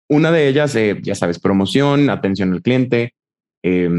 Una 0.07 0.31
de 0.31 0.47
ellas, 0.47 0.73
eh, 0.75 0.97
ya 1.03 1.15
sabes, 1.15 1.37
promoción, 1.37 2.09
atención 2.09 2.53
al 2.53 2.61
cliente, 2.61 3.13
eh, 3.61 3.89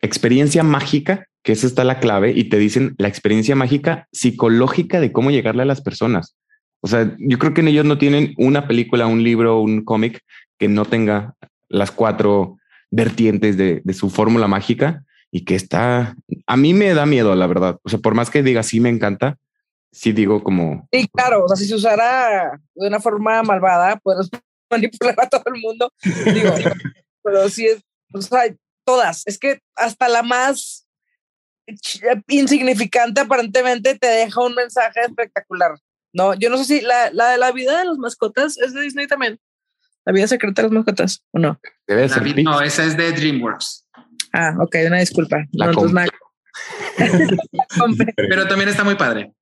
experiencia 0.00 0.62
mágica, 0.62 1.26
que 1.42 1.52
esa 1.52 1.66
está 1.66 1.82
la 1.82 1.98
clave, 1.98 2.30
y 2.30 2.44
te 2.44 2.56
dicen 2.56 2.94
la 2.98 3.08
experiencia 3.08 3.56
mágica 3.56 4.06
psicológica 4.12 5.00
de 5.00 5.10
cómo 5.10 5.32
llegarle 5.32 5.62
a 5.62 5.66
las 5.66 5.80
personas. 5.80 6.36
O 6.82 6.86
sea, 6.86 7.16
yo 7.18 7.38
creo 7.40 7.52
que 7.52 7.62
en 7.62 7.68
ellos 7.68 7.84
no 7.84 7.98
tienen 7.98 8.32
una 8.38 8.68
película, 8.68 9.08
un 9.08 9.24
libro, 9.24 9.60
un 9.60 9.84
cómic 9.84 10.20
que 10.56 10.68
no 10.68 10.84
tenga 10.84 11.34
las 11.68 11.90
cuatro 11.90 12.58
vertientes 12.92 13.56
de, 13.56 13.82
de 13.82 13.94
su 13.94 14.08
fórmula 14.08 14.46
mágica 14.46 15.02
y 15.32 15.44
que 15.44 15.56
está, 15.56 16.14
a 16.46 16.56
mí 16.56 16.74
me 16.74 16.94
da 16.94 17.06
miedo, 17.06 17.34
la 17.34 17.48
verdad. 17.48 17.78
O 17.82 17.88
sea, 17.88 17.98
por 17.98 18.14
más 18.14 18.30
que 18.30 18.44
diga 18.44 18.62
sí 18.62 18.78
me 18.78 18.90
encanta, 18.90 19.36
sí 19.94 20.12
digo 20.12 20.42
como... 20.42 20.88
Sí, 20.92 21.08
claro, 21.12 21.44
o 21.44 21.48
sea, 21.48 21.56
si 21.56 21.66
se 21.66 21.74
usara 21.74 22.60
de 22.74 22.88
una 22.88 23.00
forma 23.00 23.42
malvada, 23.42 23.96
puedes 23.96 24.28
manipular 24.70 25.14
a 25.18 25.28
todo 25.28 25.44
el 25.46 25.60
mundo. 25.60 25.92
Digo, 26.02 26.52
pero 27.22 27.48
sí 27.48 27.66
es, 27.66 27.82
o 28.12 28.20
sea, 28.20 28.42
todas. 28.84 29.22
Es 29.26 29.38
que 29.38 29.60
hasta 29.76 30.08
la 30.08 30.22
más 30.22 30.86
insignificante 32.28 33.22
aparentemente 33.22 33.98
te 33.98 34.06
deja 34.06 34.42
un 34.42 34.54
mensaje 34.54 35.00
espectacular. 35.00 35.78
No, 36.12 36.34
yo 36.34 36.50
no 36.50 36.58
sé 36.58 36.64
si 36.64 36.80
la, 36.80 37.10
la, 37.10 37.36
la 37.36 37.52
vida 37.52 37.78
de 37.78 37.86
las 37.86 37.98
mascotas 37.98 38.58
es 38.58 38.74
de 38.74 38.82
Disney 38.82 39.06
también. 39.06 39.40
La 40.04 40.12
vida 40.12 40.26
secreta 40.26 40.62
de 40.62 40.68
las 40.68 40.74
mascotas, 40.74 41.24
¿o 41.30 41.38
no? 41.38 41.58
Debe 41.86 42.08
ser 42.08 42.44
no, 42.44 42.60
esa 42.60 42.84
es 42.84 42.96
de 42.96 43.10
DreamWorks. 43.12 43.88
Ah, 44.32 44.54
ok, 44.60 44.76
una 44.86 44.98
disculpa. 44.98 45.44
La 45.52 45.72
no, 45.72 45.86
nada. 45.86 46.08
Pero 48.16 48.46
también 48.46 48.68
está 48.68 48.84
muy 48.84 48.96
padre. 48.96 49.32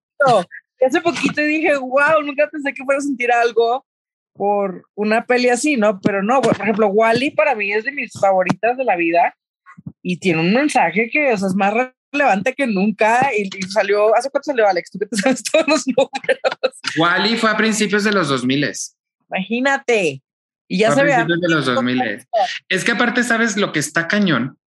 Hace 0.85 1.01
poquito 1.01 1.41
dije, 1.43 1.77
wow, 1.77 2.23
nunca 2.25 2.49
pensé 2.51 2.73
que 2.73 2.85
fuera 2.85 2.99
a 2.99 3.03
sentir 3.03 3.31
algo 3.31 3.87
por 4.35 4.87
una 4.95 5.25
peli 5.25 5.49
así, 5.49 5.77
¿no? 5.77 6.01
Pero 6.01 6.23
no, 6.23 6.41
por 6.41 6.61
ejemplo, 6.61 6.89
Wally 6.89 7.31
para 7.31 7.55
mí 7.55 7.73
es 7.73 7.85
de 7.85 7.93
mis 7.93 8.13
favoritas 8.13 8.77
de 8.77 8.85
la 8.85 8.97
vida 8.97 9.35
y 10.03 10.19
tiene 10.19 10.41
un 10.41 10.53
mensaje 10.53 11.09
que 11.11 11.33
o 11.33 11.37
sea, 11.37 11.49
es 11.49 11.55
más 11.55 11.75
relevante 12.13 12.55
que 12.55 12.67
nunca 12.67 13.31
y, 13.37 13.43
y, 13.43 13.63
salió, 13.63 14.15
¿hace 14.17 14.31
cuánto 14.31 14.47
salió 14.47 14.67
Alex? 14.67 14.91
Tú 14.91 14.99
que 14.99 15.07
te 15.07 15.17
sabes 15.17 15.43
todos 15.45 15.67
los 15.69 15.87
números. 15.87 16.77
Wally 16.99 17.37
fue 17.37 17.51
a 17.51 17.57
principios 17.57 18.05
de 18.05 18.13
los 18.13 18.29
2000. 18.29 18.73
Imagínate. 19.29 20.23
Y 20.69 20.79
ya 20.79 20.93
se 20.93 21.05
ve. 21.05 21.13
de 21.13 21.49
los 21.49 21.67
2000. 21.67 22.27
Es 22.69 22.85
que 22.85 22.93
aparte, 22.93 23.23
¿sabes 23.23 23.57
lo 23.57 23.73
que 23.73 23.79
está 23.79 24.09
cañón? 24.09 24.59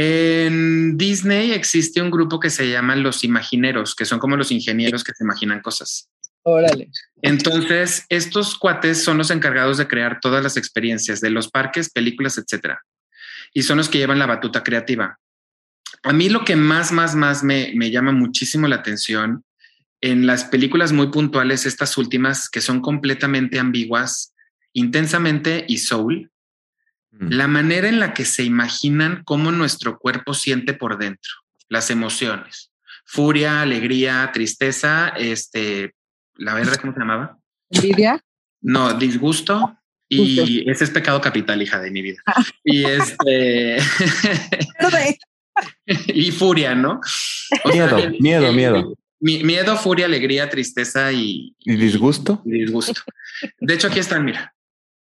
En 0.00 0.96
Disney 0.96 1.50
existe 1.50 2.00
un 2.00 2.12
grupo 2.12 2.38
que 2.38 2.50
se 2.50 2.70
llama 2.70 2.94
los 2.94 3.24
imagineros, 3.24 3.96
que 3.96 4.04
son 4.04 4.20
como 4.20 4.36
los 4.36 4.52
ingenieros 4.52 5.02
que 5.02 5.12
se 5.12 5.24
imaginan 5.24 5.60
cosas. 5.60 6.08
Órale. 6.44 6.92
Entonces, 7.20 8.06
estos 8.08 8.56
cuates 8.56 9.02
son 9.02 9.18
los 9.18 9.32
encargados 9.32 9.76
de 9.76 9.88
crear 9.88 10.20
todas 10.20 10.40
las 10.40 10.56
experiencias 10.56 11.20
de 11.20 11.30
los 11.30 11.50
parques, 11.50 11.90
películas, 11.90 12.38
etcétera. 12.38 12.80
Y 13.52 13.64
son 13.64 13.78
los 13.78 13.88
que 13.88 13.98
llevan 13.98 14.20
la 14.20 14.26
batuta 14.26 14.62
creativa. 14.62 15.18
A 16.04 16.12
mí 16.12 16.28
lo 16.28 16.44
que 16.44 16.54
más, 16.54 16.92
más, 16.92 17.16
más 17.16 17.42
me, 17.42 17.72
me 17.74 17.90
llama 17.90 18.12
muchísimo 18.12 18.68
la 18.68 18.76
atención 18.76 19.44
en 20.00 20.28
las 20.28 20.44
películas 20.44 20.92
muy 20.92 21.08
puntuales, 21.08 21.66
estas 21.66 21.98
últimas 21.98 22.48
que 22.48 22.60
son 22.60 22.82
completamente 22.82 23.58
ambiguas, 23.58 24.32
intensamente 24.74 25.64
y 25.66 25.78
soul, 25.78 26.30
Mm. 27.20 27.28
la 27.32 27.48
manera 27.48 27.88
en 27.88 27.98
la 28.00 28.14
que 28.14 28.24
se 28.24 28.44
imaginan 28.44 29.22
cómo 29.24 29.50
nuestro 29.52 29.98
cuerpo 29.98 30.34
siente 30.34 30.72
por 30.72 30.98
dentro, 30.98 31.30
las 31.68 31.90
emociones, 31.90 32.70
furia, 33.04 33.60
alegría, 33.62 34.30
tristeza, 34.32 35.08
este, 35.16 35.94
la 36.36 36.54
verdad, 36.54 36.76
¿cómo 36.76 36.92
se 36.92 36.98
llamaba? 37.00 37.36
Envidia. 37.70 38.22
No, 38.60 38.94
disgusto. 38.94 39.74
Y 40.10 40.68
ese 40.70 40.84
es 40.84 40.90
pecado 40.90 41.20
capital, 41.20 41.60
hija 41.60 41.80
de 41.80 41.90
mi 41.90 42.00
vida. 42.02 42.22
Y 42.64 42.84
este. 42.84 43.76
y 46.06 46.30
furia, 46.32 46.74
¿no? 46.74 47.00
O 47.64 47.68
Miedo, 47.72 47.96
miedo, 48.20 48.46
el- 48.48 48.54
miedo. 48.56 48.94
mi- 49.20 49.42
miedo, 49.44 49.76
furia, 49.76 50.06
alegría, 50.06 50.48
tristeza 50.48 51.12
y, 51.12 51.54
¿Y 51.60 51.76
disgusto? 51.76 52.40
y 52.44 52.52
disgusto. 52.60 53.02
De 53.60 53.74
hecho, 53.74 53.88
aquí 53.88 53.98
están, 53.98 54.24
mira. 54.24 54.54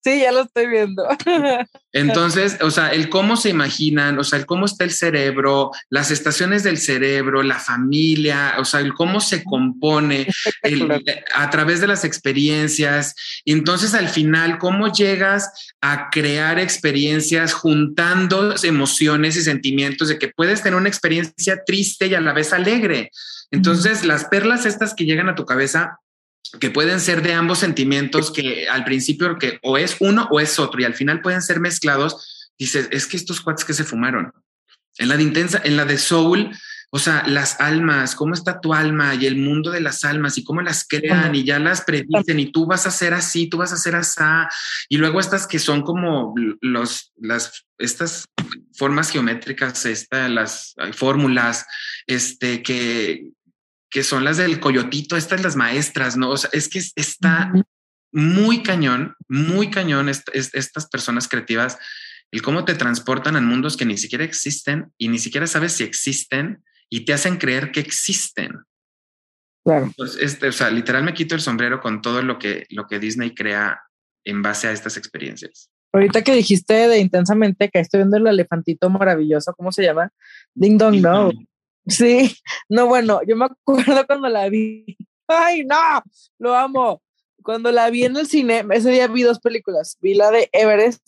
Sí, 0.06 0.20
ya 0.20 0.32
lo 0.32 0.42
estoy 0.42 0.68
viendo. 0.68 1.04
Entonces, 1.92 2.60
o 2.62 2.70
sea, 2.70 2.90
el 2.90 3.10
cómo 3.10 3.36
se 3.38 3.50
imaginan, 3.50 4.20
o 4.20 4.24
sea, 4.24 4.38
el 4.38 4.46
cómo 4.46 4.68
está 4.68 4.84
el 4.84 4.92
cerebro, 4.92 5.72
las 5.90 6.12
estaciones 6.12 6.62
del 6.62 6.78
cerebro, 6.78 7.42
la 7.42 7.58
familia, 7.58 8.54
o 8.60 8.66
sea, 8.66 8.82
el 8.82 8.94
cómo 8.94 9.20
se 9.20 9.44
compone 9.44 10.28
el- 10.62 11.04
a 11.34 11.50
través 11.50 11.82
de 11.82 11.88
las 11.88 12.06
experiencias. 12.06 13.16
Y 13.46 13.54
entonces, 13.54 13.96
al 13.96 14.08
final, 14.08 14.60
cómo 14.60 14.94
llegas 14.94 15.74
a 15.82 16.12
crear 16.12 16.60
experiencias 16.60 17.54
juntando 17.54 18.54
emociones 18.62 19.36
y 19.38 19.42
sentimientos 19.42 20.10
de 20.10 20.20
que 20.20 20.28
puedes 20.28 20.62
tener 20.62 20.78
una 20.78 20.90
experiencia 20.90 21.64
triste 21.66 22.06
y 22.06 22.14
a 22.14 22.22
la 22.22 22.34
vez 22.34 22.54
alegre. 22.54 23.10
Entonces, 23.50 24.06
las 24.06 24.26
perlas 24.26 24.68
estas 24.68 24.94
que 24.94 25.06
llegan 25.06 25.30
a 25.30 25.36
tu 25.36 25.46
cabeza 25.46 25.98
que 26.60 26.70
pueden 26.70 27.00
ser 27.00 27.22
de 27.22 27.34
ambos 27.34 27.60
sentimientos 27.60 28.32
que 28.32 28.68
al 28.68 28.84
principio 28.84 29.38
que 29.38 29.60
o 29.64 29.78
es 29.78 29.98
uno 30.00 30.28
o 30.32 30.40
es 30.40 30.60
otro 30.60 30.82
y 30.82 30.86
al 30.86 30.94
final 30.94 31.22
pueden 31.22 31.42
ser 31.42 31.60
mezclados. 31.60 32.52
Dices, 32.58 32.88
es 32.92 33.08
que 33.08 33.18
estos 33.18 33.42
cuates 33.42 33.66
que 33.66 33.74
se 33.74 33.84
fumaron 33.84 34.32
en 34.98 35.10
la 35.10 35.18
de 35.18 35.24
intensa, 35.24 35.62
en 35.64 35.76
la 35.76 35.86
de 35.86 35.98
soul, 35.98 36.52
o 36.90 37.00
sea, 37.00 37.24
las 37.28 37.60
almas, 37.60 38.16
cómo 38.16 38.34
está 38.34 38.62
tu 38.62 38.74
alma 38.74 39.16
y 39.16 39.26
el 39.26 39.36
mundo 39.36 39.70
de 39.72 39.82
las 39.82 40.06
almas 40.06 40.38
y 40.38 40.46
cómo 40.46 40.62
las 40.62 40.88
crean 40.88 41.36
y 41.36 41.44
ya 41.44 41.60
las 41.60 41.82
predicen 41.82 42.40
y 42.40 42.52
tú 42.52 42.66
vas 42.66 42.88
a 42.88 42.92
ser 42.92 43.14
así, 43.14 43.48
tú 43.48 43.58
vas 43.58 43.74
a 43.74 43.78
ser 43.78 43.96
así. 43.96 44.22
Y 44.88 44.98
luego 44.98 45.20
estas 45.20 45.46
que 45.46 45.60
son 45.60 45.82
como 45.82 46.34
los, 46.62 47.12
las, 47.18 47.66
estas 47.78 48.24
formas 48.74 49.10
geométricas, 49.10 49.86
esta, 49.86 50.30
las 50.30 50.76
fórmulas, 50.94 51.66
este, 52.08 52.64
que, 52.64 53.26
que 53.90 54.04
son 54.04 54.24
las 54.24 54.38
del 54.38 54.60
coyotito, 54.60 55.16
estas 55.16 55.44
las 55.44 55.56
maestras, 55.56 56.18
¿no? 56.18 56.30
O 56.32 56.38
sea, 56.38 56.50
es 56.54 56.70
que 56.70 56.82
está 56.96 57.52
muy 58.12 58.64
cañón, 58.64 59.16
muy 59.28 59.70
cañón 59.70 60.10
est 60.10 60.28
est 60.34 60.56
estas 60.56 60.88
personas 60.88 61.28
creativas, 61.28 61.78
el 62.32 62.42
cómo 62.42 62.66
te 62.66 62.76
transportan 62.76 63.36
a 63.36 63.42
mundos 63.42 63.78
que 63.78 63.86
ni 63.86 63.98
siquiera 63.98 64.24
existen 64.24 64.92
y 64.98 65.10
ni 65.10 65.20
siquiera 65.20 65.48
sabes 65.48 65.74
si 65.74 65.84
existen 65.84 66.64
y 66.90 67.06
te 67.06 67.14
hacen 67.14 67.38
creer 67.38 67.72
que 67.72 67.80
existen. 67.80 68.60
Claro. 69.64 69.92
Este, 70.20 70.48
o 70.48 70.52
sea, 70.52 70.70
literal 70.70 71.04
me 71.04 71.14
quito 71.14 71.34
el 71.36 71.42
sombrero 71.42 71.82
con 71.82 72.02
todo 72.02 72.22
lo 72.22 72.38
que, 72.38 72.68
lo 72.70 72.86
que 72.88 73.00
Disney 73.00 73.34
crea 73.34 73.82
en 74.24 74.42
base 74.42 74.68
a 74.68 74.72
estas 74.72 74.98
experiencias. 74.98 75.70
Ahorita 75.92 76.24
que 76.24 76.36
dijiste 76.36 76.74
de 76.88 77.00
intensamente 77.00 77.70
que 77.70 77.80
estoy 77.80 78.00
viendo 78.00 78.18
el 78.18 78.28
elefantito 78.28 78.90
maravilloso, 78.90 79.54
¿cómo 79.54 79.72
se 79.72 79.84
llama? 79.84 80.12
Ding 80.54 80.78
Dong, 80.78 81.02
no. 81.02 81.32
Sí, 81.88 82.36
no, 82.70 82.88
bueno, 82.88 83.22
yo 83.28 83.36
me 83.36 83.46
acuerdo 83.46 84.06
cuando 84.08 84.30
la 84.30 84.50
vi. 84.50 84.98
Ay, 85.28 85.64
no, 85.66 86.04
lo 86.40 86.56
amo. 86.56 87.02
Cuando 87.44 87.72
la 87.72 87.90
vi 87.90 88.06
en 88.06 88.18
el 88.18 88.28
cine, 88.28 88.66
ese 88.72 88.90
día 88.90 89.08
vi 89.08 89.22
dos 89.22 89.40
películas. 89.40 89.98
Vi 90.02 90.16
la 90.16 90.32
de 90.32 90.50
Everest 90.52 91.08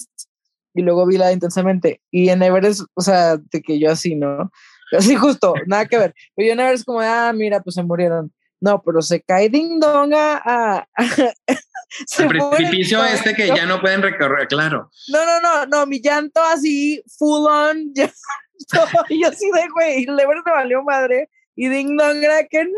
y 0.73 0.81
luego 0.83 1.07
vi 1.07 1.17
la 1.17 1.27
de 1.27 1.33
Intensamente. 1.33 2.01
Y 2.11 2.29
en 2.29 2.43
Everest, 2.43 2.81
o 2.93 3.01
sea, 3.01 3.37
de 3.37 3.61
que 3.61 3.79
yo 3.79 3.91
así, 3.91 4.15
¿no? 4.15 4.51
Así 4.97 5.15
justo, 5.15 5.53
nada 5.65 5.85
que 5.85 5.97
ver. 5.97 6.15
Pero 6.33 6.47
yo 6.47 6.53
en 6.53 6.59
Everest 6.61 6.85
como, 6.85 7.01
ah, 7.01 7.33
mira, 7.33 7.61
pues 7.61 7.75
se 7.75 7.83
murieron. 7.83 8.31
No, 8.59 8.81
pero 8.81 9.01
se 9.01 9.21
cae 9.21 9.49
Ding 9.49 9.79
Dong 9.79 10.13
a... 10.13 10.41
a 10.45 10.87
el 12.19 12.27
precipicio 12.27 13.03
este 13.05 13.33
que 13.33 13.47
ya 13.47 13.65
no 13.65 13.79
pueden 13.79 14.01
recorrer, 14.01 14.47
claro. 14.47 14.89
No, 15.09 15.25
no, 15.25 15.41
no, 15.41 15.65
no, 15.65 15.85
mi 15.85 16.01
llanto 16.01 16.41
así, 16.41 17.03
full 17.17 17.47
on, 17.47 17.91
ya, 17.95 18.11
y 19.09 19.21
yo 19.21 19.29
así 19.29 19.49
de, 19.51 19.67
güey, 19.73 20.03
el 20.05 20.19
Everest 20.19 20.45
me 20.45 20.51
valió 20.51 20.83
madre. 20.83 21.29
Y 21.55 21.69
Ding 21.69 21.97
Dong 21.97 22.17
era 22.23 22.43
que, 22.47 22.63
no, 22.63 22.69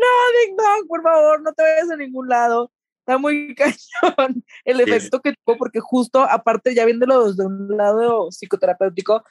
Ding 0.46 0.56
Dong, 0.56 0.88
por 0.88 1.02
favor, 1.02 1.42
no 1.42 1.52
te 1.52 1.62
vayas 1.62 1.90
a 1.90 1.96
ningún 1.96 2.28
lado. 2.28 2.70
Está 3.00 3.18
muy 3.18 3.54
cañón 3.56 4.44
el 4.64 4.76
Sí. 4.78 4.82
efecto 4.82 5.20
que 5.20 5.34
tuvo, 5.44 5.56
porque 5.58 5.80
justo, 5.80 6.22
aparte, 6.22 6.74
ya 6.74 6.84
viéndolo 6.86 7.28
desde 7.28 7.46
un 7.46 7.76
lado 7.76 8.30
psicoterapéutico, 8.30 9.22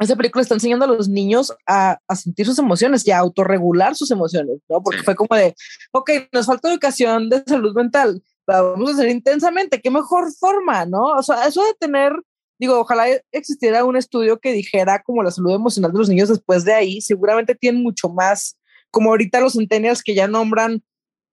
esa 0.00 0.16
película 0.16 0.42
está 0.42 0.54
enseñando 0.54 0.86
a 0.86 0.88
los 0.88 1.08
niños 1.08 1.54
a, 1.66 1.98
a 2.08 2.16
sentir 2.16 2.46
sus 2.46 2.58
emociones 2.58 3.06
y 3.06 3.12
a 3.12 3.18
autorregular 3.18 3.94
sus 3.94 4.10
emociones, 4.10 4.58
¿no? 4.68 4.82
Porque 4.82 4.98
Sí. 4.98 5.04
fue 5.04 5.14
como 5.14 5.36
de, 5.36 5.54
ok, 5.92 6.10
nos 6.32 6.46
falta 6.46 6.68
educación 6.70 7.28
de 7.28 7.44
salud 7.46 7.74
mental, 7.74 8.20
la 8.46 8.60
vamos 8.62 8.90
a 8.90 8.92
hacer 8.94 9.08
intensamente, 9.08 9.80
qué 9.80 9.90
mejor 9.90 10.32
forma, 10.32 10.84
¿no? 10.84 11.12
O 11.12 11.22
sea, 11.22 11.46
eso 11.46 11.62
de 11.64 11.74
tener, 11.78 12.12
digo, 12.58 12.78
ojalá 12.78 13.06
existiera 13.32 13.84
un 13.84 13.96
estudio 13.96 14.38
que 14.38 14.52
dijera 14.52 15.02
como 15.02 15.22
la 15.22 15.30
salud 15.30 15.54
emocional 15.54 15.92
de 15.92 15.98
los 15.98 16.08
niños 16.08 16.28
después 16.28 16.64
de 16.64 16.72
ahí, 16.74 17.00
seguramente 17.00 17.54
tienen 17.54 17.82
mucho 17.82 18.08
más, 18.08 18.58
como 18.90 19.10
ahorita 19.10 19.40
los 19.40 19.54
centennials 19.54 20.02
que 20.02 20.14
ya 20.14 20.26
nombran 20.28 20.82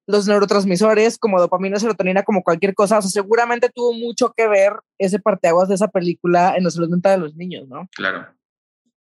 los 0.08 0.28
neurotransmisores 0.28 1.18
como 1.18 1.40
dopamina, 1.40 1.80
serotonina, 1.80 2.24
como 2.24 2.42
cualquier 2.44 2.74
cosa, 2.74 2.98
o 2.98 3.02
sea, 3.02 3.12
seguramente 3.12 3.70
tuvo 3.74 3.94
mucho 3.94 4.34
que 4.36 4.48
ver 4.48 4.74
ese 4.98 5.20
parteaguas 5.20 5.70
de 5.70 5.76
esa 5.76 5.88
película 5.88 6.56
en 6.58 6.64
la 6.66 6.72
salud 6.72 6.90
mental 6.90 7.20
de 7.20 7.26
los 7.28 7.36
niños, 7.36 7.68
¿no? 7.70 7.88
Claro. 7.96 8.28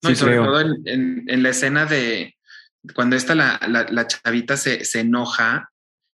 No, 0.02 0.08
Sí, 0.08 0.12
y 0.12 0.16
sobre 0.16 0.32
creo. 0.32 0.44
todo 0.44 0.60
en, 0.60 0.82
en- 0.86 1.24
en 1.28 1.42
la 1.42 1.48
escena 1.48 1.86
de 1.86 2.34
cuando 2.94 3.16
esta 3.16 3.34
la, 3.34 3.58
la, 3.68 3.86
la 3.90 4.06
chavita 4.06 4.56
se, 4.56 4.84
se 4.84 5.00
enoja 5.00 5.71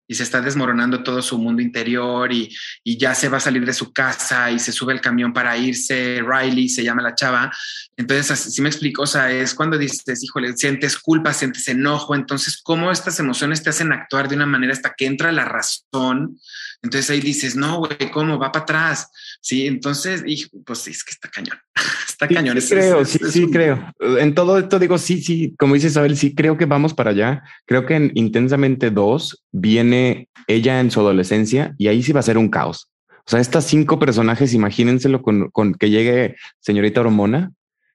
y 0.08 0.16
se 0.16 0.24
está 0.24 0.42
desmoronando 0.42 1.04
todo 1.04 1.22
su 1.22 1.38
mundo 1.38 1.62
interior 1.62 2.32
y, 2.32 2.54
y 2.84 2.98
ya 2.98 3.16
se 3.16 3.30
va 3.30 3.38
a 3.38 3.42
salir 3.42 3.66
de 3.66 3.74
su 3.74 3.92
casa 3.92 4.52
y 4.52 4.60
se 4.60 4.72
sube 4.72 4.94
al 4.94 5.02
camión 5.02 5.34
para 5.34 5.58
irse, 5.58 6.22
Riley 6.22 6.70
se 6.70 6.84
llama 6.84 7.02
la 7.02 7.16
chava. 7.16 7.52
Entonces, 7.98 8.32
así 8.32 8.52
sí 8.52 8.62
me 8.62 8.70
explico, 8.70 9.04
o 9.04 9.08
sea, 9.08 9.32
es 9.32 9.54
cuando 9.54 9.78
dices, 9.78 10.24
híjole, 10.24 10.56
sientes 10.56 10.98
culpa, 10.98 11.34
sientes 11.34 11.68
enojo, 11.68 12.14
entonces, 12.16 12.62
¿cómo 12.62 12.92
estas 12.92 13.20
emociones 13.20 13.64
te 13.64 13.70
hacen 13.70 13.92
actuar 13.94 14.28
de 14.28 14.36
una 14.36 14.46
manera 14.46 14.74
hasta 14.74 14.94
que 14.96 15.06
entra 15.06 15.32
la 15.32 15.46
razón? 15.46 16.40
Entonces 16.82 17.10
ahí 17.10 17.20
dices, 17.20 17.56
no, 17.56 17.80
güey, 17.80 18.12
¿cómo? 18.12 18.38
Va 18.38 18.52
para 18.52 18.64
atrás. 18.64 19.10
Sí, 19.48 19.68
entonces, 19.68 20.24
hijo, 20.26 20.50
pues 20.66 20.80
sí, 20.80 20.90
es 20.90 21.04
que 21.04 21.12
está 21.12 21.30
cañón. 21.30 21.56
Está 22.10 22.28
Sí, 22.28 22.34
cañón. 22.34 22.60
sí 22.60 22.64
Es- 22.64 22.70
creo, 22.72 23.02
es- 23.02 23.10
sí, 23.10 23.20
es 23.22 23.32
sí 23.32 23.44
un- 23.44 23.52
creo. 23.52 23.92
En 24.00 24.34
todo 24.34 24.58
esto 24.58 24.80
digo, 24.80 24.98
sí, 24.98 25.22
sí, 25.22 25.54
como 25.60 25.76
dice 25.76 25.88
Isabel, 25.88 26.18
sí 26.18 26.34
creo 26.34 26.58
que 26.58 26.66
vamos 26.66 26.96
para 26.96 27.12
allá. 27.12 27.44
Creo 27.68 27.86
que 27.86 27.94
en 27.96 28.12
Intensamente 28.16 28.90
2 28.90 29.44
viene 29.52 30.30
ella 30.48 30.80
en 30.80 30.90
su 30.90 31.00
adolescencia 31.00 31.76
y 31.78 31.90
ahí 31.90 32.02
sí 32.02 32.12
va 32.12 32.22
a 32.22 32.24
ser 32.24 32.40
un 32.40 32.50
caos. 32.50 32.90
O 33.28 33.30
sea, 33.30 33.40
estas 33.40 33.66
cinco 33.66 34.00
personajes, 34.00 34.54
imagínenselo 34.56 35.22
con, 35.22 35.52
con 35.52 35.76
que 35.76 35.92
llegue 35.92 36.38
señorita 36.60 37.02
hormona. 37.02 37.52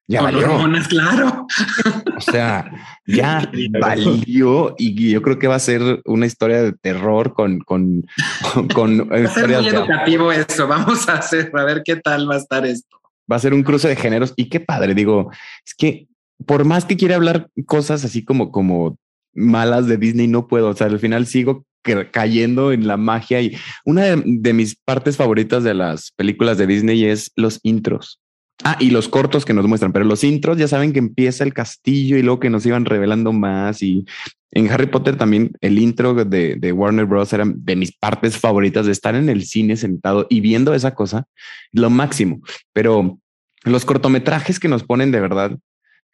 Ya 0.09 0.21
Con 0.21 0.33
valió. 0.33 0.51
hormonas, 0.53 0.89
claro. 0.89 1.47
O 2.17 2.21
sea, 2.21 2.71
ya 3.07 3.51
valió 3.81 4.75
y 4.79 5.11
yo 5.11 5.23
creo 5.23 5.39
que 5.39 5.47
va 5.47 5.55
a 5.55 5.61
ser 5.61 6.03
una 6.05 6.27
historia 6.27 6.63
de 6.63 6.73
terror 6.73 7.33
con, 7.33 7.61
con, 7.61 8.05
con, 8.53 8.69
con 8.75 9.09
Va 9.11 9.25
a 9.25 9.29
ser 9.29 9.49
muy 9.49 9.65
de 9.65 9.77
educativo 9.77 10.33
eso. 10.33 10.67
Vamos 10.67 11.09
a 11.09 11.15
hacer, 11.15 11.53
a 11.55 11.65
ver 11.65 11.83
qué 11.85 11.97
tal 11.97 12.29
va 12.29 12.35
a 12.35 12.39
estar 12.39 12.67
esto. 12.67 12.97
va 13.31 13.37
a 13.37 13.41
ser 13.41 13.55
un 13.55 13.63
cruce 13.63 13.87
de 13.89 13.97
géneros 13.97 14.33
y 14.37 14.49
qué 14.49 14.59
padre. 14.61 14.95
Digo, 14.95 15.31
es 15.65 15.75
que 15.75 16.09
por 16.47 16.65
más 16.65 16.85
que 16.87 16.97
quiera 16.97 17.17
hablar 17.17 17.49
cosas 17.67 18.05
así 18.05 18.25
como, 18.25 18.51
como 18.51 18.97
malas 19.33 19.87
de 19.87 19.97
Disney, 19.97 20.27
no 20.27 20.49
puedo. 20.49 20.71
O 20.71 20.75
sea, 20.75 20.89
al 20.89 20.99
final 20.99 21.27
sigo 21.27 21.65
ca- 21.83 22.11
cayendo 22.11 22.73
en 22.73 22.89
la 22.89 22.97
magia 22.97 23.41
y 23.43 23.57
una 23.85 24.03
de, 24.03 24.23
de 24.27 24.53
mis 24.55 24.75
partes 24.75 25.17
favoritas 25.17 25.63
de 25.63 25.75
las 25.75 26.11
películas 26.17 26.59
de 26.59 26.67
Disney 26.67 27.05
es 27.05 27.31
los 27.37 27.61
intros. 27.63 28.19
Ah, 28.65 28.77
y 28.79 28.91
los 28.91 29.09
cortos 29.09 29.45
que 29.45 29.55
nos 29.55 29.67
muestran, 29.67 29.93
pero 29.93 30.05
los 30.05 30.23
intros 30.23 30.59
ya 30.59 30.69
saben 30.69 30.93
que 30.93 30.99
empieza 30.99 31.45
el 31.45 31.55
castillo 31.55 32.17
y 32.17 32.23
luego 32.23 32.41
que 32.41 32.51
nos 32.51 32.67
iban 32.67 32.85
revelando 32.85 33.33
más. 33.33 33.83
Y 33.83 34.05
en 34.51 34.71
Harry 34.71 34.87
Potter 34.87 35.17
también 35.17 35.53
el 35.61 35.79
intro 35.79 36.15
de, 36.15 36.57
de 36.57 36.73
Warner 36.73 37.07
Bros. 37.07 37.33
era 37.33 37.45
de 37.47 37.77
mis 37.77 37.97
partes 37.97 38.37
favoritas 38.37 38.87
de 38.87 38.93
estar 38.93 39.15
en 39.15 39.29
el 39.29 39.45
cine 39.45 39.77
sentado 39.77 40.27
y 40.29 40.41
viendo 40.41 40.75
esa 40.75 40.95
cosa, 40.95 41.27
lo 41.73 41.89
máximo. 41.89 42.41
Pero 42.73 43.19
los 43.65 43.85
cortometrajes 43.85 44.61
que 44.61 44.69
nos 44.69 44.85
ponen 44.85 45.11
de 45.11 45.21
verdad, 45.21 45.59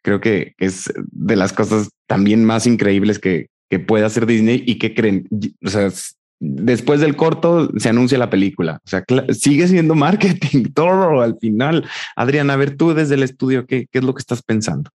Creo 0.07 0.21
que 0.21 0.53
es 0.57 0.91
de 0.95 1.35
las 1.35 1.51
cosas 1.51 1.89
también 2.05 2.45
más 2.45 2.65
increíbles 2.65 3.19
que, 3.19 3.47
que 3.69 3.79
puede 3.79 4.05
hacer 4.05 4.25
Disney 4.25 4.63
y 4.65 4.75
que 4.75 4.93
creen, 4.93 5.27
o 5.65 5.69
sea, 5.69 5.91
después 6.39 7.01
del 7.01 7.15
corto 7.15 7.71
se 7.77 7.89
anuncia 7.89 8.17
la 8.17 8.29
película. 8.29 8.79
O 8.85 8.87
sea, 8.87 9.03
sigue 9.31 9.67
siendo 9.67 9.95
marketing 9.95 10.65
todo 10.73 11.21
al 11.21 11.37
final. 11.39 11.87
Adrián, 12.15 12.49
a 12.49 12.55
ver 12.55 12.77
tú 12.77 12.93
desde 12.93 13.15
el 13.15 13.23
estudio, 13.23 13.65
¿qué, 13.65 13.87
qué 13.91 13.99
es 13.99 14.03
lo 14.03 14.13
que 14.13 14.21
estás 14.21 14.41
pensando? 14.41 14.89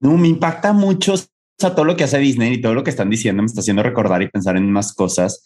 No, 0.00 0.16
me 0.16 0.28
impacta 0.28 0.72
mucho 0.72 1.14
o 1.60 1.72
todo 1.72 1.84
lo 1.84 1.96
que 1.96 2.04
hace 2.04 2.18
Disney 2.18 2.54
y 2.54 2.60
todo 2.60 2.74
lo 2.74 2.84
que 2.84 2.90
están 2.90 3.10
diciendo 3.10 3.42
me 3.42 3.46
está 3.46 3.60
haciendo 3.60 3.82
recordar 3.82 4.22
y 4.22 4.28
pensar 4.28 4.56
en 4.56 4.70
más 4.70 4.94
cosas. 4.94 5.42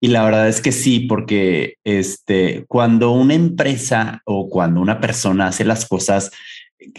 Y 0.00 0.08
la 0.08 0.22
verdad 0.24 0.48
es 0.48 0.60
que 0.60 0.72
sí, 0.72 1.00
porque 1.00 1.76
este, 1.84 2.66
cuando 2.68 3.12
una 3.12 3.34
empresa 3.34 4.20
o 4.26 4.50
cuando 4.50 4.80
una 4.80 5.00
persona 5.00 5.46
hace 5.46 5.64
las 5.64 5.86
cosas 5.86 6.30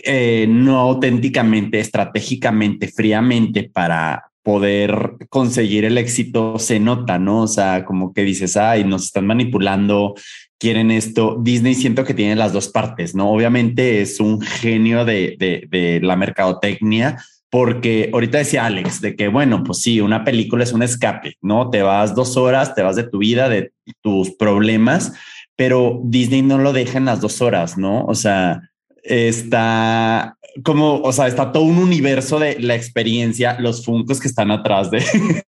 eh, 0.03 0.47
no 0.49 0.79
auténticamente, 0.79 1.79
estratégicamente, 1.79 2.87
fríamente 2.87 3.69
para 3.71 4.31
poder 4.45 5.17
conseguir 5.29 5.85
el 5.85 5.97
éxito, 5.97 6.59
se 6.59 6.79
nota, 6.79 7.17
¿no? 7.17 7.41
O 7.41 7.47
sea, 7.47 7.83
como 7.83 8.13
que 8.13 8.21
dices, 8.21 8.55
ay, 8.55 8.83
nos 8.83 9.05
están 9.05 9.25
manipulando, 9.25 10.13
quieren 10.59 10.91
esto. 10.91 11.39
Disney 11.41 11.73
siento 11.73 12.03
que 12.03 12.13
tiene 12.13 12.35
las 12.35 12.53
dos 12.53 12.69
partes, 12.69 13.15
¿no? 13.15 13.31
Obviamente 13.31 14.03
es 14.03 14.19
un 14.19 14.39
genio 14.41 15.03
de, 15.03 15.35
de, 15.39 15.67
de 15.71 15.99
la 15.99 16.15
mercadotecnia, 16.15 17.17
porque 17.49 18.11
ahorita 18.13 18.37
decía 18.37 18.67
Alex 18.67 19.01
de 19.01 19.15
que, 19.15 19.29
bueno, 19.29 19.63
pues 19.63 19.79
sí, 19.81 19.99
una 19.99 20.23
película 20.23 20.63
es 20.63 20.73
un 20.73 20.83
escape, 20.83 21.37
¿no? 21.41 21.71
Te 21.71 21.81
vas 21.81 22.13
dos 22.13 22.37
horas, 22.37 22.75
te 22.75 22.83
vas 22.83 22.95
de 22.95 23.09
tu 23.09 23.17
vida, 23.17 23.49
de 23.49 23.71
tus 24.03 24.29
problemas, 24.35 25.13
pero 25.55 26.01
Disney 26.03 26.43
no 26.43 26.59
lo 26.59 26.71
deja 26.71 26.99
en 26.99 27.05
las 27.05 27.19
dos 27.19 27.41
horas, 27.41 27.79
¿no? 27.79 28.05
O 28.05 28.13
sea, 28.13 28.61
está 29.05 30.37
como, 30.63 31.01
o 31.01 31.11
sea, 31.11 31.27
está 31.27 31.51
todo 31.51 31.63
un 31.63 31.77
universo 31.77 32.39
de 32.39 32.59
la 32.59 32.75
experiencia, 32.75 33.57
los 33.59 33.83
funcos 33.83 34.19
que 34.19 34.27
están 34.27 34.51
atrás 34.51 34.89
de, 34.89 35.03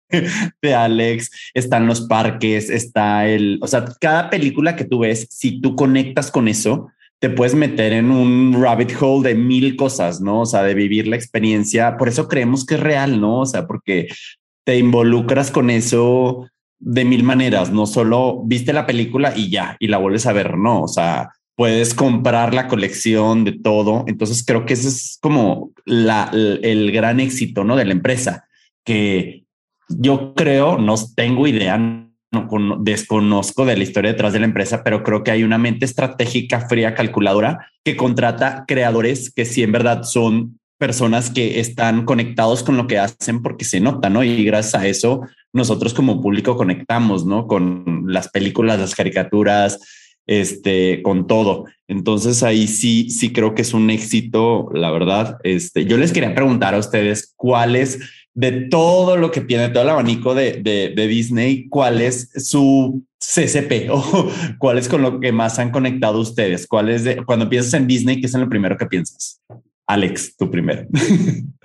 de 0.61 0.75
Alex, 0.75 1.31
están 1.53 1.87
los 1.87 2.01
parques, 2.01 2.69
está 2.69 3.27
el, 3.27 3.59
o 3.61 3.67
sea, 3.67 3.85
cada 3.99 4.29
película 4.29 4.75
que 4.75 4.85
tú 4.85 4.99
ves, 4.99 5.27
si 5.31 5.59
tú 5.59 5.75
conectas 5.75 6.29
con 6.29 6.47
eso, 6.47 6.89
te 7.19 7.29
puedes 7.29 7.55
meter 7.55 7.93
en 7.93 8.11
un 8.11 8.61
rabbit 8.61 8.93
hole 8.99 9.29
de 9.29 9.35
mil 9.35 9.75
cosas, 9.75 10.21
¿no? 10.21 10.41
O 10.41 10.45
sea, 10.45 10.63
de 10.63 10.73
vivir 10.73 11.07
la 11.07 11.15
experiencia. 11.15 11.95
Por 11.97 12.09
eso 12.09 12.27
creemos 12.27 12.65
que 12.65 12.73
es 12.73 12.79
real, 12.79 13.21
¿no? 13.21 13.41
O 13.41 13.45
sea, 13.45 13.67
porque 13.67 14.07
te 14.65 14.79
involucras 14.79 15.51
con 15.51 15.69
eso 15.69 16.47
de 16.79 17.05
mil 17.05 17.23
maneras, 17.23 17.71
no 17.71 17.85
solo 17.85 18.41
viste 18.43 18.73
la 18.73 18.87
película 18.87 19.33
y 19.35 19.51
ya, 19.51 19.77
y 19.79 19.87
la 19.87 19.99
vuelves 19.99 20.25
a 20.25 20.33
ver, 20.33 20.57
no, 20.57 20.81
o 20.81 20.87
sea, 20.87 21.29
puedes 21.61 21.93
comprar 21.93 22.55
la 22.55 22.67
colección 22.67 23.43
de 23.43 23.51
todo. 23.51 24.03
Entonces 24.07 24.43
creo 24.43 24.65
que 24.65 24.73
ese 24.73 24.87
es 24.87 25.19
como 25.21 25.69
el 25.85 26.91
gran 26.91 27.19
éxito, 27.19 27.63
¿no? 27.63 27.75
De 27.75 27.85
la 27.85 27.91
empresa, 27.91 28.45
que 28.83 29.43
yo 29.87 30.33
creo, 30.33 30.79
no 30.79 30.95
tengo 31.15 31.45
idea, 31.45 31.77
no 31.77 32.47
desconozco 32.79 33.63
de 33.63 33.77
la 33.77 33.83
historia 33.83 34.13
detrás 34.13 34.33
de 34.33 34.39
la 34.39 34.47
empresa, 34.47 34.81
pero 34.83 35.03
creo 35.03 35.23
que 35.23 35.29
hay 35.29 35.43
una 35.43 35.59
mente 35.59 35.85
estratégica, 35.85 36.67
fría, 36.67 36.95
calculadora, 36.95 37.67
que 37.83 37.95
contrata 37.95 38.65
creadores 38.67 39.31
que 39.31 39.45
sí 39.45 39.61
en 39.61 39.71
verdad 39.71 40.01
son 40.01 40.57
personas 40.79 41.29
que 41.29 41.59
están 41.59 42.05
conectados 42.05 42.63
con 42.63 42.75
lo 42.75 42.87
que 42.87 42.97
hacen 42.97 43.43
porque 43.43 43.65
se 43.65 43.79
nota, 43.79 44.09
¿no? 44.09 44.23
Y 44.23 44.43
gracias 44.45 44.81
a 44.81 44.87
eso 44.87 45.21
nosotros 45.53 45.93
como 45.93 46.23
público 46.23 46.57
conectamos, 46.57 47.23
¿no? 47.27 47.45
Con 47.45 48.05
las 48.07 48.29
películas, 48.29 48.79
las 48.79 48.95
caricaturas, 48.95 49.79
este, 50.27 51.01
con 51.01 51.27
todo. 51.27 51.65
Entonces 51.87 52.43
ahí 52.43 52.67
sí, 52.67 53.09
sí 53.09 53.33
creo 53.33 53.53
que 53.53 53.63
es 53.63 53.73
un 53.73 53.89
éxito, 53.89 54.69
la 54.73 54.91
verdad. 54.91 55.37
Este, 55.43 55.85
yo 55.85 55.97
les 55.97 56.13
quería 56.13 56.33
preguntar 56.33 56.73
a 56.73 56.79
ustedes 56.79 57.33
cuáles 57.35 57.99
de 58.33 58.67
todo 58.69 59.17
lo 59.17 59.31
que 59.31 59.41
tiene, 59.41 59.69
todo 59.69 59.83
el 59.83 59.89
abanico 59.89 60.33
de, 60.33 60.61
de, 60.61 61.07
Disney, 61.07 61.67
¿cuál 61.67 61.99
es 62.01 62.31
su 62.35 63.05
CCP 63.19 63.89
o 63.91 64.31
cuál 64.57 64.77
es 64.77 64.87
con 64.87 65.01
lo 65.01 65.19
que 65.19 65.31
más 65.31 65.59
han 65.59 65.71
conectado 65.71 66.19
ustedes? 66.19 66.65
¿Cuál 66.67 66.89
es 66.89 67.03
de, 67.03 67.23
cuando 67.25 67.49
piensas 67.49 67.73
en 67.73 67.87
Disney, 67.87 68.21
qué 68.21 68.27
es 68.27 68.33
lo 68.33 68.49
primero 68.49 68.77
que 68.77 68.85
piensas? 68.85 69.41
Alex, 69.85 70.37
tú 70.37 70.49
primero. 70.49 70.87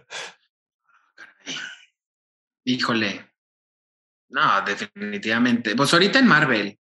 Híjole. 2.64 3.24
No, 4.28 4.42
definitivamente. 4.66 5.76
Pues 5.76 5.92
ahorita 5.92 6.18
en 6.18 6.26
Marvel, 6.26 6.76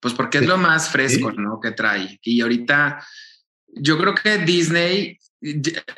pues 0.00 0.14
porque 0.14 0.38
es 0.38 0.46
lo 0.46 0.58
más 0.58 0.90
fresco, 0.90 1.32
¿no? 1.32 1.60
Que 1.60 1.72
trae. 1.72 2.18
Y 2.22 2.40
ahorita 2.40 3.04
yo 3.66 3.98
creo 3.98 4.14
que 4.14 4.38
Disney 4.38 5.18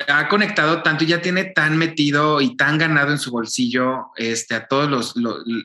ha 0.07 0.27
conectado 0.27 0.83
tanto 0.83 1.03
y 1.03 1.07
ya 1.07 1.21
tiene 1.21 1.45
tan 1.45 1.77
metido 1.77 2.41
y 2.41 2.55
tan 2.55 2.77
ganado 2.77 3.11
en 3.11 3.17
su 3.17 3.31
bolsillo 3.31 4.11
este, 4.15 4.55
a, 4.55 4.67
todos 4.67 5.15
los, 5.15 5.15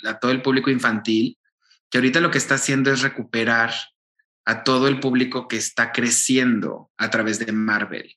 a 0.05 0.18
todo 0.18 0.30
el 0.30 0.43
público 0.43 0.70
infantil, 0.70 1.39
que 1.91 1.99
ahorita 1.99 2.20
lo 2.20 2.30
que 2.30 2.39
está 2.39 2.55
haciendo 2.55 2.91
es 2.91 3.03
recuperar 3.03 3.74
a 4.45 4.62
todo 4.62 4.89
el 4.89 5.01
público 5.01 5.49
que 5.49 5.57
está 5.57 5.93
creciendo 5.93 6.91
a 6.97 7.11
través 7.11 7.39
de 7.39 7.53
Marvel. 7.53 8.16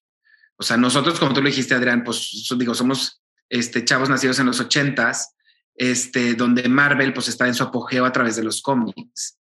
O 0.55 0.63
sea, 0.63 0.78
nosotros, 0.78 1.20
como 1.20 1.34
tú 1.34 1.41
lo 1.41 1.47
dijiste, 1.47 1.74
Adrián, 1.74 2.03
pues 2.03 2.47
digo, 2.57 2.76
somos 2.76 3.22
este, 3.49 3.84
chavos 3.84 4.09
nacidos 4.09 4.39
en 4.39 4.45
los 4.45 4.59
ochentas, 4.59 5.36
este, 5.76 6.36
donde 6.36 6.67
Marvel 6.70 7.13
pues 7.13 7.30
está 7.30 7.47
en 7.47 7.55
su 7.55 7.63
apogeo 7.63 8.05
a 8.05 8.11
través 8.11 8.36
de 8.36 8.43
los 8.43 8.61
cómics. 8.61 9.38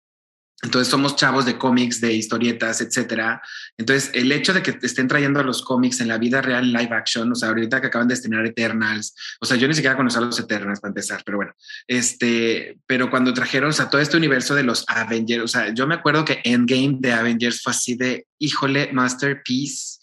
Entonces 0.63 0.89
somos 0.89 1.17
chavos 1.17 1.45
de 1.45 1.59
cómics, 1.59 2.01
de 2.01 2.15
historietas, 2.15 2.81
etcétera. 2.81 3.43
Entonces 3.77 4.11
el 4.15 4.33
hecho 4.33 4.55
de 4.55 4.63
que 4.63 4.79
estén 4.83 5.07
trayendo 5.07 5.43
los 5.43 5.63
cómics 5.63 6.01
en 6.01 6.09
la 6.09 6.17
vida 6.17 6.41
real, 6.41 6.73
live 6.73 6.95
action, 6.95 7.31
o 7.31 7.35
sea, 7.35 7.51
ahorita 7.51 7.81
que 7.81 7.89
acaban 7.89 8.09
de 8.09 8.15
estrenar 8.15 8.47
Eternals, 8.47 9.15
o 9.41 9.45
sea, 9.45 9.59
yo 9.59 9.69
ni 9.69 9.75
siquiera 9.75 9.97
conocía 9.97 10.23
los 10.23 10.41
Eternals 10.41 10.81
para 10.81 10.91
empezar, 10.91 11.23
pero 11.25 11.37
bueno, 11.37 11.53
este, 11.87 12.79
pero 12.87 13.11
cuando 13.11 13.35
trajeron, 13.35 13.71
o 13.71 13.89
todo 13.89 14.01
este 14.01 14.17
universo 14.17 14.55
de 14.55 14.63
los 14.63 14.85
Avengers, 14.89 15.45
o 15.45 15.49
sea, 15.49 15.75
yo 15.75 15.87
me 15.87 15.95
acuerdo 15.95 16.25
que 16.25 16.41
Endgame 16.43 16.97
de 17.01 17.13
Avengers 17.13 17.63
fue 17.63 17.73
así 17.73 17.95
de, 17.95 18.27
híjole, 18.39 18.91
masterpiece. 18.93 19.99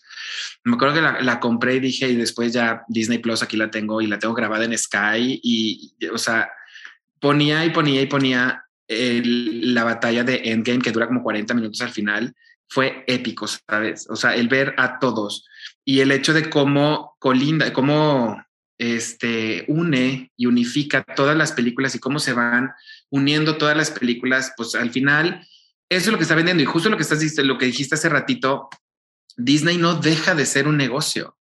Me 0.63 0.75
acuerdo 0.75 0.95
que 0.95 1.01
la, 1.01 1.21
la 1.21 1.39
compré 1.39 1.75
y 1.75 1.79
dije, 1.79 2.07
y 2.09 2.15
después 2.15 2.53
ya 2.53 2.83
Disney 2.87 3.17
Plus 3.17 3.41
aquí 3.43 3.57
la 3.57 3.71
tengo 3.71 4.01
y 4.01 4.07
la 4.07 4.19
tengo 4.19 4.33
grabada 4.33 4.65
en 4.65 4.77
Sky 4.77 5.39
y, 5.43 5.95
o 6.11 6.17
sea, 6.17 6.49
ponía 7.19 7.65
y 7.65 7.71
ponía 7.71 8.01
y 8.01 8.05
ponía 8.05 8.62
la 8.87 9.83
batalla 9.83 10.23
de 10.23 10.41
Endgame, 10.45 10.81
que 10.81 10.91
dura 10.91 11.07
como 11.07 11.23
40 11.23 11.53
minutos 11.53 11.81
al 11.81 11.91
final, 11.91 12.35
fue 12.67 13.03
épico, 13.07 13.47
¿sabes? 13.47 14.07
O 14.09 14.15
sea, 14.15 14.35
el 14.35 14.47
ver 14.47 14.73
a 14.77 14.99
todos 14.99 15.47
y 15.85 15.99
el 15.99 16.11
hecho 16.11 16.33
de 16.33 16.49
cómo 16.49 17.15
colinda, 17.19 17.71
cómo 17.71 18.43
este, 18.77 19.65
une 19.67 20.31
y 20.35 20.45
unifica 20.47 21.03
todas 21.03 21.37
las 21.37 21.51
películas 21.51 21.95
y 21.95 21.99
cómo 21.99 22.19
se 22.19 22.33
van 22.33 22.71
uniendo 23.09 23.57
todas 23.57 23.77
las 23.77 23.91
películas, 23.91 24.53
pues 24.57 24.75
al 24.75 24.89
final 24.89 25.47
eso 25.89 26.05
es 26.05 26.11
lo 26.11 26.17
que 26.17 26.23
está 26.23 26.35
vendiendo 26.35 26.63
y 26.63 26.65
justo 26.65 26.89
lo 26.89 26.97
que 26.97 27.03
estás 27.03 27.37
lo 27.37 27.57
que 27.57 27.67
dijiste 27.67 27.95
hace 27.95 28.09
ratito, 28.09 28.69
Disney 29.37 29.77
no 29.77 29.95
deja 29.95 30.35
de 30.35 30.45
ser 30.45 30.67
un 30.67 30.77
negocio. 30.77 31.37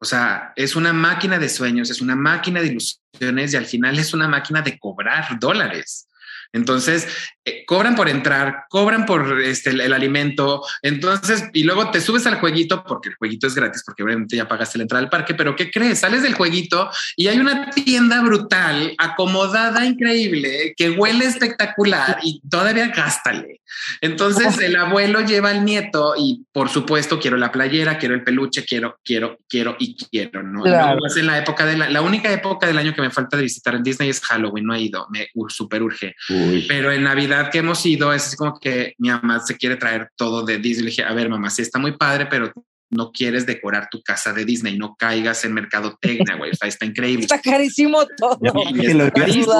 O 0.00 0.04
sea, 0.04 0.52
es 0.56 0.76
una 0.76 0.92
máquina 0.92 1.38
de 1.38 1.48
sueños, 1.48 1.90
es 1.90 2.00
una 2.00 2.16
máquina 2.16 2.60
de 2.60 2.68
ilusiones 2.68 3.52
y 3.52 3.56
al 3.56 3.66
final 3.66 3.98
es 3.98 4.14
una 4.14 4.28
máquina 4.28 4.62
de 4.62 4.78
cobrar 4.78 5.38
dólares. 5.38 6.08
Entonces, 6.52 7.06
eh, 7.50 7.64
cobran 7.66 7.94
por 7.94 8.08
entrar, 8.08 8.64
cobran 8.68 9.06
por 9.06 9.40
este, 9.40 9.70
el, 9.70 9.92
alimento, 9.92 10.62
entonces, 10.82 11.44
y 11.52 11.64
luego 11.64 11.90
te 11.90 12.00
subes 12.00 12.26
al 12.26 12.36
jueguito, 12.36 12.84
porque 12.84 13.10
el 13.10 13.14
jueguito 13.16 13.46
es 13.46 13.54
gratis, 13.54 13.82
porque 13.84 14.02
obviamente 14.02 14.36
ya 14.36 14.48
pagaste 14.48 14.78
la 14.78 14.82
entrada 14.82 15.04
al 15.04 15.10
parque, 15.10 15.34
pero 15.34 15.56
¿qué 15.56 15.70
crees? 15.70 16.00
Sales 16.00 16.22
del 16.22 16.34
jueguito 16.34 16.90
y 17.16 17.28
hay 17.28 17.38
una 17.38 17.70
tienda 17.70 18.22
brutal, 18.22 18.94
acomodada, 18.98 19.84
increíble, 19.84 20.74
que 20.76 20.90
huele 20.90 21.24
espectacular 21.26 22.18
y 22.22 22.40
todavía 22.48 22.88
gástale. 22.88 23.60
Entonces, 24.00 24.58
el 24.58 24.76
abuelo 24.76 25.20
lleva 25.20 25.50
al 25.50 25.64
nieto 25.64 26.14
y, 26.18 26.44
por 26.52 26.68
supuesto, 26.68 27.20
quiero 27.20 27.36
la 27.36 27.52
playera, 27.52 27.98
quiero 27.98 28.14
el 28.14 28.24
peluche, 28.24 28.64
quiero, 28.64 28.98
quiero, 29.04 29.38
quiero 29.48 29.76
y 29.78 29.96
quiero, 29.96 30.42
¿no? 30.42 30.64
en 30.66 31.26
la 31.26 31.38
época 31.38 31.66
de 31.66 31.76
la, 31.76 31.90
la 31.90 32.02
única 32.02 32.32
época 32.32 32.66
del 32.66 32.78
año 32.78 32.94
que 32.94 33.02
me 33.02 33.10
falta 33.10 33.36
de 33.36 33.44
visitar 33.44 33.74
en 33.74 33.82
Disney 33.82 34.08
es 34.08 34.20
Halloween, 34.20 34.66
no 34.66 34.74
he 34.74 34.80
ido, 34.80 35.06
me 35.10 35.28
super 35.48 35.82
urge. 35.82 36.14
Pero 36.68 36.92
en 36.92 37.04
Navidad 37.04 37.39
que 37.48 37.58
hemos 37.58 37.86
ido, 37.86 38.12
es 38.12 38.36
como 38.36 38.58
que 38.58 38.94
mi 38.98 39.08
mamá 39.08 39.40
se 39.40 39.56
quiere 39.56 39.76
traer 39.76 40.10
todo 40.16 40.44
de 40.44 40.58
Disney. 40.58 40.84
Le 40.84 40.90
dije, 40.90 41.04
a 41.04 41.14
ver, 41.14 41.30
mamá, 41.30 41.48
sí 41.48 41.62
está 41.62 41.78
muy 41.78 41.96
padre, 41.96 42.26
pero 42.26 42.52
no 42.90 43.12
quieres 43.12 43.46
decorar 43.46 43.88
tu 43.90 44.02
casa 44.02 44.32
de 44.32 44.44
Disney, 44.44 44.76
no 44.76 44.96
caigas 44.98 45.44
en 45.44 45.54
mercadotecnia, 45.54 46.36
güey. 46.36 46.50
Está, 46.50 46.66
está 46.66 46.84
increíble. 46.84 47.22
Está 47.22 47.40
carísimo 47.40 48.04
todo. 48.16 48.38
Y 48.74 48.86
está 48.86 49.10
carísimo. 49.12 49.54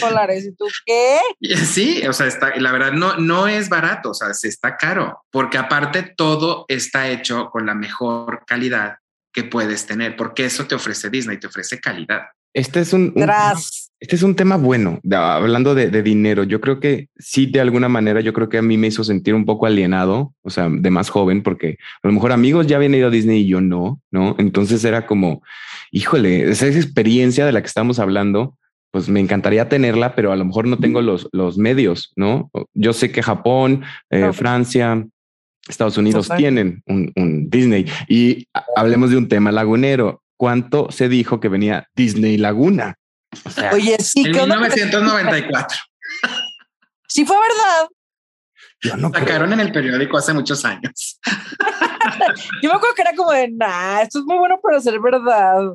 dólares. 0.00 0.44
¿Y 0.46 0.52
tú 0.56 0.66
qué? 0.84 1.20
Sí, 1.56 2.06
o 2.06 2.12
sea, 2.12 2.26
está, 2.26 2.56
la 2.56 2.72
verdad 2.72 2.92
no, 2.92 3.16
no 3.16 3.46
es 3.46 3.68
barato, 3.68 4.10
o 4.10 4.14
sea, 4.14 4.34
se 4.34 4.48
está 4.48 4.76
caro, 4.76 5.24
porque 5.30 5.56
aparte 5.56 6.02
todo 6.16 6.64
está 6.68 7.08
hecho 7.08 7.48
con 7.50 7.64
la 7.64 7.74
mejor 7.74 8.44
calidad 8.46 8.96
que 9.32 9.44
puedes 9.44 9.86
tener, 9.86 10.16
porque 10.16 10.46
eso 10.46 10.66
te 10.66 10.74
ofrece 10.74 11.10
Disney, 11.10 11.38
te 11.38 11.46
ofrece 11.46 11.78
calidad. 11.80 12.22
Este 12.52 12.80
es 12.80 12.92
un, 12.92 13.12
un-. 13.14 13.30
Este 14.00 14.16
es 14.16 14.22
un 14.22 14.34
tema 14.34 14.56
bueno, 14.56 15.00
de- 15.02 15.16
hablando 15.16 15.74
de, 15.74 15.90
de 15.90 16.02
dinero. 16.02 16.44
Yo 16.44 16.60
creo 16.60 16.78
que 16.80 17.08
sí, 17.18 17.46
de 17.46 17.60
alguna 17.60 17.88
manera, 17.88 18.20
yo 18.20 18.32
creo 18.32 18.48
que 18.48 18.58
a 18.58 18.62
mí 18.62 18.76
me 18.76 18.86
hizo 18.86 19.02
sentir 19.04 19.34
un 19.34 19.44
poco 19.44 19.66
alienado, 19.66 20.34
o 20.42 20.50
sea, 20.50 20.68
de 20.70 20.90
más 20.90 21.10
joven, 21.10 21.42
porque 21.42 21.78
a 22.02 22.08
lo 22.08 22.12
mejor 22.12 22.32
amigos 22.32 22.66
ya 22.66 22.76
habían 22.76 22.94
ido 22.94 23.08
a 23.08 23.10
Disney 23.10 23.40
y 23.42 23.48
yo 23.48 23.60
no, 23.60 24.00
¿no? 24.10 24.36
Entonces 24.38 24.84
era 24.84 25.06
como, 25.06 25.42
híjole, 25.90 26.48
esa 26.50 26.66
experiencia 26.68 27.44
de 27.44 27.52
la 27.52 27.60
que 27.60 27.66
estamos 27.66 27.98
hablando, 27.98 28.56
pues 28.90 29.08
me 29.08 29.20
encantaría 29.20 29.68
tenerla, 29.68 30.14
pero 30.14 30.32
a 30.32 30.36
lo 30.36 30.44
mejor 30.44 30.66
no 30.66 30.78
tengo 30.78 31.02
los, 31.02 31.28
los 31.32 31.58
medios, 31.58 32.12
¿no? 32.16 32.50
Yo 32.74 32.92
sé 32.92 33.10
que 33.12 33.22
Japón, 33.22 33.82
eh. 34.10 34.30
Francia, 34.32 35.04
Estados 35.68 35.98
Unidos 35.98 36.26
Total. 36.28 36.38
tienen 36.38 36.82
un, 36.86 37.12
un 37.14 37.50
Disney 37.50 37.84
y 38.08 38.46
hablemos 38.74 39.10
de 39.10 39.18
un 39.18 39.28
tema 39.28 39.52
lagunero. 39.52 40.22
¿Cuánto 40.38 40.90
se 40.90 41.08
dijo 41.10 41.40
que 41.40 41.48
venía 41.48 41.88
Disney 41.96 42.38
Laguna? 42.38 42.94
O 43.44 43.50
sea, 43.50 43.72
Oye, 43.72 43.96
sí, 44.00 44.22
En 44.26 44.32
¿qué 44.32 44.40
onda? 44.40 44.56
1994 44.56 45.78
Sí 47.08 47.24
fue 47.24 47.36
verdad. 47.36 47.88
yo 48.82 48.96
no 48.96 49.10
creo. 49.10 49.24
sacaron 49.26 49.52
en 49.52 49.60
el 49.60 49.72
periódico 49.72 50.18
hace 50.18 50.32
muchos 50.32 50.64
años. 50.64 51.18
Yo 52.62 52.70
me 52.70 52.76
acuerdo 52.76 52.94
que 52.96 53.02
era 53.02 53.14
como 53.14 53.30
de, 53.32 53.48
nah, 53.48 54.00
esto 54.00 54.20
es 54.20 54.24
muy 54.24 54.38
bueno 54.38 54.58
para 54.62 54.80
ser 54.80 54.98
verdad. 55.00 55.74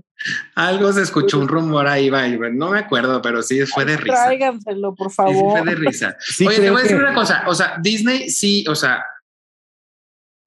Algo 0.56 0.91
se 0.91 1.01
escuchó 1.04 1.39
un 1.39 1.47
rumor 1.47 1.88
ahí, 1.88 2.10
va, 2.10 2.28
no 2.28 2.72
me 2.72 2.80
acuerdo, 2.80 3.22
pero 3.22 3.41
sí 3.41 3.66
fue 3.66 3.86
de 3.86 3.97
risa. 3.97 4.26
Tráiganselo, 4.26 4.93
por 4.95 5.08
Sí, 5.10 5.12
sí 5.12 5.16
favor. 5.16 5.51
fue 5.60 5.70
de 5.70 5.76
risa. 5.76 6.16
Sí, 6.20 6.45
Oye, 6.47 6.56
te 6.56 6.62
creo 6.62 6.74
voy 6.74 6.80
a 6.82 6.84
decir 6.84 6.97
que- 6.97 7.04
una 7.04 7.14
cosa. 7.14 7.43
O 7.47 7.56
sea, 7.56 7.78
Disney 7.82 8.30
sí, 8.30 8.66
o 8.68 8.76
sea, 8.76 9.06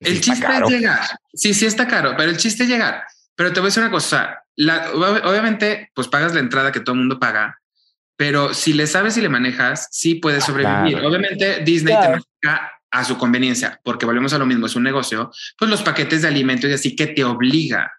Sí 0.03 0.09
el 0.11 0.17
está 0.19 0.33
chiste 0.35 0.47
es 0.65 0.69
llegar. 0.71 1.01
Sí, 1.33 1.55
sí 1.55 1.67
está 1.67 1.87
caro, 1.89 2.15
pero 2.17 2.31
el 2.31 2.37
chiste 2.37 2.65
es 2.65 2.69
llegar. 2.69 3.05
Pero 3.35 3.53
te 3.53 3.61
voy 3.61 3.67
a 3.67 3.69
decir 3.69 3.83
una 3.83 3.93
cosa. 3.93 4.43
La, 4.57 4.91
obviamente, 4.93 5.91
pues 5.95 6.09
pagas 6.09 6.35
la 6.35 6.41
entrada 6.41 6.73
que 6.73 6.81
todo 6.81 6.95
el 6.95 7.01
mundo 7.01 7.19
paga, 7.21 7.61
pero 8.17 8.55
si 8.55 8.73
le 8.73 8.87
sabes 8.87 9.17
y 9.17 9.21
le 9.21 9.29
manejas, 9.29 9.89
sí 9.91 10.15
puedes 10.17 10.45
Ah, 10.45 10.47
sobrevivir. 10.47 10.93
claro. 10.95 11.09
Obviamente, 11.09 11.61
Disney 11.65 11.95
Claro. 11.95 12.23
te 12.23 12.29
maneja 12.49 12.73
a 12.91 13.05
su 13.05 13.19
conveniencia, 13.19 13.81
porque 13.85 14.07
volvemos 14.07 14.33
a 14.33 14.39
lo 14.39 14.47
mismo, 14.47 14.67
es 14.67 14.75
un 14.77 14.85
negocio. 14.85 15.31
Pues 15.59 15.71
los 15.71 15.83
paquetes 15.83 16.23
de 16.23 16.29
alimentos 16.29 16.71
y 16.71 16.73
así 16.73 16.97
que 16.97 17.09
te 17.09 17.25
obliga. 17.25 17.93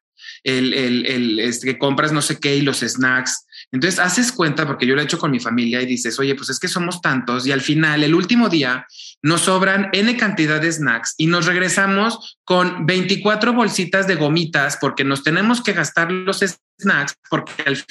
El, 0.43 0.73
el, 0.73 1.05
el 1.05 1.39
este, 1.39 1.67
que 1.67 1.77
compras 1.77 2.11
no 2.11 2.21
sé 2.21 2.39
qué 2.39 2.55
y 2.55 2.61
los 2.61 2.79
snacks. 2.79 3.45
Entonces 3.71 3.99
haces 3.99 4.31
cuenta, 4.31 4.65
porque 4.65 4.85
yo 4.85 4.95
lo 4.95 5.01
he 5.01 5.03
hecho 5.03 5.19
con 5.19 5.31
mi 5.31 5.39
familia 5.39 5.81
y 5.81 5.85
dices, 5.85 6.17
oye, 6.19 6.35
pues 6.35 6.49
es 6.49 6.59
que 6.59 6.67
somos 6.67 7.01
tantos 7.01 7.45
y 7.45 7.51
al 7.51 7.61
final, 7.61 8.03
el 8.03 8.15
último 8.15 8.47
día, 8.47 8.87
nos 9.21 9.41
sobran 9.41 9.89
N 9.91 10.15
cantidad 10.15 10.61
de 10.61 10.71
snacks 10.71 11.15
y 11.17 11.27
nos 11.27 11.45
regresamos 11.45 12.39
con 12.45 12.85
24 12.85 13.53
bolsitas 13.53 14.07
de 14.07 14.15
gomitas 14.15 14.77
porque 14.79 15.03
nos 15.03 15.23
tenemos 15.23 15.61
que 15.61 15.73
gastar 15.73 16.11
los 16.11 16.43
snacks 16.79 17.15
porque 17.29 17.63
al 17.65 17.83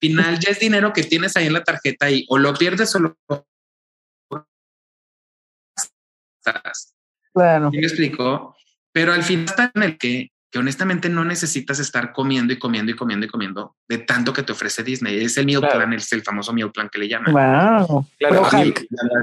final 0.00 0.40
ya 0.40 0.50
es 0.50 0.58
dinero 0.58 0.92
que 0.92 1.04
tienes 1.04 1.36
ahí 1.36 1.46
en 1.46 1.52
la 1.52 1.64
tarjeta 1.64 2.10
y 2.10 2.26
o 2.28 2.38
lo 2.38 2.52
pierdes 2.54 2.94
o 2.96 2.98
lo 2.98 3.16
gastas. 6.44 6.94
Claro. 7.32 7.70
¿Sí 7.70 7.76
me 7.76 7.86
explico? 7.86 8.56
Pero 8.92 9.12
al 9.12 9.22
final 9.22 9.44
está 9.44 9.70
en 9.74 9.82
el 9.82 9.98
que, 9.98 10.32
que 10.50 10.58
honestamente 10.58 11.08
no 11.08 11.24
necesitas 11.24 11.78
estar 11.78 12.12
comiendo 12.12 12.52
y 12.52 12.58
comiendo 12.58 12.90
y 12.90 12.96
comiendo 12.96 13.26
y 13.26 13.28
comiendo 13.28 13.76
de 13.88 13.98
tanto 13.98 14.32
que 14.32 14.42
te 14.42 14.52
ofrece 14.52 14.82
Disney. 14.82 15.22
Es 15.24 15.36
el 15.38 15.46
meal 15.46 15.60
Claro. 15.60 15.76
plan, 15.78 15.92
es 15.92 16.12
el 16.12 16.22
famoso 16.22 16.52
meal 16.52 16.72
plan 16.72 16.88
que 16.90 16.98
le 16.98 17.08
llaman. 17.08 17.32
Wow. 17.32 18.06
Claro, 18.18 18.46
a 18.46 18.62
mí, 18.64 18.74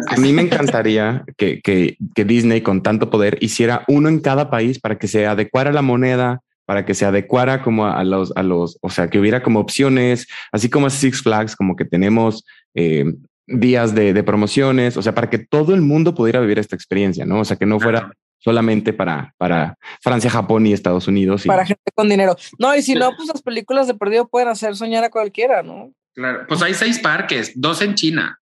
a 0.08 0.18
mí 0.18 0.34
me 0.34 0.44
encantaría 0.44 1.24
que, 1.38 1.62
que, 1.62 1.98
que 2.16 2.24
Disney 2.26 2.62
con 2.62 2.82
tanto 2.82 3.10
poder 3.10 3.38
hiciera 3.42 3.84
uno 3.88 4.08
en 4.10 4.20
cada 4.22 4.50
país 4.50 4.80
para 4.80 4.98
que 4.98 5.08
se 5.08 5.28
adecuara 5.28 5.72
la 5.72 5.82
moneda, 5.82 6.42
para 6.66 6.86
que 6.86 6.94
se 6.94 7.06
adecuara 7.06 7.62
como 7.62 7.88
a 7.88 8.04
los, 8.04 8.32
a 8.36 8.44
los, 8.44 8.78
o 8.82 8.90
sea, 8.90 9.10
que 9.10 9.20
hubiera 9.20 9.44
como 9.44 9.60
opciones, 9.60 10.28
así 10.52 10.70
como 10.70 10.90
Six 10.90 11.22
Flags, 11.24 11.56
como 11.56 11.76
que 11.76 11.86
tenemos 11.86 12.46
eh, 12.74 13.06
días 13.48 13.96
de, 13.96 14.14
de 14.14 14.24
promociones, 14.24 14.98
o 14.98 15.02
sea, 15.02 15.14
para 15.16 15.30
que 15.30 15.40
todo 15.40 15.74
el 15.74 15.82
mundo 15.82 16.14
pudiera 16.14 16.40
vivir 16.42 16.60
esta 16.60 16.76
experiencia, 16.76 17.26
¿no? 17.26 17.40
O 17.42 17.46
sea, 17.46 17.58
que 17.58 17.66
no 17.66 17.80
fuera 17.80 18.00
Claro. 18.02 18.14
Solamente 18.40 18.94
para, 18.94 19.34
para 19.38 19.78
Francia, 20.02 20.30
Japón 20.30 20.66
y 20.68 20.74
Estados 20.74 21.08
Unidos. 21.08 21.46
y- 21.46 21.48
Para 21.48 21.66
gente 21.66 21.84
con 21.96 22.08
dinero. 22.10 22.36
No, 22.60 22.76
y 22.76 22.82
si 22.82 22.96
no, 22.96 23.12
pues 23.16 23.28
las 23.28 23.42
películas 23.42 23.88
de 23.88 23.94
perdido 23.96 24.28
pueden 24.28 24.48
hacer 24.50 24.76
soñar 24.76 25.04
a 25.04 25.10
cualquiera, 25.10 25.64
¿no? 25.64 25.92
Claro. 26.14 26.46
Pues 26.48 26.62
hay 26.62 26.74
seis 26.74 27.00
parques, 27.00 27.52
dos 27.56 27.82
en 27.82 27.96
China, 27.96 28.40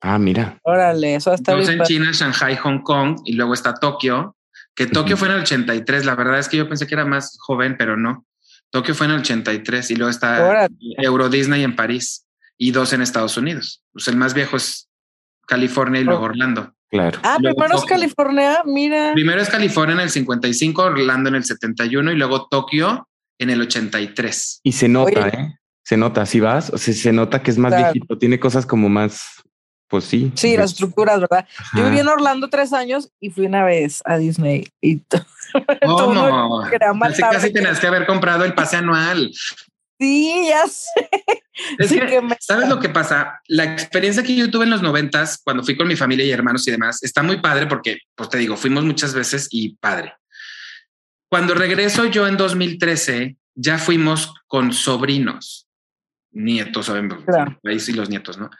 Ah, 0.00 0.16
mira. 0.16 0.56
Órale, 0.62 1.16
eso 1.16 1.34
está 1.34 1.52
dos 1.56 1.68
en. 1.68 1.82
China, 1.82 2.10
Shanghai, 2.12 2.54
Hong 2.56 2.82
Kong 2.82 3.20
y 3.24 3.32
luego 3.32 3.52
está 3.52 3.74
Tokio, 3.74 4.36
que 4.76 4.86
Tokio 4.86 5.16
fue 5.16 5.26
en 5.26 5.34
el 5.34 5.40
83. 5.40 6.04
La 6.04 6.14
verdad 6.14 6.38
es 6.38 6.48
que 6.48 6.56
yo 6.56 6.68
pensé 6.68 6.86
que 6.86 6.94
era 6.94 7.04
más 7.04 7.36
joven, 7.40 7.74
pero 7.76 7.96
no. 7.96 8.24
Tokio 8.70 8.94
fue 8.94 9.06
en 9.06 9.14
el 9.14 9.20
83 9.22 9.90
y 9.90 9.96
luego 9.96 10.10
está 10.10 10.46
Órale. 10.48 10.72
Euro 10.98 11.28
Disney 11.28 11.64
en 11.64 11.74
París 11.74 12.26
y 12.56 12.70
dos 12.70 12.92
en 12.92 13.02
Estados 13.02 13.36
Unidos. 13.36 13.82
Pues 13.92 14.06
el 14.06 14.14
más 14.14 14.34
viejo 14.34 14.56
es 14.56 14.88
California 15.48 16.00
y 16.00 16.04
luego 16.04 16.20
Oh. 16.22 16.26
Orlando. 16.26 16.72
Claro. 16.90 17.18
Ah, 17.22 17.36
Luego 17.40 17.56
primero 17.58 17.78
es. 17.78 17.84
California, 17.84 18.62
mira. 18.64 19.12
Primero 19.12 19.40
es 19.42 19.48
California 19.50 19.94
en 19.94 20.00
el 20.00 20.10
55, 20.10 20.82
Orlando 20.82 21.28
en 21.28 21.34
el 21.34 21.44
71 21.44 22.12
y 22.12 22.16
luego 22.16 22.46
Tokio 22.48 23.08
en 23.38 23.50
el 23.50 23.60
83. 23.60 24.60
Y 24.62 24.72
se 24.72 24.88
nota, 24.88 25.26
Oye. 25.26 25.28
¿eh? 25.38 25.54
Se 25.84 25.96
nota, 25.96 26.26
si 26.26 26.40
vas, 26.40 26.70
o 26.70 26.78
sea, 26.78 26.92
se 26.94 27.12
nota 27.12 27.42
que 27.42 27.50
es 27.50 27.58
más 27.58 27.72
Claro. 27.72 27.92
viejito, 27.92 28.18
tiene 28.18 28.38
cosas 28.40 28.66
como 28.66 28.88
más, 28.88 29.42
pues 29.88 30.04
sí. 30.04 30.32
Sí, 30.34 30.56
las 30.56 30.72
estructuras, 30.72 31.20
¿verdad? 31.20 31.46
Yo 31.74 31.84
viví 31.84 31.98
en 31.98 32.08
Orlando 32.08 32.48
tres 32.48 32.72
años 32.74 33.10
y 33.20 33.30
fui 33.30 33.46
una 33.46 33.64
vez 33.64 34.02
a 34.04 34.16
Disney 34.18 34.66
y 34.82 34.96
to- 34.96 35.24
todo 35.80 36.62
quería 36.70 36.92
Casi, 37.00 37.22
casi 37.22 37.52
tenías 37.52 37.80
que 37.80 37.86
haber 37.86 38.06
comprado 38.06 38.44
el 38.44 38.54
pase 38.54 38.76
anual. 38.76 39.30
Sí, 39.98 40.46
ya 40.48 40.66
sé. 40.66 40.90
Es 41.78 41.88
Sí, 41.88 41.98
que, 41.98 42.06
que 42.06 42.20
me- 42.22 42.36
¿sabes 42.40 42.68
lo 42.68 42.78
que 42.78 42.88
pasa? 42.88 43.40
La 43.48 43.64
experiencia 43.64 44.22
que 44.22 44.36
yo 44.36 44.48
tuve 44.50 44.64
en 44.64 44.70
los 44.70 44.82
noventas, 44.82 45.40
cuando 45.42 45.64
fui 45.64 45.76
con 45.76 45.88
mi 45.88 45.96
familia 45.96 46.24
y 46.24 46.30
hermanos 46.30 46.66
y 46.68 46.70
demás, 46.70 47.02
está 47.02 47.22
muy 47.22 47.40
padre 47.40 47.66
porque, 47.66 47.98
pues 48.14 48.28
te 48.30 48.38
digo, 48.38 48.56
fuimos 48.56 48.84
muchas 48.84 49.12
veces 49.14 49.48
y 49.50 49.74
padre. 49.76 50.14
Cuando 51.28 51.54
regreso 51.54 52.04
yo 52.06 52.26
en 52.28 52.36
2013, 52.36 53.36
ya 53.54 53.76
fuimos 53.78 54.32
con 54.46 54.72
sobrinos, 54.72 55.66
nietos, 56.30 56.86
saben, 56.86 57.08
Claro. 57.08 57.58
ahí 57.64 57.80
sí 57.80 57.92
los 57.92 58.08
nietos, 58.08 58.38
¿no? 58.38 58.50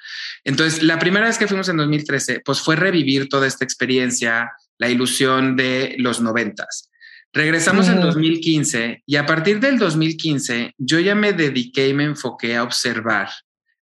Entonces, 0.45 0.83
la 0.83 0.99
primera 0.99 1.27
vez 1.27 1.39
que 1.39 1.47
fuimos 1.47 1.69
en 1.69 1.77
2013, 1.77 2.41
pues 2.45 2.61
fue 2.61 2.75
revivir 2.77 3.29
toda 3.29 3.47
esta 3.47 3.65
experiencia, 3.65 4.51
la 4.77 4.89
ilusión 4.89 5.57
de 5.57 5.95
los 5.99 6.21
noventas. 6.21 6.88
Regresamos 7.33 7.89
en 7.89 7.99
Ujú. 7.99 8.07
2015 8.07 9.03
y 9.05 9.17
a 9.17 9.27
partir 9.27 9.61
del 9.61 9.79
2015 9.79 10.75
yo 10.79 10.99
ya 10.99 11.15
me 11.15 11.33
dediqué 11.33 11.89
y 11.89 11.95
me 11.95 12.05
enfoqué 12.05 12.57
a 12.57 12.63
observar 12.63 13.29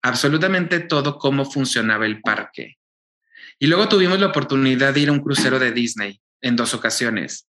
absolutamente 0.02 0.80
todo 0.80 1.18
cómo 1.18 1.46
funcionaba 1.46 2.06
el 2.06 2.22
parque. 2.22 2.78
Y 3.60 3.68
luego 3.68 3.88
tuvimos 3.88 4.20
la 4.20 4.28
oportunidad 4.28 4.94
de 4.94 5.02
ir 5.02 5.10
a 5.10 5.14
un 5.14 5.22
crucero 5.22 5.60
de 5.60 5.72
Disney 5.72 6.22
en 6.42 6.56
dos 6.56 6.74
ocasiones. 6.74 7.48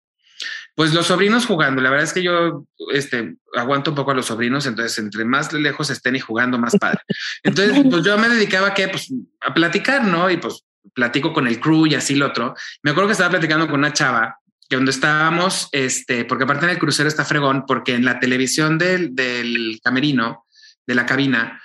Pues 0.76 0.94
los 0.94 1.08
sobrinos 1.08 1.46
jugando, 1.46 1.82
la 1.82 1.89
verdad 1.89 2.06
es 2.06 2.14
que 2.14 2.24
yo 2.24 2.66
este, 2.94 3.36
aguanto 3.56 3.92
un 3.92 3.96
poco 3.96 4.12
a 4.12 4.16
los 4.16 4.26
sobrinos, 4.26 4.66
entonces 4.66 4.98
entre 4.98 5.26
más 5.26 5.52
lejos 5.54 5.89
estén 5.89 6.16
y 6.16 6.20
jugando, 6.20 6.58
más 6.58 6.78
padre. 6.78 7.02
Entonces, 7.44 7.78
pues 7.92 8.04
yo 8.04 8.18
me 8.18 8.30
dedicaba 8.30 8.68
a, 8.68 8.74
¿qué? 8.74 8.88
Pues, 8.88 9.14
a 9.42 9.54
platicar, 9.54 10.06
¿no? 10.06 10.30
Y 10.30 10.38
pues 10.38 10.64
platico 10.94 11.32
con 11.32 11.48
el 11.48 11.60
crew 11.60 11.86
y 11.88 11.96
así 11.96 12.16
lo 12.16 12.28
otro. 12.28 12.56
Me 12.84 12.92
acuerdo 12.92 13.10
que 13.10 13.14
estaba 13.14 13.32
platicando 13.32 13.68
con 13.68 13.80
una 13.80 13.94
chava 13.94 14.39
que 14.72 14.78
donde 14.78 14.91
estábamos, 14.91 15.67
este, 15.74 16.24
porque 16.24 16.45
aparte 16.45 16.63
en 16.63 16.72
el 16.72 16.80
crucero 16.80 17.09
está 17.09 17.26
fregón, 17.26 17.65
porque 17.67 17.93
en 17.93 18.05
la 18.05 18.22
televisión 18.22 18.78
del, 18.78 19.13
del 19.13 19.82
camerino, 19.84 20.45
de 20.88 20.95
la 20.95 21.05
cabina, 21.05 21.61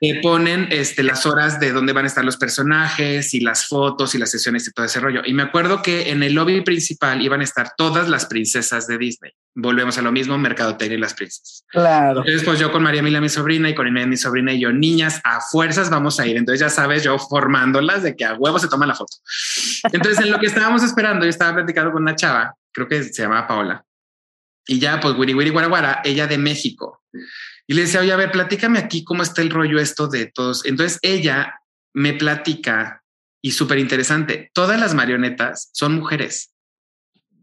te 0.00 0.20
ponen 0.22 0.68
este, 0.70 1.02
las 1.02 1.26
horas 1.26 1.60
de 1.60 1.72
dónde 1.72 1.92
van 1.92 2.04
a 2.04 2.08
estar 2.08 2.24
los 2.24 2.36
personajes 2.36 3.34
y 3.34 3.40
las 3.40 3.66
fotos 3.66 4.14
y 4.14 4.18
las 4.18 4.30
sesiones 4.30 4.66
y 4.66 4.72
todo 4.72 4.86
ese 4.86 5.00
rollo. 5.00 5.22
Y 5.24 5.32
me 5.32 5.42
acuerdo 5.42 5.82
que 5.82 6.10
en 6.10 6.22
el 6.22 6.34
lobby 6.34 6.60
principal 6.62 7.20
iban 7.22 7.40
a 7.40 7.44
estar 7.44 7.72
todas 7.76 8.08
las 8.08 8.26
princesas 8.26 8.86
de 8.86 8.98
Disney. 8.98 9.32
Volvemos 9.54 9.98
a 9.98 10.02
lo 10.02 10.12
mismo, 10.12 10.38
mercadotecnia 10.38 10.96
y 10.96 11.00
las 11.00 11.14
princesas. 11.14 11.64
Claro. 11.68 12.20
Entonces, 12.20 12.44
pues 12.44 12.58
yo 12.58 12.70
con 12.70 12.82
María 12.82 13.02
Mila, 13.02 13.20
mi 13.20 13.28
sobrina, 13.28 13.68
y 13.68 13.74
con 13.74 13.88
Inés, 13.88 14.06
mi 14.06 14.16
sobrina, 14.16 14.52
y 14.52 14.60
yo, 14.60 14.72
niñas, 14.72 15.20
a 15.24 15.40
fuerzas 15.40 15.90
vamos 15.90 16.20
a 16.20 16.26
ir. 16.26 16.36
Entonces, 16.36 16.60
ya 16.60 16.70
sabes, 16.70 17.02
yo 17.02 17.18
formándolas 17.18 18.02
de 18.02 18.14
que 18.14 18.24
a 18.24 18.34
huevo 18.34 18.58
se 18.58 18.68
toma 18.68 18.86
la 18.86 18.94
foto. 18.94 19.16
Entonces, 19.92 20.24
en 20.24 20.30
lo 20.30 20.38
que 20.38 20.46
estábamos 20.46 20.82
esperando, 20.82 21.24
yo 21.24 21.30
estaba 21.30 21.54
platicando 21.54 21.92
con 21.92 22.02
una 22.02 22.14
chava, 22.14 22.54
creo 22.72 22.86
que 22.86 23.02
se 23.02 23.22
llamaba 23.22 23.46
Paola, 23.46 23.84
y 24.66 24.78
ya, 24.78 25.00
pues, 25.00 25.14
Wiri 25.16 25.34
Wiri 25.34 25.50
Guaraguara, 25.50 26.02
ella 26.04 26.26
de 26.26 26.38
México. 26.38 27.02
Y 27.70 27.74
le 27.74 27.82
decía, 27.82 28.00
oye, 28.00 28.12
a 28.12 28.16
ver, 28.16 28.32
platícame 28.32 28.78
aquí 28.78 29.04
cómo 29.04 29.22
está 29.22 29.42
el 29.42 29.50
rollo 29.50 29.78
esto 29.78 30.08
de 30.08 30.26
todos. 30.26 30.64
Entonces, 30.64 30.98
ella 31.02 31.60
me 31.94 32.14
platica, 32.14 33.02
y 33.42 33.52
súper 33.52 33.78
interesante, 33.78 34.50
todas 34.54 34.80
las 34.80 34.94
marionetas 34.94 35.70
son 35.72 35.94
mujeres, 35.94 36.52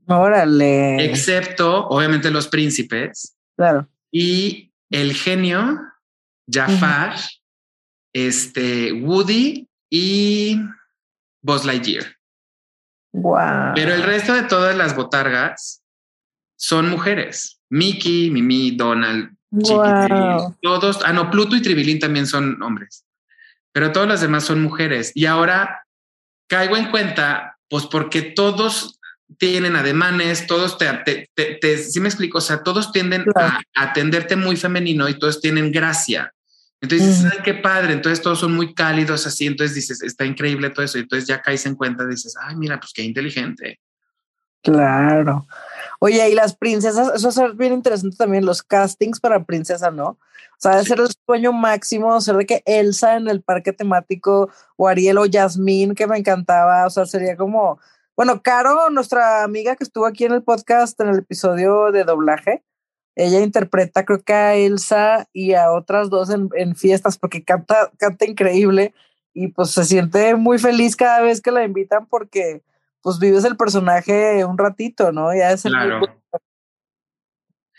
Órale. 0.08 1.06
excepto, 1.06 1.88
obviamente, 1.88 2.32
los 2.32 2.48
príncipes, 2.48 3.36
Claro. 3.56 3.88
y 4.12 4.74
el 4.90 5.14
genio, 5.14 5.80
Jafar, 6.52 7.16
este, 8.14 8.94
Woody 8.94 9.68
y 9.92 10.60
Buzz 11.44 11.66
Lightyear. 11.66 12.16
Wow. 13.14 13.74
Pero 13.76 13.94
el 13.94 14.04
resto 14.04 14.34
de 14.34 14.44
todas 14.44 14.76
las 14.76 14.96
botargas 14.96 15.82
son 16.58 16.90
mujeres. 16.90 17.62
Mickey, 17.70 18.30
Mimi, 18.30 18.72
Donald, 18.72 19.36
Wow. 19.56 20.56
todos, 20.62 21.00
ah, 21.06 21.14
no, 21.14 21.30
Pluto 21.32 21.56
y 21.56 21.62
Tribilín 21.62 22.00
también 22.00 22.28
son 22.28 22.62
hombres, 22.62 23.06
pero 23.72 23.92
todas 23.92 24.08
las 24.10 24.22
demás 24.22 24.44
son 24.44 24.62
mujeres. 24.62 25.12
Y 25.16 25.26
ahora 25.26 25.86
caigo 26.48 26.76
en 26.78 26.92
cuenta, 26.92 27.58
pues 27.70 27.86
porque 27.86 28.22
todos 28.22 29.00
tienen 29.38 29.76
ademanes, 29.76 30.46
todos 30.46 30.78
te, 30.78 30.86
te, 31.06 31.30
te, 31.34 31.56
te 31.56 31.78
sí 31.78 32.00
me 32.00 32.08
explico, 32.10 32.38
o 32.38 32.42
sea, 32.42 32.64
todos 32.64 32.92
tienden 32.92 33.24
Claro. 33.24 33.58
a 33.76 33.84
atenderte 33.84 34.36
muy 34.36 34.56
femenino 34.56 35.08
y 35.10 35.18
todos 35.18 35.42
tienen 35.42 35.72
gracia. 35.72 36.32
Entonces, 36.82 37.26
ay, 37.26 37.40
qué 37.44 37.56
padre. 37.56 37.94
Entonces, 37.94 38.22
todos 38.22 38.40
son 38.40 38.54
muy 38.54 38.76
cálidos 38.76 39.26
así. 39.26 39.48
Entonces 39.48 39.74
dices, 39.74 40.04
está 40.04 40.24
increíble 40.26 40.70
todo 40.70 40.86
eso. 40.86 41.00
Y 41.00 41.02
entonces 41.02 41.28
ya 41.28 41.42
caes 41.42 41.66
en 41.66 41.74
cuenta, 41.76 42.06
dices, 42.06 42.36
ay, 42.40 42.56
mira, 42.58 42.80
pues 42.80 42.92
qué 42.94 43.02
inteligente. 43.02 43.80
Claro. 44.62 45.48
Oye, 46.06 46.30
y 46.30 46.36
las 46.36 46.56
princesas, 46.56 47.12
eso 47.16 47.30
es 47.30 47.58
bien 47.58 47.74
interesante 47.74 48.16
también, 48.16 48.46
los 48.46 48.62
castings 48.62 49.20
para 49.20 49.44
princesa, 49.44 49.90
¿no? 49.90 50.10
O 50.10 50.60
sea, 50.60 50.80
Sí. 50.84 50.90
ser 50.90 51.00
el 51.00 51.08
sueño 51.26 51.52
máximo, 51.52 52.22
ser 52.22 52.36
de 52.36 52.46
que 52.46 52.62
Elsa 52.68 53.16
en 53.16 53.28
el 53.28 53.42
parque 53.42 53.74
temático, 53.74 54.50
o 54.78 54.88
Ariel 54.88 55.18
o 55.18 55.26
Yasmín, 55.26 55.96
que 55.96 56.06
me 56.06 56.20
encantaba, 56.20 56.86
o 56.86 56.92
sea, 56.92 57.08
sería 57.08 57.36
como, 57.36 57.80
bueno, 58.16 58.44
Caro, 58.44 58.92
nuestra 58.92 59.44
amiga 59.44 59.76
que 59.76 59.84
estuvo 59.84 60.06
aquí 60.06 60.26
en 60.26 60.34
el 60.34 60.44
podcast, 60.44 61.02
en 61.02 61.08
el 61.08 61.18
episodio 61.18 61.92
de 61.92 62.04
doblaje, 62.04 62.64
ella 63.16 63.40
interpreta 63.40 64.06
creo 64.06 64.22
que 64.22 64.34
a 64.34 64.54
Elsa 64.54 65.28
y 65.34 65.56
a 65.56 65.72
otras 65.72 66.12
dos 66.12 66.30
en, 66.30 66.50
en 66.56 66.76
fiestas, 66.76 67.18
porque 67.18 67.44
canta, 67.44 67.90
canta 67.98 68.26
increíble, 68.26 68.94
y 69.34 69.48
pues 69.48 69.72
se 69.72 69.84
siente 69.84 70.36
muy 70.36 70.60
feliz 70.60 70.96
cada 70.96 71.22
vez 71.22 71.42
que 71.42 71.50
la 71.50 71.64
invitan 71.64 72.06
porque 72.06 72.62
pues 73.06 73.20
vives 73.20 73.46
el 73.46 73.56
personaje 73.56 74.44
un 74.46 74.58
ratito, 74.58 75.12
¿no? 75.12 75.32
Ya 75.32 75.52
es 75.52 75.64
el 75.66 75.74
Claro. 75.74 76.02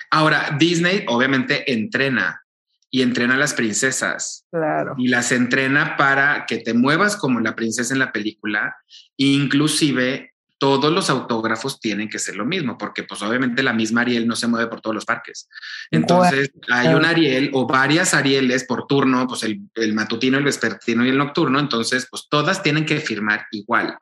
Ahora, 0.08 0.56
Disney 0.56 1.04
obviamente 1.08 1.72
entrena 1.72 2.44
y 2.90 3.02
entrena 3.02 3.34
a 3.34 3.36
las 3.36 3.52
princesas 3.52 4.46
claro. 4.52 4.94
y 4.96 5.08
las 5.08 5.32
entrena 5.32 5.96
para 5.96 6.46
que 6.46 6.58
te 6.58 6.74
muevas 6.74 7.16
como 7.16 7.40
la 7.40 7.56
princesa 7.56 7.92
en 7.92 7.98
la 7.98 8.12
película. 8.12 8.76
Inclusive 9.16 10.32
todos 10.58 10.92
los 10.92 11.10
autógrafos 11.10 11.80
tienen 11.80 12.08
que 12.08 12.20
ser 12.20 12.36
lo 12.36 12.44
mismo, 12.44 12.78
porque 12.78 13.02
pues 13.02 13.20
obviamente 13.22 13.64
la 13.64 13.72
misma 13.72 14.02
Ariel 14.02 14.28
no 14.28 14.36
se 14.36 14.46
mueve 14.46 14.68
por 14.68 14.80
todos 14.80 14.94
los 14.94 15.04
parques. 15.04 15.48
Entonces 15.90 16.52
hay 16.70 16.94
un 16.94 17.04
Ariel 17.04 17.50
o 17.52 17.66
varias 17.66 18.14
Arieles 18.14 18.62
por 18.62 18.86
turno, 18.86 19.26
pues 19.26 19.42
el, 19.42 19.60
el 19.74 19.92
matutino, 19.92 20.38
el 20.38 20.44
vespertino 20.44 21.04
y 21.04 21.08
el 21.08 21.18
nocturno, 21.18 21.58
entonces 21.58 22.06
pues 22.08 22.28
todas 22.30 22.62
tienen 22.62 22.86
que 22.86 23.00
firmar 23.00 23.46
igual. 23.50 23.98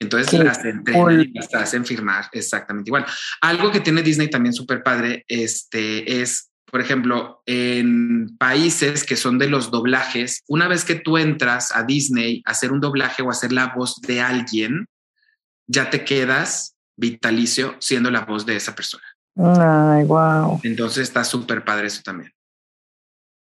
Entonces 0.00 0.32
las 0.40 0.64
entrenan 0.64 1.20
y 1.20 1.32
las 1.32 1.54
hacen 1.54 1.84
firmar 1.84 2.26
exactamente 2.32 2.90
igual. 2.90 3.06
Algo 3.40 3.70
que 3.70 3.80
tiene 3.80 4.02
Disney 4.02 4.28
también 4.28 4.52
súper 4.52 4.82
padre 4.82 5.24
este, 5.28 6.20
es, 6.20 6.50
por 6.70 6.80
ejemplo, 6.80 7.42
en 7.46 8.36
países 8.36 9.04
que 9.04 9.16
son 9.16 9.38
de 9.38 9.48
los 9.48 9.70
doblajes, 9.70 10.42
una 10.48 10.68
vez 10.68 10.84
que 10.84 10.96
tú 10.96 11.16
entras 11.16 11.74
a 11.74 11.84
Disney 11.84 12.42
a 12.44 12.50
hacer 12.50 12.72
un 12.72 12.80
doblaje 12.80 13.22
o 13.22 13.28
a 13.28 13.32
hacer 13.32 13.52
la 13.52 13.72
voz 13.74 14.00
de 14.00 14.20
alguien, 14.20 14.86
ya 15.66 15.90
te 15.90 16.04
quedas 16.04 16.74
vitalicio 16.96 17.76
siendo 17.80 18.10
la 18.10 18.24
voz 18.24 18.44
de 18.46 18.56
esa 18.56 18.74
persona. 18.74 19.04
Ay, 19.36 20.04
wow. 20.04 20.60
Entonces 20.62 21.04
está 21.04 21.24
súper 21.24 21.64
padre 21.64 21.86
eso 21.86 22.02
también. 22.04 22.30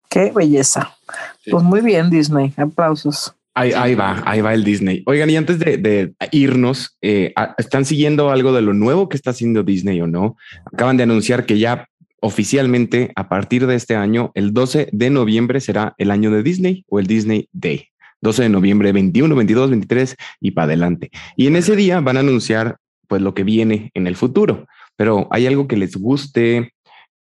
Qué 0.09 0.31
belleza. 0.31 0.95
Sí. 1.43 1.51
Pues 1.51 1.63
muy 1.63 1.81
bien, 1.81 2.09
Disney. 2.09 2.53
Aplausos. 2.57 3.33
Ahí, 3.53 3.73
ahí 3.73 3.95
va, 3.95 4.23
ahí 4.25 4.39
va 4.41 4.53
el 4.53 4.63
Disney. 4.63 5.03
Oigan, 5.05 5.29
y 5.29 5.35
antes 5.35 5.59
de, 5.59 5.77
de 5.77 6.13
irnos, 6.31 6.97
eh, 7.01 7.33
¿están 7.57 7.83
siguiendo 7.85 8.29
algo 8.31 8.53
de 8.53 8.61
lo 8.61 8.73
nuevo 8.73 9.09
que 9.09 9.17
está 9.17 9.31
haciendo 9.31 9.63
Disney 9.63 9.99
o 9.99 10.07
no? 10.07 10.37
Acaban 10.71 10.95
de 10.95 11.03
anunciar 11.03 11.45
que 11.45 11.59
ya 11.59 11.87
oficialmente 12.21 13.11
a 13.15 13.27
partir 13.27 13.67
de 13.67 13.75
este 13.75 13.95
año, 13.95 14.31
el 14.35 14.53
12 14.53 14.89
de 14.91 15.09
noviembre 15.09 15.59
será 15.59 15.95
el 15.97 16.11
año 16.11 16.31
de 16.31 16.43
Disney 16.43 16.85
o 16.87 16.99
el 16.99 17.07
Disney 17.07 17.49
Day. 17.51 17.87
12 18.21 18.43
de 18.43 18.49
noviembre, 18.49 18.91
21, 18.91 19.35
22, 19.35 19.69
23 19.71 20.15
y 20.39 20.51
para 20.51 20.65
adelante. 20.65 21.09
Y 21.35 21.47
en 21.47 21.55
ese 21.55 21.75
día 21.75 21.99
van 21.99 22.17
a 22.17 22.21
anunciar 22.21 22.77
pues 23.07 23.21
lo 23.21 23.33
que 23.33 23.43
viene 23.43 23.91
en 23.95 24.07
el 24.07 24.15
futuro. 24.15 24.67
Pero 24.95 25.27
hay 25.31 25.47
algo 25.47 25.67
que 25.67 25.75
les 25.75 25.95
guste, 25.97 26.73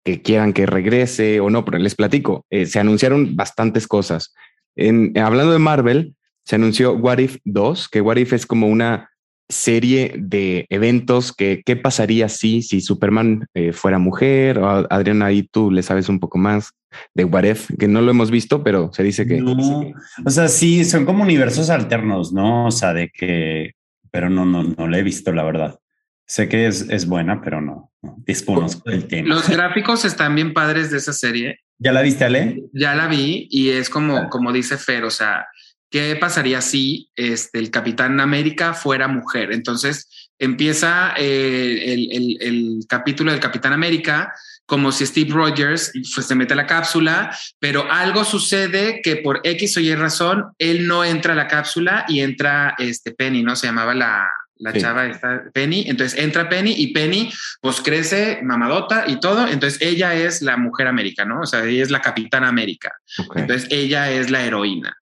que 0.06 0.22
quieran 0.22 0.54
que 0.54 0.66
regrese 0.66 1.40
o 1.40 1.50
no, 1.50 1.66
pero 1.66 1.80
les 1.80 1.96
platico. 1.96 2.46
eh, 2.52 2.68
se 2.68 2.80
anunciaron 2.80 3.36
bastantes 3.36 3.88
cosas. 3.88 4.34
En, 4.76 5.18
hablando 5.18 5.54
de 5.54 5.60
Marvel, 5.60 6.16
se 6.46 6.56
anunció 6.56 6.94
What 6.94 7.20
If 7.20 7.38
2, 7.46 7.90
que 7.90 8.02
What 8.02 8.18
If 8.18 8.34
es 8.34 8.46
como 8.46 8.68
una 8.68 9.10
serie 9.50 10.16
de 10.18 10.66
eventos 10.70 11.34
que 11.34 11.62
qué 11.66 11.76
pasaría 11.76 12.30
si, 12.30 12.62
si 12.62 12.82
Superman 12.82 13.46
eh, 13.54 13.72
fuera 13.74 14.00
mujer. 14.00 14.60
O, 14.60 14.88
Adriana, 14.90 15.28
ahí 15.28 15.44
tú 15.44 15.72
le 15.72 15.84
sabes 15.84 16.10
un 16.10 16.20
poco 16.20 16.38
más 16.38 16.72
de 17.14 17.26
What 17.26 17.44
If, 17.44 17.70
que 17.78 17.88
no 17.88 18.02
lo 18.02 18.12
hemos 18.12 18.32
visto, 18.32 18.64
pero 18.64 18.92
se 18.94 19.04
dice 19.04 19.26
que... 19.26 19.42
No, 19.42 19.92
o 20.26 20.30
sea, 20.30 20.48
sí, 20.48 20.86
son 20.86 21.06
como 21.06 21.24
universos 21.24 21.70
alternos, 21.70 22.34
¿no? 22.34 22.68
O 22.68 22.72
sea, 22.72 22.94
de 22.94 23.10
que, 23.10 23.72
pero 24.12 24.30
no, 24.30 24.46
no, 24.46 24.64
no 24.64 24.88
la 24.88 25.00
he 25.00 25.04
visto, 25.04 25.32
la 25.32 25.44
verdad. 25.44 25.80
Sé 26.26 26.48
que 26.50 26.68
es, 26.68 26.82
es 26.90 27.06
buena, 27.06 27.42
pero 27.42 27.62
no, 27.62 27.92
no 28.02 28.16
desconozco 28.26 28.90
el 28.90 29.08
tema. 29.08 29.28
Los 29.36 29.50
gráficos 29.50 30.06
están 30.06 30.36
bien 30.36 30.54
padres 30.54 30.90
de 30.92 30.98
esa 30.98 31.14
serie. 31.14 31.60
¿Ya 31.80 31.92
la 31.92 32.02
viste, 32.02 32.24
Ale? 32.24 32.64
Ya 32.74 32.96
la 32.96 33.08
vi 33.08 33.48
y 33.52 33.70
es 33.70 33.90
como, 33.90 34.18
Ah. 34.18 34.30
como 34.30 34.52
dice 34.54 34.78
Fer, 34.78 35.04
o 35.04 35.10
sea, 35.12 35.46
¿qué 35.92 36.16
pasaría 36.16 36.62
si 36.62 37.10
este, 37.16 37.60
el 37.60 37.70
Capitán 37.72 38.20
América 38.20 38.74
fuera 38.74 39.08
mujer? 39.08 39.52
Entonces 39.52 40.08
empieza 40.40 41.14
eh, 41.18 41.94
el, 41.94 42.12
el- 42.12 42.38
el 42.42 42.80
capítulo 42.88 43.32
del 43.32 43.40
Capitán 43.42 43.74
América 43.74 44.34
como 44.66 44.92
si 44.94 45.06
Steve 45.06 45.30
Rogers 45.34 45.92
pues, 46.16 46.26
se 46.26 46.36
mete 46.36 46.54
a 46.54 46.56
la 46.56 46.66
cápsula, 46.66 47.38
pero 47.60 47.92
algo 47.92 48.24
sucede 48.24 49.02
que 49.04 49.18
por 49.18 49.42
X 49.44 49.76
o 49.78 49.82
Y 49.82 49.94
razón, 49.94 50.46
él 50.58 50.88
no 50.88 51.04
entra 51.04 51.34
a 51.34 51.36
la 51.36 51.48
cápsula 51.48 52.06
y 52.08 52.22
entra 52.22 52.74
este 52.78 53.12
Penny, 53.12 53.44
¿no? 53.44 53.58
Se 53.58 53.68
llamaba 53.68 53.94
la, 53.94 54.26
la 54.64 54.72
Sí. 54.72 54.80
chava 54.80 55.06
esta, 55.08 55.44
Penny. 55.54 55.86
Entonces 55.88 56.18
entra 56.20 56.50
Penny 56.50 56.74
y 56.78 56.94
Penny 56.94 57.32
pues 57.62 57.82
crece 57.82 58.40
mamadota 58.44 59.04
y 59.08 59.20
todo. 59.20 59.48
Entonces 59.48 59.82
ella 59.82 60.16
es 60.16 60.42
la 60.42 60.58
mujer 60.58 60.88
América, 60.88 61.26
¿no? 61.26 61.42
O 61.42 61.46
sea, 61.46 61.64
ella 61.66 61.84
es 61.84 61.92
la 61.92 62.02
Capitana 62.02 62.48
América. 62.48 62.94
Entonces 63.36 63.68
ella 63.72 64.10
es 64.12 64.32
la 64.32 64.44
heroína. 64.44 64.96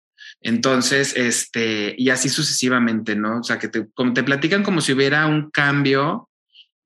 Entonces, 0.44 1.16
este, 1.16 1.94
y 1.98 2.10
así 2.10 2.28
sucesivamente, 2.28 3.16
¿no? 3.16 3.40
O 3.40 3.44
sea, 3.44 3.60
que 3.60 3.68
te, 3.68 3.88
como 3.94 4.14
te 4.14 4.24
platican 4.24 4.64
como 4.64 4.82
si 4.82 4.92
hubiera 4.94 5.28
un 5.28 5.52
cambio 5.52 6.30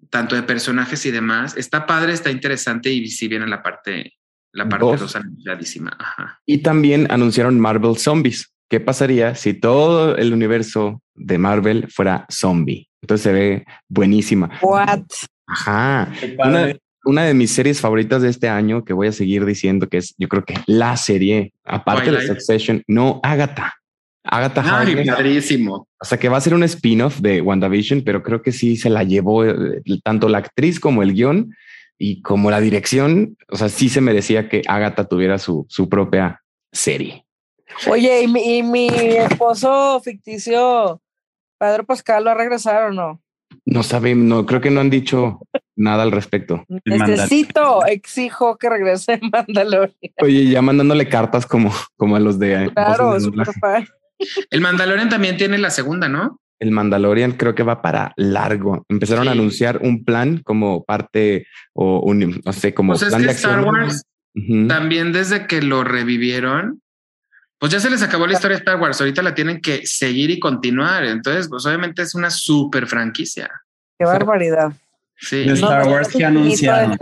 tanto 0.10 0.36
de 0.36 0.44
personajes 0.44 1.06
y 1.06 1.12
demás. 1.12 1.56
Está 1.58 1.86
padre, 1.86 2.12
está 2.14 2.30
interesante 2.32 2.92
y 2.92 3.08
si 3.08 3.28
viene 3.30 3.48
la 3.48 3.64
parte, 3.64 4.14
la 4.52 4.68
parte 4.68 4.86
Dos. 4.86 5.00
dos 5.00 5.16
anunciadísima. 5.16 5.96
Ajá. 5.98 6.42
Y 6.46 6.58
también 6.60 7.08
anunciaron 7.10 7.60
Marvel 7.60 7.98
Zombies. 7.98 8.52
¿Qué 8.70 8.80
pasaría 8.80 9.36
si 9.36 9.54
todo 9.54 10.16
el 10.16 10.34
universo 10.34 11.02
de 11.14 11.38
Marvel 11.38 11.88
fuera 11.90 12.26
zombie? 12.32 12.88
Entonces 13.02 13.24
se 13.24 13.32
ve 13.32 13.66
buenísima. 13.88 14.50
What? 14.62 15.04
Ajá. 15.48 16.12
Una, 16.40 16.74
una 17.06 17.24
de 17.24 17.34
mis 17.36 17.52
series 17.52 17.80
favoritas 17.80 18.22
de 18.24 18.30
este 18.30 18.50
año 18.50 18.84
que 18.84 18.94
voy 18.94 19.08
a 19.08 19.12
seguir 19.12 19.46
diciendo 19.46 19.88
que 19.88 19.98
es, 19.98 20.16
yo 20.18 20.28
creo 20.28 20.44
que 20.44 20.56
la 20.66 20.98
serie, 20.98 21.54
aparte 21.64 22.10
de 22.12 22.18
Twilight. 22.18 22.28
Succession, 22.28 22.84
no 22.88 23.20
Agatha. 23.24 23.76
Agatha 24.24 24.62
Ay, 24.62 24.94
Harkness. 24.94 25.16
padrísimo. 25.16 25.88
O 26.02 26.06
sea 26.06 26.18
que 26.18 26.30
va 26.30 26.38
a 26.38 26.42
ser 26.42 26.56
un 26.56 26.64
spin-off 26.64 27.20
de 27.20 27.42
WandaVision, 27.42 28.02
pero 28.02 28.24
creo 28.24 28.42
que 28.42 28.52
sí 28.52 28.76
se 28.76 28.90
la 28.90 29.04
llevó 29.04 29.46
eh, 29.46 29.82
tanto 30.04 30.28
la 30.30 30.40
actriz 30.40 30.80
como 30.80 31.04
el 31.04 31.14
guion 31.14 31.54
y 32.00 32.24
como 32.24 32.50
la 32.50 32.60
dirección. 32.60 33.38
O 33.50 33.56
sea, 33.56 33.70
sí 33.70 33.88
se 33.88 34.02
merecía 34.02 34.50
que 34.50 34.64
Agatha 34.68 35.04
tuviera 35.08 35.38
su, 35.38 35.68
su 35.70 35.88
propia 35.90 36.42
serie. 36.72 37.25
Oye, 37.90 38.24
¿y 38.24 38.28
mi, 38.28 38.58
y 38.58 38.64
mi 38.64 38.88
esposo 38.88 40.00
ficticio, 40.02 41.02
Pedro 41.60 41.86
Pascal, 41.86 42.26
va 42.28 42.32
a 42.32 42.36
regresar 42.36 42.84
o 42.84 42.92
no? 42.94 43.22
No 43.66 43.84
saben, 43.84 44.28
no 44.28 44.46
creo 44.46 44.62
que 44.62 44.70
no 44.70 44.82
han 44.82 44.90
dicho 44.90 45.40
nada 45.76 46.04
al 46.04 46.12
respecto. 46.12 46.64
Necesito, 46.86 47.86
exijo 47.86 48.58
que 48.58 48.70
regrese 48.70 49.14
en 49.14 49.30
Mandalorian. 49.32 49.96
Oye, 50.22 50.46
ya 50.50 50.62
mandándole 50.62 51.10
cartas 51.10 51.46
como, 51.46 51.72
como 51.98 52.16
a 52.16 52.20
los 52.20 52.38
de 52.40 52.72
Claro, 52.74 53.20
doblaje. 53.20 53.52
fan. 53.60 53.88
El 54.50 54.62
Mandalorian 54.62 55.10
también 55.10 55.38
tiene 55.38 55.58
la 55.58 55.70
segunda, 55.72 56.08
¿no? 56.08 56.40
El 56.60 56.72
Mandalorian 56.72 57.34
creo 57.34 57.54
que 57.54 57.64
va 57.64 57.82
para 57.82 58.14
largo. 58.16 58.86
Empezaron 58.88 59.28
a 59.28 59.32
anunciar 59.32 59.80
un 59.82 60.06
plan 60.06 60.42
como 60.44 60.86
parte 60.86 61.48
o 61.74 62.00
un, 62.00 62.42
no 62.46 62.54
sé, 62.54 62.74
como 62.74 62.94
Pues 62.94 63.02
es 63.04 63.14
que 63.16 63.24
de 63.24 63.32
Star. 63.32 63.64
Wars 63.66 64.04
también 64.68 65.12
desde 65.14 65.48
que 65.48 65.62
lo 65.62 65.84
revivieron, 65.84 66.82
pues 67.60 67.72
ya 67.72 67.80
se 67.80 67.90
les 67.90 68.02
acabó 68.02 68.28
la 68.28 68.34
historia 68.34 68.58
de 68.58 68.60
Star 68.60 68.80
Wars. 68.80 69.00
Ahorita 69.00 69.22
la 69.22 69.34
tienen 69.34 69.62
que 69.62 69.86
seguir 69.86 70.30
y 70.30 70.40
continuar. 70.40 71.06
Entonces, 71.06 71.48
pues 71.48 71.66
obviamente 71.66 72.02
es 72.02 72.14
una 72.16 72.30
super 72.30 72.88
franquicia. 72.88 73.50
Qué 73.98 74.06
barbaridad. 74.06 74.74
Sí. 75.18 75.46
De 75.46 75.54
Star 75.54 75.86
no, 75.86 75.92
Wars 75.92 76.10
que 76.10 76.26
anunciaron. 76.26 76.98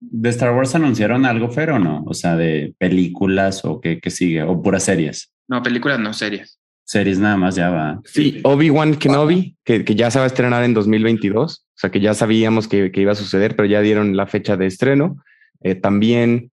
¿De 0.00 0.28
Star 0.30 0.54
Wars 0.54 0.74
anunciaron 0.74 1.24
algo, 1.26 1.50
Fer, 1.50 1.70
o 1.70 1.78
no? 1.78 2.04
O 2.06 2.14
sea, 2.14 2.36
de 2.36 2.74
películas 2.78 3.64
o 3.64 3.80
qué, 3.80 4.00
qué 4.00 4.10
sigue, 4.10 4.42
o 4.42 4.62
puras 4.62 4.84
series. 4.84 5.32
No, 5.48 5.62
películas 5.62 5.98
no, 5.98 6.12
series. 6.12 6.58
Series 6.84 7.18
nada 7.18 7.36
más 7.36 7.56
ya 7.56 7.70
va. 7.70 8.00
Sí, 8.04 8.40
Obi-Wan 8.44 8.96
Kenobi, 8.96 9.56
que, 9.64 9.84
que 9.84 9.94
ya 9.94 10.10
se 10.10 10.18
va 10.18 10.24
a 10.24 10.28
estrenar 10.28 10.62
en 10.62 10.72
2022. 10.72 11.58
O 11.58 11.64
sea, 11.74 11.90
que 11.90 12.00
ya 12.00 12.14
sabíamos 12.14 12.68
que, 12.68 12.92
que 12.92 13.00
iba 13.00 13.12
a 13.12 13.16
suceder, 13.16 13.56
pero 13.56 13.66
ya 13.66 13.80
dieron 13.80 14.16
la 14.16 14.26
fecha 14.26 14.56
de 14.56 14.66
estreno. 14.66 15.16
Eh, 15.62 15.74
también 15.74 16.52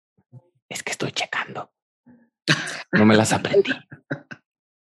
Es 0.69 0.81
que 0.81 0.91
estoy 0.91 1.11
checando. 1.11 1.72
No 2.91 3.05
me 3.05 3.15
las 3.15 3.33
aprendí. 3.33 3.71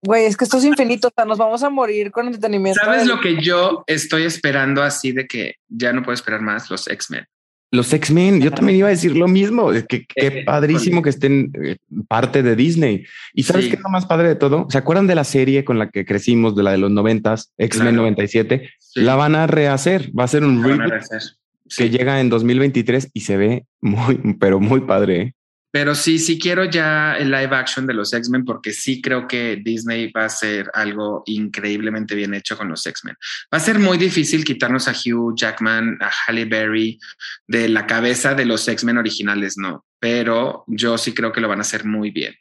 Güey, 0.04 0.24
es 0.26 0.36
que 0.36 0.44
esto 0.44 0.58
es 0.58 0.64
infinito, 0.64 1.08
o 1.08 1.12
sea, 1.14 1.24
nos 1.24 1.38
vamos 1.38 1.62
a 1.62 1.70
morir 1.70 2.10
con 2.10 2.26
entretenimiento. 2.26 2.80
¿Sabes 2.84 3.06
lo 3.06 3.20
que 3.20 3.40
yo 3.40 3.84
estoy 3.86 4.24
esperando 4.24 4.82
así 4.82 5.12
de 5.12 5.26
que 5.28 5.54
ya 5.68 5.92
no 5.92 6.02
puedo 6.02 6.14
esperar 6.14 6.40
más? 6.42 6.68
Los 6.70 6.88
X-Men. 6.88 7.24
Los 7.70 7.90
X-Men, 7.92 8.42
yo 8.42 8.50
también 8.50 8.78
iba 8.80 8.88
a 8.88 8.90
decir 8.90 9.16
lo 9.16 9.28
mismo, 9.28 9.70
que 9.70 10.04
qué 10.04 10.26
Eh, 10.26 10.44
padrísimo 10.44 11.00
que 11.02 11.08
estén 11.10 11.52
eh, 11.62 11.76
parte 12.08 12.42
de 12.42 12.54
Disney. 12.56 13.04
Y 13.32 13.44
sabes 13.44 13.64
Sí. 13.66 13.70
qué 13.70 13.76
es 13.76 13.82
lo 13.82 13.88
más 13.90 14.04
padre 14.04 14.28
de 14.28 14.34
todo? 14.34 14.66
¿Se 14.68 14.76
acuerdan 14.76 15.06
de 15.06 15.14
la 15.14 15.24
serie 15.24 15.64
con 15.64 15.78
la 15.78 15.88
que 15.88 16.04
crecimos, 16.04 16.54
de 16.56 16.64
la 16.64 16.72
de 16.72 16.78
los 16.78 16.90
noventas, 16.90 17.52
X-Men 17.56 17.88
Claro. 17.94 18.02
97? 18.02 18.70
Sí, 18.78 19.00
La 19.00 19.14
van 19.14 19.36
a 19.36 19.46
rehacer, 19.46 20.10
va 20.18 20.24
a 20.24 20.28
ser 20.28 20.44
un 20.44 20.62
reboot 20.64 20.90
rehacer. 20.90 21.20
que 21.64 21.84
Sí. 21.84 21.90
llega 21.90 22.20
en 22.20 22.28
2023 22.28 23.08
y 23.14 23.20
se 23.20 23.36
ve 23.38 23.64
muy, 23.80 24.16
pero 24.38 24.58
muy 24.60 24.80
padre. 24.80 25.20
¿eh? 25.22 25.34
Pero 25.72 25.94
sí, 25.94 26.18
sí 26.18 26.38
quiero 26.38 26.66
ya 26.66 27.16
el 27.16 27.30
live 27.30 27.56
action 27.56 27.86
de 27.86 27.94
los 27.94 28.12
X-Men 28.12 28.44
porque 28.44 28.74
sí 28.74 29.00
creo 29.00 29.26
que 29.26 29.56
Disney 29.56 30.12
va 30.12 30.24
a 30.24 30.26
hacer 30.26 30.70
algo 30.74 31.22
increíblemente 31.24 32.14
bien 32.14 32.34
hecho 32.34 32.58
con 32.58 32.68
los 32.68 32.86
X-Men. 32.86 33.16
Va 33.52 33.56
a 33.56 33.60
ser 33.60 33.78
muy 33.78 33.96
difícil 33.96 34.44
quitarnos 34.44 34.86
a 34.86 34.92
Hugh 34.92 35.34
Jackman, 35.34 35.96
a 36.02 36.10
Halle 36.26 36.44
Berry 36.44 37.00
de 37.48 37.70
la 37.70 37.86
cabeza 37.86 38.34
de 38.34 38.44
los 38.44 38.68
X-Men 38.68 38.98
originales, 38.98 39.56
no. 39.56 39.86
Pero 39.98 40.64
yo 40.66 40.98
sí 40.98 41.14
creo 41.14 41.32
que 41.32 41.40
lo 41.40 41.48
van 41.48 41.60
a 41.60 41.62
hacer 41.62 41.86
muy 41.86 42.10
bien. 42.10 42.34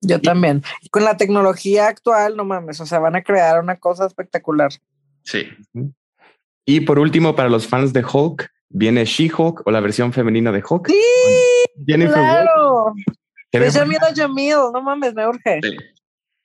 Yo 0.00 0.20
también. 0.20 0.62
Y 0.80 0.90
con 0.90 1.02
la 1.02 1.16
tecnología 1.16 1.88
actual, 1.88 2.36
no 2.36 2.44
mames, 2.44 2.80
o 2.80 2.86
sea, 2.86 3.00
van 3.00 3.16
a 3.16 3.22
crear 3.22 3.60
una 3.60 3.80
cosa 3.80 4.06
espectacular. 4.06 4.70
Sí. 5.24 5.48
Y 6.64 6.80
por 6.82 7.00
último, 7.00 7.34
para 7.34 7.48
los 7.48 7.66
fans 7.66 7.92
de 7.92 8.04
Hulk, 8.04 8.48
viene 8.70 9.04
She-Hulk 9.04 9.66
o 9.66 9.70
la 9.70 9.80
versión 9.80 10.12
femenina 10.12 10.52
de 10.52 10.62
Hulk. 10.68 10.88
Sí, 10.88 10.94
Jennifer 11.86 12.14
claro. 12.14 12.92
Es 13.52 13.74
Jamil 13.74 13.98
a 13.98 14.14
Jamil, 14.14 14.56
no 14.72 14.82
mames, 14.82 15.14
me 15.14 15.26
urge. 15.26 15.60
sí. 15.62 15.76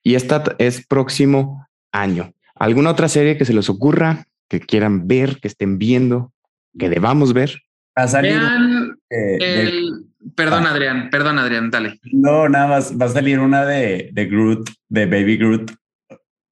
Y 0.05 0.15
esta 0.15 0.43
es 0.57 0.85
próximo 0.85 1.65
año. 1.91 2.33
¿Alguna 2.55 2.91
otra 2.91 3.07
serie 3.07 3.37
que 3.37 3.45
se 3.45 3.53
les 3.53 3.69
ocurra, 3.69 4.25
que 4.49 4.59
quieran 4.59 5.07
ver, 5.07 5.39
que 5.39 5.47
estén 5.47 5.77
viendo, 5.77 6.33
que 6.77 6.89
debamos 6.89 7.33
ver? 7.33 7.61
Va 7.97 8.03
a 8.03 8.07
salir. 8.07 8.33
Vean 8.37 8.97
eh, 9.09 9.37
de- 9.39 9.61
el... 9.61 10.05
Perdón, 10.35 10.65
Adrián, 10.65 11.09
perdón, 11.09 11.37
Adrián, 11.39 11.69
dale. 11.69 11.99
no, 12.11 12.47
nada 12.49 12.67
más. 12.67 12.97
Va 12.99 13.05
a 13.05 13.09
salir 13.09 13.39
una 13.39 13.65
de, 13.65 14.09
de 14.13 14.25
Groot, 14.25 14.69
de 14.89 15.05
Baby 15.05 15.37
Groot, 15.37 15.71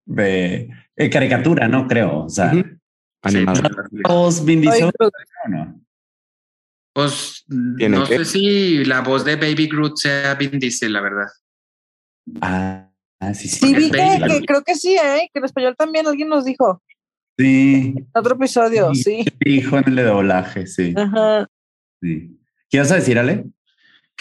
de 0.05 0.69
eh, 0.97 1.09
caricatura, 1.09 1.67
no 1.69 1.87
creo. 1.87 2.25
O 2.25 2.29
sea, 2.29 2.51
Todos 4.03 4.45
Vin 4.45 4.61
Diesel, 4.61 4.91
Groot. 4.97 5.13
¿o 5.45 5.49
no? 5.49 5.81
Pues 6.93 7.45
¿Tiene 7.77 7.97
no 7.97 8.05
qué? 8.05 8.17
sé 8.17 8.25
si 8.25 8.85
la 8.85 9.01
voz 9.01 9.23
de 9.23 9.35
Baby 9.35 9.67
Groot 9.67 9.97
sea 9.97 10.35
Vin 10.35 10.59
Diesel, 10.59 10.93
la 10.93 11.01
verdad. 11.01 11.27
Ah, 12.41 12.89
ah, 13.19 13.33
sí, 13.33 13.47
sí. 13.47 13.59
Sí, 13.59 13.75
vi 13.75 13.91
que, 13.91 14.43
creo 14.45 14.63
que 14.63 14.75
sí, 14.75 14.95
¿eh? 14.95 15.29
que 15.33 15.39
en 15.39 15.45
español 15.45 15.75
también 15.77 16.07
alguien 16.07 16.29
nos 16.29 16.45
dijo. 16.45 16.81
Sí, 17.37 17.93
En 17.95 18.07
otro 18.13 18.35
episodio, 18.35 18.93
sí. 18.93 19.25
dijo 19.39 19.77
en 19.77 19.87
el 19.87 19.95
de 19.95 20.03
doblaje, 20.03 20.67
sí. 20.67 20.93
Ajá. 20.97 21.47
sí. 22.01 22.37
¿Qué 22.69 22.79
vas 22.79 22.91
a 22.91 22.95
decir, 22.95 23.17
Ale? 23.17 23.45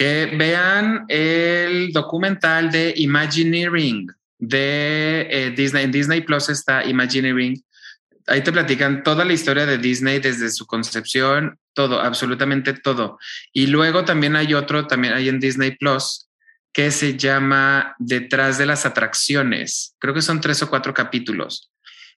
que 0.00 0.34
vean 0.34 1.04
el 1.08 1.92
documental 1.92 2.70
de 2.70 2.94
Imagineering 2.96 4.06
de 4.38 5.26
eh, 5.28 5.50
Disney. 5.50 5.84
En 5.84 5.92
Disney 5.92 6.22
Plus 6.22 6.48
está 6.48 6.82
Imagineering. 6.86 7.62
Ahí 8.30 8.42
te 8.42 8.52
platican 8.52 9.02
toda 9.02 9.24
la 9.24 9.32
historia 9.32 9.66
de 9.66 9.76
Disney 9.76 10.20
desde 10.20 10.50
su 10.50 10.64
concepción, 10.64 11.58
todo, 11.74 12.00
absolutamente 12.00 12.72
todo. 12.74 13.18
Y 13.52 13.66
luego 13.66 14.04
también 14.04 14.36
hay 14.36 14.54
otro, 14.54 14.86
también 14.86 15.14
hay 15.14 15.28
en 15.28 15.40
Disney 15.40 15.72
Plus, 15.76 16.28
que 16.72 16.92
se 16.92 17.16
llama 17.16 17.96
Detrás 17.98 18.56
de 18.56 18.66
las 18.66 18.86
atracciones. 18.86 19.96
Creo 19.98 20.14
que 20.14 20.22
son 20.22 20.40
tres 20.40 20.62
o 20.62 20.70
cuatro 20.70 20.94
capítulos. 20.94 21.72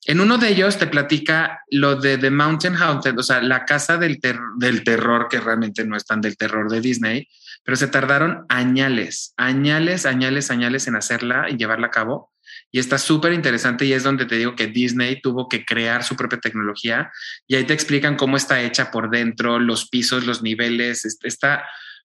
En 0.05 0.20
uno 0.20 0.38
de 0.38 0.49
ellos 0.49 0.78
te 0.78 0.86
platica 0.86 1.61
lo 1.72 1.95
de 1.95 2.18
The 2.18 2.30
Mountain 2.30 2.76
Haunted, 2.76 3.18
o 3.18 3.24
sea, 3.24 3.41
la 3.41 3.66
casa 3.66 3.97
del, 3.97 4.20
ter- 4.20 4.38
del 4.57 4.84
terror, 4.84 5.28
que 5.30 5.39
realmente 5.39 5.86
no 5.86 5.95
es 5.95 6.05
tan 6.05 6.20
del 6.20 6.36
terror 6.38 6.70
de 6.70 6.82
Disney, 6.82 7.28
pero 7.64 7.78
se 7.78 7.88
tardaron 7.88 8.45
añales, 8.49 9.34
añales, 9.38 10.05
añales, 10.05 10.51
añales 10.51 10.88
en 10.88 10.97
hacerla 10.97 11.49
y 11.49 11.55
llevarla 11.55 11.88
a 11.88 11.91
cabo. 11.91 12.32
Y 12.76 12.80
está 12.80 12.97
súper 12.97 13.34
interesante 13.34 13.86
y 13.86 13.93
es 13.93 14.01
donde 14.01 14.26
te 14.26 14.36
digo 14.36 14.55
que 14.55 14.65
Disney 14.65 15.21
tuvo 15.21 15.47
que 15.47 15.63
crear 15.63 16.03
su 16.03 16.15
propia 16.15 16.39
tecnología 16.39 17.11
y 17.47 17.53
ahí 17.55 17.65
te 17.65 17.74
explican 17.74 18.15
cómo 18.15 18.36
está 18.36 18.61
hecha 18.63 18.89
por 18.89 19.11
dentro, 19.11 19.59
los 19.59 19.88
pisos, 19.89 20.26
los 20.26 20.41
niveles. 20.41 21.05
est- 21.05 21.24
Está 21.24 21.65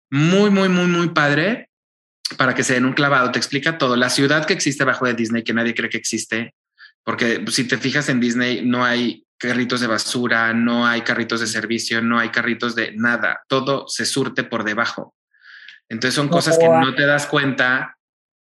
muy, 0.10 0.50
muy, 0.50 0.68
muy, 0.68 0.88
muy 0.88 1.10
padre 1.10 1.70
para 2.38 2.54
que 2.54 2.64
se 2.64 2.74
den 2.74 2.84
un 2.84 2.92
clavado. 2.92 3.32
Te 3.32 3.40
explica 3.40 3.78
todo. 3.78 3.96
La 3.96 4.10
ciudad 4.10 4.46
que 4.46 4.52
existe 4.54 4.84
bajo 4.84 5.06
de 5.06 5.14
Disney, 5.14 5.44
que 5.44 5.54
nadie 5.54 5.74
cree 5.74 5.90
que 5.90 5.98
existe, 5.98 6.54
porque 7.06 7.46
si 7.48 7.64
te 7.64 7.78
fijas 7.78 8.10
en 8.10 8.20
Disney, 8.20 8.66
no 8.66 8.84
hay 8.84 9.26
carritos 9.38 9.80
de 9.80 9.88
basura, 9.88 10.54
no 10.54 10.86
hay 10.86 11.00
carritos 11.02 11.40
de 11.40 11.48
servicio, 11.48 12.02
no 12.02 12.20
hay 12.20 12.28
carritos 12.30 12.76
de 12.76 12.92
nada. 12.94 13.40
Todo 13.48 13.88
se 13.88 14.06
surte 14.06 14.44
por 14.44 14.66
debajo. 14.66 15.16
Entonces 15.88 16.16
son 16.16 16.28
cosas 16.28 16.58
que 16.58 16.68
no 16.68 16.94
te 16.94 17.06
das 17.06 17.26
cuenta 17.28 17.97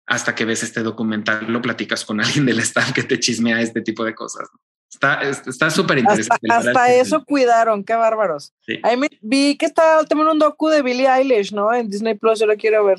hasta 0.09 0.34
que 0.34 0.44
ves 0.44 0.62
este 0.62 0.82
documental, 0.82 1.46
lo 1.52 1.61
platicas 1.62 2.04
con 2.04 2.20
alguien 2.20 2.46
del 2.46 2.59
staff 2.61 2.92
que 2.92 3.02
te 3.02 3.20
chismea 3.20 3.61
este 3.61 3.82
tipo 3.82 4.04
de 4.04 4.14
cosas. 4.14 4.48
Está 4.90 5.20
es- 5.22 5.46
está 5.46 5.68
súper 5.70 5.98
Hasta, 5.98 6.11
interesante. 6.12 6.48
hasta 6.52 6.92
eso 6.94 7.24
cuidaron, 7.24 7.84
qué 7.84 7.94
bárbaros. 7.94 8.54
sí. 8.66 8.80
Ahí 8.82 8.96
me, 8.96 9.09
vi 9.20 9.56
que 9.56 9.66
está 9.66 10.02
también 10.04 10.28
un 10.28 10.38
docu 10.38 10.68
de 10.68 10.80
Billie 10.82 11.06
Eilish, 11.09 11.52
¿no? 11.52 11.72
En 11.74 11.88
Disney 11.90 12.14
Plus, 12.14 12.40
yo 12.40 12.46
lo 12.46 12.56
quiero 12.56 12.84
ver. 12.84 12.98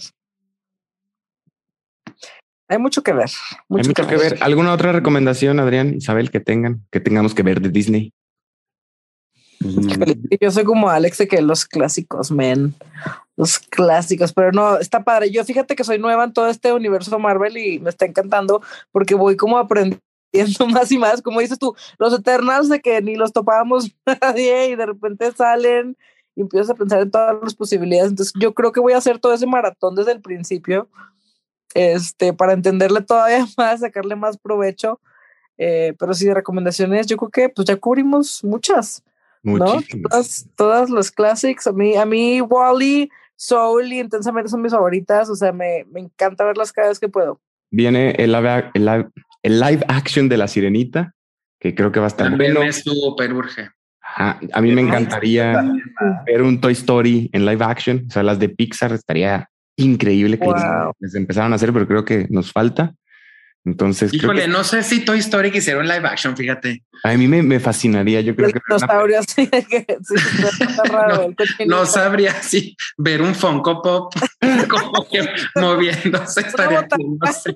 Hay 2.68 2.78
mucho 2.78 3.02
que 3.02 3.12
ver. 3.14 3.30
Hay 3.52 3.58
Mucho, 3.68 3.90
mucho 3.90 4.08
que 4.08 4.16
ver. 4.18 4.38
¿Alguna 4.42 4.72
otra 4.74 4.92
recomendación, 4.92 5.60
Adrián, 5.60 5.96
Isabel, 5.96 6.30
que 6.30 6.40
tengan, 6.40 6.86
que 6.92 7.00
tengamos 7.00 7.34
que 7.34 7.42
ver 7.42 7.60
de 7.62 7.70
Disney? 7.70 8.14
Yo 9.60 10.52
soy 10.52 10.64
como 10.64 10.90
Alex 10.90 11.18
de 11.18 11.28
que 11.28 11.42
los 11.42 11.66
clásicos, 11.66 12.32
men. 12.32 12.76
Los 13.36 13.60
clásicos, 13.60 14.34
pero 14.34 14.52
no, 14.52 14.78
está 14.78 15.04
padre. 15.04 15.32
Yo 15.32 15.44
fíjate 15.44 15.76
que 15.76 15.84
soy 15.84 16.00
nueva 16.00 16.24
en 16.24 16.34
todo 16.34 16.48
este 16.48 16.72
universo 16.74 17.20
Marvel 17.20 17.58
y 17.58 17.80
me 17.80 17.90
está 17.90 18.06
encantando 18.06 18.62
porque 18.92 19.16
voy 19.16 19.36
como 19.36 19.58
aprendiendo 19.58 20.00
más 20.72 20.92
y 20.92 20.98
más. 20.98 21.22
Como 21.22 21.40
dices 21.40 21.60
tú, 21.60 21.76
los 21.98 22.14
Eternals 22.18 22.70
de 22.70 22.80
que 22.80 23.02
ni 23.02 23.16
los 23.16 23.34
topábamos 23.34 23.92
nadie 24.22 24.70
y 24.70 24.76
de 24.76 24.86
repente 24.86 25.32
salen 25.32 25.98
y 26.36 26.42
empiezas 26.42 26.70
a 26.70 26.76
pensar 26.76 27.02
en 27.02 27.12
todas 27.12 27.36
las 27.42 27.56
posibilidades. 27.56 28.12
Entonces, 28.12 28.34
yo 28.40 28.54
creo 28.54 28.72
que 28.72 28.80
voy 28.80 28.94
a 28.94 28.98
hacer 28.98 29.20
todo 29.20 29.34
ese 29.34 29.48
maratón 29.48 29.96
desde 29.96 30.14
el 30.14 30.22
principio 30.22 30.88
este, 31.74 32.34
para 32.34 32.54
entenderle 32.54 33.02
todavía 33.02 33.46
más, 33.58 33.82
sacarle 33.82 34.16
más 34.16 34.38
provecho. 34.38 35.00
Eh, 35.58 35.94
pero 36.00 36.14
sí, 36.14 36.26
de 36.26 36.34
recomendaciones, 36.34 37.08
yo 37.08 37.18
creo 37.18 37.30
que 37.30 37.50
pues 37.50 37.68
ya 37.68 37.76
cubrimos 37.76 38.42
muchas. 38.46 39.04
¿No? 39.44 39.58
Muchísimas. 39.66 40.10
Todas, 40.12 40.48
todas 40.56 40.90
los 40.90 41.12
clásicos. 41.12 41.68
A 41.68 41.72
mí, 41.74 41.96
a 41.96 42.06
mí 42.06 42.42
Wally, 42.42 43.10
Soul 43.36 43.92
y 43.94 44.00
intensamente 44.00 44.50
son 44.50 44.62
mis 44.62 44.72
favoritas. 44.72 45.30
O 45.30 45.36
sea, 45.36 45.52
me, 45.52 45.86
me 45.92 46.00
encanta 46.02 46.44
verlas 46.46 46.72
cada 46.74 46.90
vez 46.90 47.00
que 47.00 47.10
puedo. 47.10 47.40
Viene 47.72 48.12
el 48.18 48.32
live, 48.32 48.72
el, 48.74 48.86
live, 48.86 49.10
el 49.44 49.60
live 49.60 49.86
action 49.88 50.28
de 50.28 50.38
la 50.38 50.48
sirenita, 50.48 51.14
que 51.60 51.76
creo 51.76 51.92
que 51.92 52.00
va 52.00 52.08
a 52.08 52.10
estar 52.10 52.30
También 52.30 52.54
bueno. 52.54 52.66
me 52.68 52.74
súper 52.74 53.34
urge. 53.34 53.70
Ajá, 54.02 54.40
A 54.54 54.62
mí 54.62 54.72
me 54.72 54.82
encantaría 54.82 55.64
ver 56.26 56.42
un 56.42 56.60
Toy 56.60 56.74
Story 56.74 57.30
en 57.32 57.46
live 57.46 57.64
action. 57.64 58.06
O 58.08 58.12
sea, 58.12 58.24
las 58.24 58.40
de 58.40 58.50
Pixar 58.50 58.92
estaría 58.94 59.50
increíble 59.78 60.40
que 60.40 60.46
les- 60.48 60.56
Wow. 60.64 60.94
les, 61.00 61.16
empezaron 61.16 61.54
a 61.54 61.56
hacer, 61.58 61.72
pero 61.72 61.88
creo 61.88 62.04
que 62.04 62.28
nos 62.32 62.52
falta. 62.52 62.96
Entonces, 63.66 64.10
creo 64.12 64.24
Híjole, 64.24 64.42
que 64.44 64.48
no 64.48 64.64
sé 64.64 64.84
si 64.84 65.04
Toy 65.04 65.20
Story 65.20 65.52
quisiera 65.52 65.80
un 65.80 65.88
live 65.88 66.08
action, 66.08 66.36
fíjate. 66.36 66.84
a 67.04 67.14
mí 67.16 67.28
me, 67.28 67.44
me 67.44 67.60
fascinaría. 67.60 68.22
Yo 68.22 68.36
creo 68.36 68.50
que 68.52 68.60
sí, 69.28 69.48
que- 69.48 69.86
sí, 70.02 70.16
está, 70.16 70.66
está 70.66 70.84
raro. 70.92 71.24
el 71.24 71.36
cochinito. 71.36 71.66
No 71.76 71.86
sabría 71.86 72.42
si 72.42 72.76
ver 72.98 73.22
un 73.22 73.36
Funko 73.36 73.82
Pop 73.82 74.14
como 74.70 75.06
que 75.10 75.28
moviéndose 75.56 76.42
estaría 76.42 76.88
no 76.98 77.32
sé. 77.34 77.56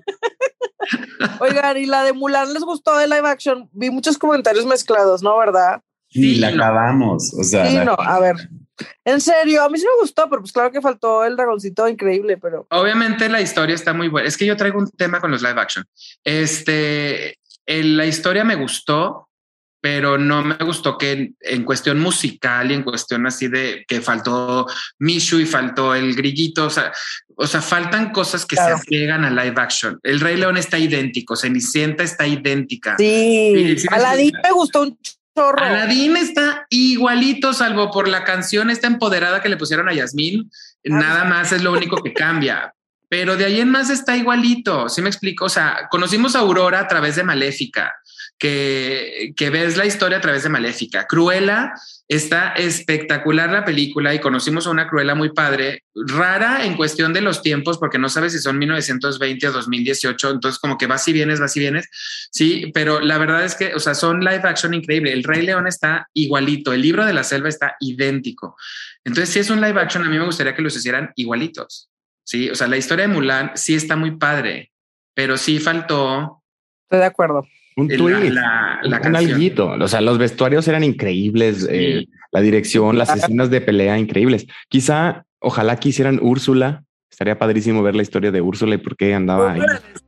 Oigan, 1.39 1.77
y 1.77 1.85
la 1.85 2.03
de 2.03 2.13
Mulan 2.13 2.53
les 2.53 2.63
gustó 2.63 2.97
de 2.97 3.07
live 3.07 3.27
action. 3.27 3.69
Vi 3.71 3.89
muchos 3.89 4.17
comentarios 4.17 4.65
mezclados, 4.65 5.23
¿no? 5.23 5.37
¿Verdad? 5.37 5.81
Sí, 6.09 6.35
Sí, 6.35 6.35
la 6.35 6.51
no. 6.51 6.63
acabamos. 6.63 7.33
O 7.39 7.43
sea, 7.43 7.65
Sí, 7.67 7.75
la- 7.75 7.85
no, 7.85 7.93
a 7.97 8.19
ver. 8.19 8.35
En 9.05 9.21
serio, 9.21 9.63
a 9.63 9.69
mí 9.69 9.77
sí 9.77 9.85
me 9.85 10.01
gustó, 10.01 10.29
pero 10.29 10.41
pues 10.41 10.51
claro 10.51 10.71
que 10.71 10.81
faltó 10.81 11.23
el 11.23 11.35
dragoncito 11.35 11.87
increíble, 11.87 12.37
pero 12.37 12.65
Obviamente 12.71 13.29
la 13.29 13.41
historia 13.41 13.75
está 13.75 13.93
muy 13.93 14.07
buena. 14.07 14.27
Es 14.27 14.37
que 14.37 14.45
yo 14.45 14.55
traigo 14.57 14.79
un 14.79 14.89
tema 14.91 15.19
con 15.19 15.31
los 15.31 15.41
live 15.41 15.59
action. 15.59 15.85
Este, 16.23 17.37
el- 17.65 17.95
la 17.97 18.05
historia 18.05 18.43
me 18.43 18.55
gustó, 18.55 19.29
pero 19.81 20.17
no 20.17 20.43
me 20.43 20.55
gustó 20.63 20.97
que 20.97 21.11
en, 21.11 21.35
en 21.41 21.63
cuestión 21.65 21.99
musical 21.99 22.71
y 22.71 22.73
en 22.73 22.83
cuestión 22.83 23.27
así 23.27 23.49
de 23.49 23.83
que 23.87 23.99
faltó 24.01 24.65
Mishu 24.99 25.39
y 25.39 25.45
faltó 25.45 25.93
el 25.93 26.15
grillito. 26.15 26.67
O 26.67 26.69
sea, 26.69 26.93
o 27.35 27.45
sea 27.47 27.61
faltan 27.61 28.11
cosas 28.11 28.45
que 28.45 28.55
Claro. 28.55 28.77
se 28.77 28.85
llegan 28.95 29.25
a 29.25 29.29
live 29.29 29.55
action. 29.61 29.99
El 30.03 30.21
Rey 30.21 30.37
León 30.37 30.55
está 30.57 30.77
idéntico, 30.77 31.35
Cenicienta 31.35 32.03
está 32.03 32.25
idéntica. 32.25 32.95
sí. 32.97 33.51
Sí, 33.55 33.77
sí 33.79 33.87
gusta. 33.87 34.15
me 34.43 34.51
gustó 34.53 34.81
un 34.83 34.97
chorro. 35.35 35.63
Aladdin 35.63 36.17
está 36.17 36.65
igualito, 36.69 37.53
salvo 37.53 37.91
por 37.91 38.07
la 38.07 38.23
canción 38.23 38.69
esta 38.69 38.87
empoderada 38.87 39.41
que 39.41 39.49
le 39.49 39.57
pusieron 39.57 39.89
a 39.89 39.93
Yasmín, 39.93 40.49
Nada 40.85 41.23
más 41.23 41.51
es 41.53 41.63
lo 41.63 41.71
único 41.71 42.03
que 42.03 42.13
cambia. 42.13 42.73
Pero 43.07 43.37
de 43.37 43.45
ahí 43.45 43.61
en 43.61 43.69
más 43.69 43.89
está 43.89 44.17
igualito, 44.17 44.89
¿sí 44.89 45.01
me 45.01 45.09
explico? 45.09 45.45
O 45.45 45.49
sea, 45.49 45.87
conocimos 45.89 46.35
a 46.35 46.39
Aurora 46.39 46.79
a 46.79 46.87
través 46.87 47.15
de 47.15 47.23
Maléfica, 47.23 47.93
que, 48.37 49.33
que 49.35 49.49
ves 49.49 49.77
la 49.77 49.85
historia 49.85 50.17
a 50.17 50.21
través 50.21 50.43
de 50.43 50.49
Maléfica. 50.49 51.05
Cruella 51.07 51.73
Está 52.09 52.49
espectacular 52.49 53.49
la 53.49 53.63
película 53.63 54.13
y 54.13 54.19
conocimos 54.19 54.67
a 54.67 54.71
una 54.71 54.89
Cruella 54.89 55.15
muy 55.15 55.29
padre, 55.29 55.83
rara 55.95 56.65
en 56.65 56.75
cuestión 56.75 57.13
de 57.13 57.21
los 57.21 57.41
tiempos, 57.41 57.77
porque 57.77 57.97
no 57.97 58.09
sabes 58.09 58.33
si 58.33 58.39
son 58.39 58.59
1920 58.59 59.47
o 59.47 59.51
2018, 59.53 60.31
entonces 60.31 60.59
como 60.59 60.77
que 60.77 60.85
vas 60.85 61.07
y 61.07 61.13
vienes, 61.13 61.39
vas 61.39 61.55
y 61.55 61.61
vienes, 61.61 61.89
sí, 62.29 62.71
pero 62.73 62.99
la 62.99 63.17
verdad 63.17 63.45
es 63.45 63.55
que, 63.55 63.73
o 63.73 63.79
sea, 63.79 63.95
son 63.95 64.19
live 64.19 64.41
action 64.43 64.73
increíble. 64.73 65.13
El 65.13 65.23
Rey 65.23 65.43
León 65.43 65.65
está 65.65 66.09
igualito, 66.13 66.73
el 66.73 66.81
libro 66.81 67.05
de 67.05 67.13
la 67.13 67.23
selva 67.23 67.47
está 67.47 67.77
idéntico. 67.79 68.57
Entonces, 69.05 69.29
si 69.33 69.39
es 69.39 69.49
un 69.49 69.61
live 69.61 69.79
action, 69.79 70.05
a 70.05 70.09
mí 70.09 70.19
me 70.19 70.25
gustaría 70.25 70.53
que 70.53 70.61
los 70.61 70.75
hicieran 70.75 71.13
igualitos, 71.15 71.89
sí, 72.25 72.49
o 72.49 72.55
sea, 72.55 72.67
la 72.67 72.77
historia 72.77 73.07
de 73.07 73.13
Mulan 73.13 73.53
sí 73.55 73.75
está 73.75 73.95
muy 73.95 74.17
padre, 74.17 74.71
pero 75.15 75.37
sí 75.37 75.57
faltó. 75.57 76.43
Estoy 76.83 76.99
de 76.99 77.05
acuerdo 77.05 77.47
un 77.75 77.87
tweet, 77.87 78.31
la, 78.31 78.79
un 78.83 79.15
alguito. 79.15 79.69
O 79.69 79.87
sea, 79.87 80.01
los 80.01 80.17
vestuarios 80.17 80.67
eran 80.67 80.83
increíbles, 80.83 81.67
eh, 81.69 82.05
la 82.31 82.41
dirección, 82.41 82.97
las 82.97 83.15
escenas 83.15 83.49
de 83.49 83.61
pelea 83.61 83.97
increíbles. 83.97 84.47
Quizá, 84.69 85.25
ojalá 85.39 85.77
quisieran 85.77 86.19
Úrsula. 86.21 86.83
Estaría 87.09 87.37
padrísimo 87.37 87.83
ver 87.83 87.95
la 87.95 88.01
historia 88.01 88.31
de 88.31 88.41
Úrsula 88.41 88.75
y 88.75 88.79
por 88.79 88.97
qué 88.97 89.13
andaba 89.13 89.53
ahí. 89.53 89.61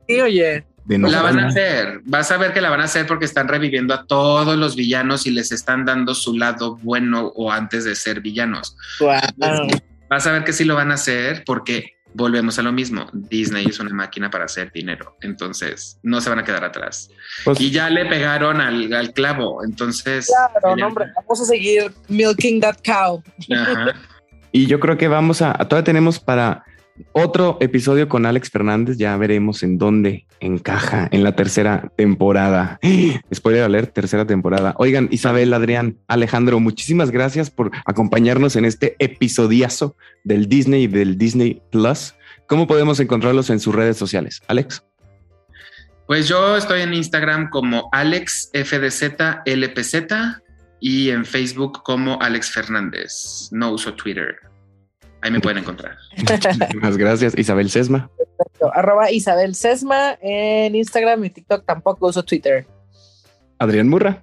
Sí, 0.08 0.20
oye. 0.20 0.64
la 0.88 1.22
van 1.22 1.38
a 1.38 1.48
hacer. 1.48 2.00
Vas 2.04 2.30
a 2.32 2.36
ver 2.36 2.52
que 2.52 2.60
la 2.60 2.70
van 2.70 2.80
a 2.80 2.84
hacer 2.84 3.06
porque 3.06 3.24
están 3.24 3.48
reviviendo 3.48 3.94
a 3.94 4.06
todos 4.06 4.56
los 4.56 4.74
villanos 4.74 5.26
y 5.26 5.30
les 5.30 5.52
están 5.52 5.84
dando 5.84 6.14
su 6.14 6.36
lado 6.36 6.76
bueno 6.82 7.32
o 7.34 7.52
antes 7.52 7.84
de 7.84 7.94
ser 7.94 8.20
villanos. 8.20 8.76
Vas 10.08 10.26
a 10.26 10.32
ver 10.32 10.44
que 10.44 10.52
sí 10.52 10.64
lo 10.64 10.74
van 10.74 10.90
a 10.90 10.94
hacer 10.94 11.42
porque 11.44 11.95
volvemos 12.16 12.58
a 12.58 12.62
lo 12.62 12.72
mismo. 12.72 13.06
Disney 13.12 13.66
es 13.66 13.78
una 13.78 13.94
máquina 13.94 14.30
para 14.30 14.46
hacer 14.46 14.72
dinero, 14.72 15.16
entonces 15.20 15.98
no 16.02 16.20
se 16.20 16.30
van 16.30 16.38
a 16.38 16.44
quedar 16.44 16.64
atrás. 16.64 17.10
Pues 17.44 17.60
y 17.60 17.70
ya 17.70 17.90
le 17.90 18.06
pegaron 18.06 18.60
al, 18.60 19.12
clavo, 19.12 19.62
entonces. 19.64 20.26
Claro, 20.26 20.86
hombre, 20.86 21.06
vamos 21.14 21.40
a 21.40 21.44
seguir 21.44 21.92
milking 22.08 22.60
that 22.60 22.78
cow. 22.84 23.22
y 24.52 24.66
yo 24.66 24.80
creo 24.80 24.96
que 24.96 25.08
vamos 25.08 25.42
a, 25.42 25.52
todavía 25.52 25.84
tenemos 25.84 26.18
para 26.18 26.64
otro 27.12 27.58
episodio 27.60 28.08
con 28.08 28.26
Alex 28.26 28.50
Fernández, 28.50 28.96
ya 28.98 29.16
veremos 29.16 29.62
en 29.62 29.78
dónde 29.78 30.26
encaja 30.40 31.08
en 31.10 31.24
la 31.24 31.34
tercera 31.36 31.90
temporada. 31.96 32.78
Spoiler 33.34 33.64
alert, 33.64 33.94
tercera 33.94 34.26
temporada. 34.26 34.74
Oigan, 34.78 35.08
Isabel, 35.10 35.52
Adrián, 35.54 35.98
Alejandro, 36.08 36.60
muchísimas 36.60 37.10
gracias 37.10 37.50
por 37.50 37.70
acompañarnos 37.84 38.56
en 38.56 38.64
este 38.64 38.96
episodiazo 38.98 39.96
del 40.24 40.48
Disney 40.48 40.84
y 40.84 40.88
del 40.88 41.18
Disney 41.18 41.62
Plus. 41.70 42.14
¿Cómo 42.46 42.66
podemos 42.66 42.98
encontrarlos 43.00 43.50
en 43.50 43.60
sus 43.60 43.74
redes 43.74 43.96
sociales? 43.96 44.42
Alex. 44.48 44.82
Pues 46.06 46.28
yo 46.28 46.56
estoy 46.56 46.82
en 46.82 46.94
Instagram 46.94 47.50
como 47.50 47.88
AlexFDZLPZ 47.92 49.94
y 50.80 51.10
en 51.10 51.24
Facebook 51.24 51.82
como 51.82 52.22
Alex 52.22 52.52
Fernández. 52.52 53.48
No 53.50 53.72
uso 53.72 53.94
Twitter. 53.94 54.36
Ahí 55.26 55.32
me 55.32 55.40
pueden 55.40 55.58
encontrar. 55.58 55.98
Muchas 56.74 56.96
gracias, 56.96 57.36
Isabel 57.36 57.68
Sesma. 57.68 58.08
Perfecto. 58.16 58.72
Arroba 58.72 59.10
Isabel 59.10 59.56
Sesma 59.56 60.16
en 60.22 60.76
Instagram 60.76 61.24
y 61.24 61.30
TikTok. 61.30 61.64
Tampoco 61.66 62.06
uso 62.06 62.22
Twitter. 62.22 62.64
Adrián 63.58 63.88
Murra. 63.88 64.22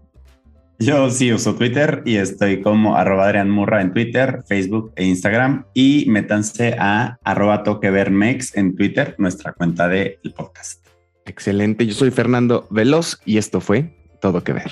Yo 0.80 1.10
sí 1.10 1.34
uso 1.34 1.56
Twitter 1.56 2.04
y 2.06 2.16
estoy 2.16 2.62
como 2.62 2.96
arroba 2.96 3.26
Adrián 3.26 3.50
Murra 3.50 3.82
en 3.82 3.92
Twitter, 3.92 4.44
Facebook 4.48 4.94
e 4.96 5.04
Instagram. 5.04 5.66
Y 5.74 6.06
métanse 6.08 6.78
a 6.80 7.18
arroba 7.26 7.64
toquevermex 7.64 8.56
en 8.56 8.74
Twitter, 8.74 9.16
nuestra 9.18 9.52
cuenta 9.52 9.90
del 9.90 10.20
podcast. 10.34 10.88
Excelente. 11.26 11.86
Yo 11.86 11.94
soy 11.96 12.12
Fernando 12.12 12.66
Veloz 12.70 13.20
y 13.26 13.40
esto 13.40 13.60
fue 13.60 13.94
Todo 14.22 14.42
que 14.42 14.54
Ver. 14.54 14.72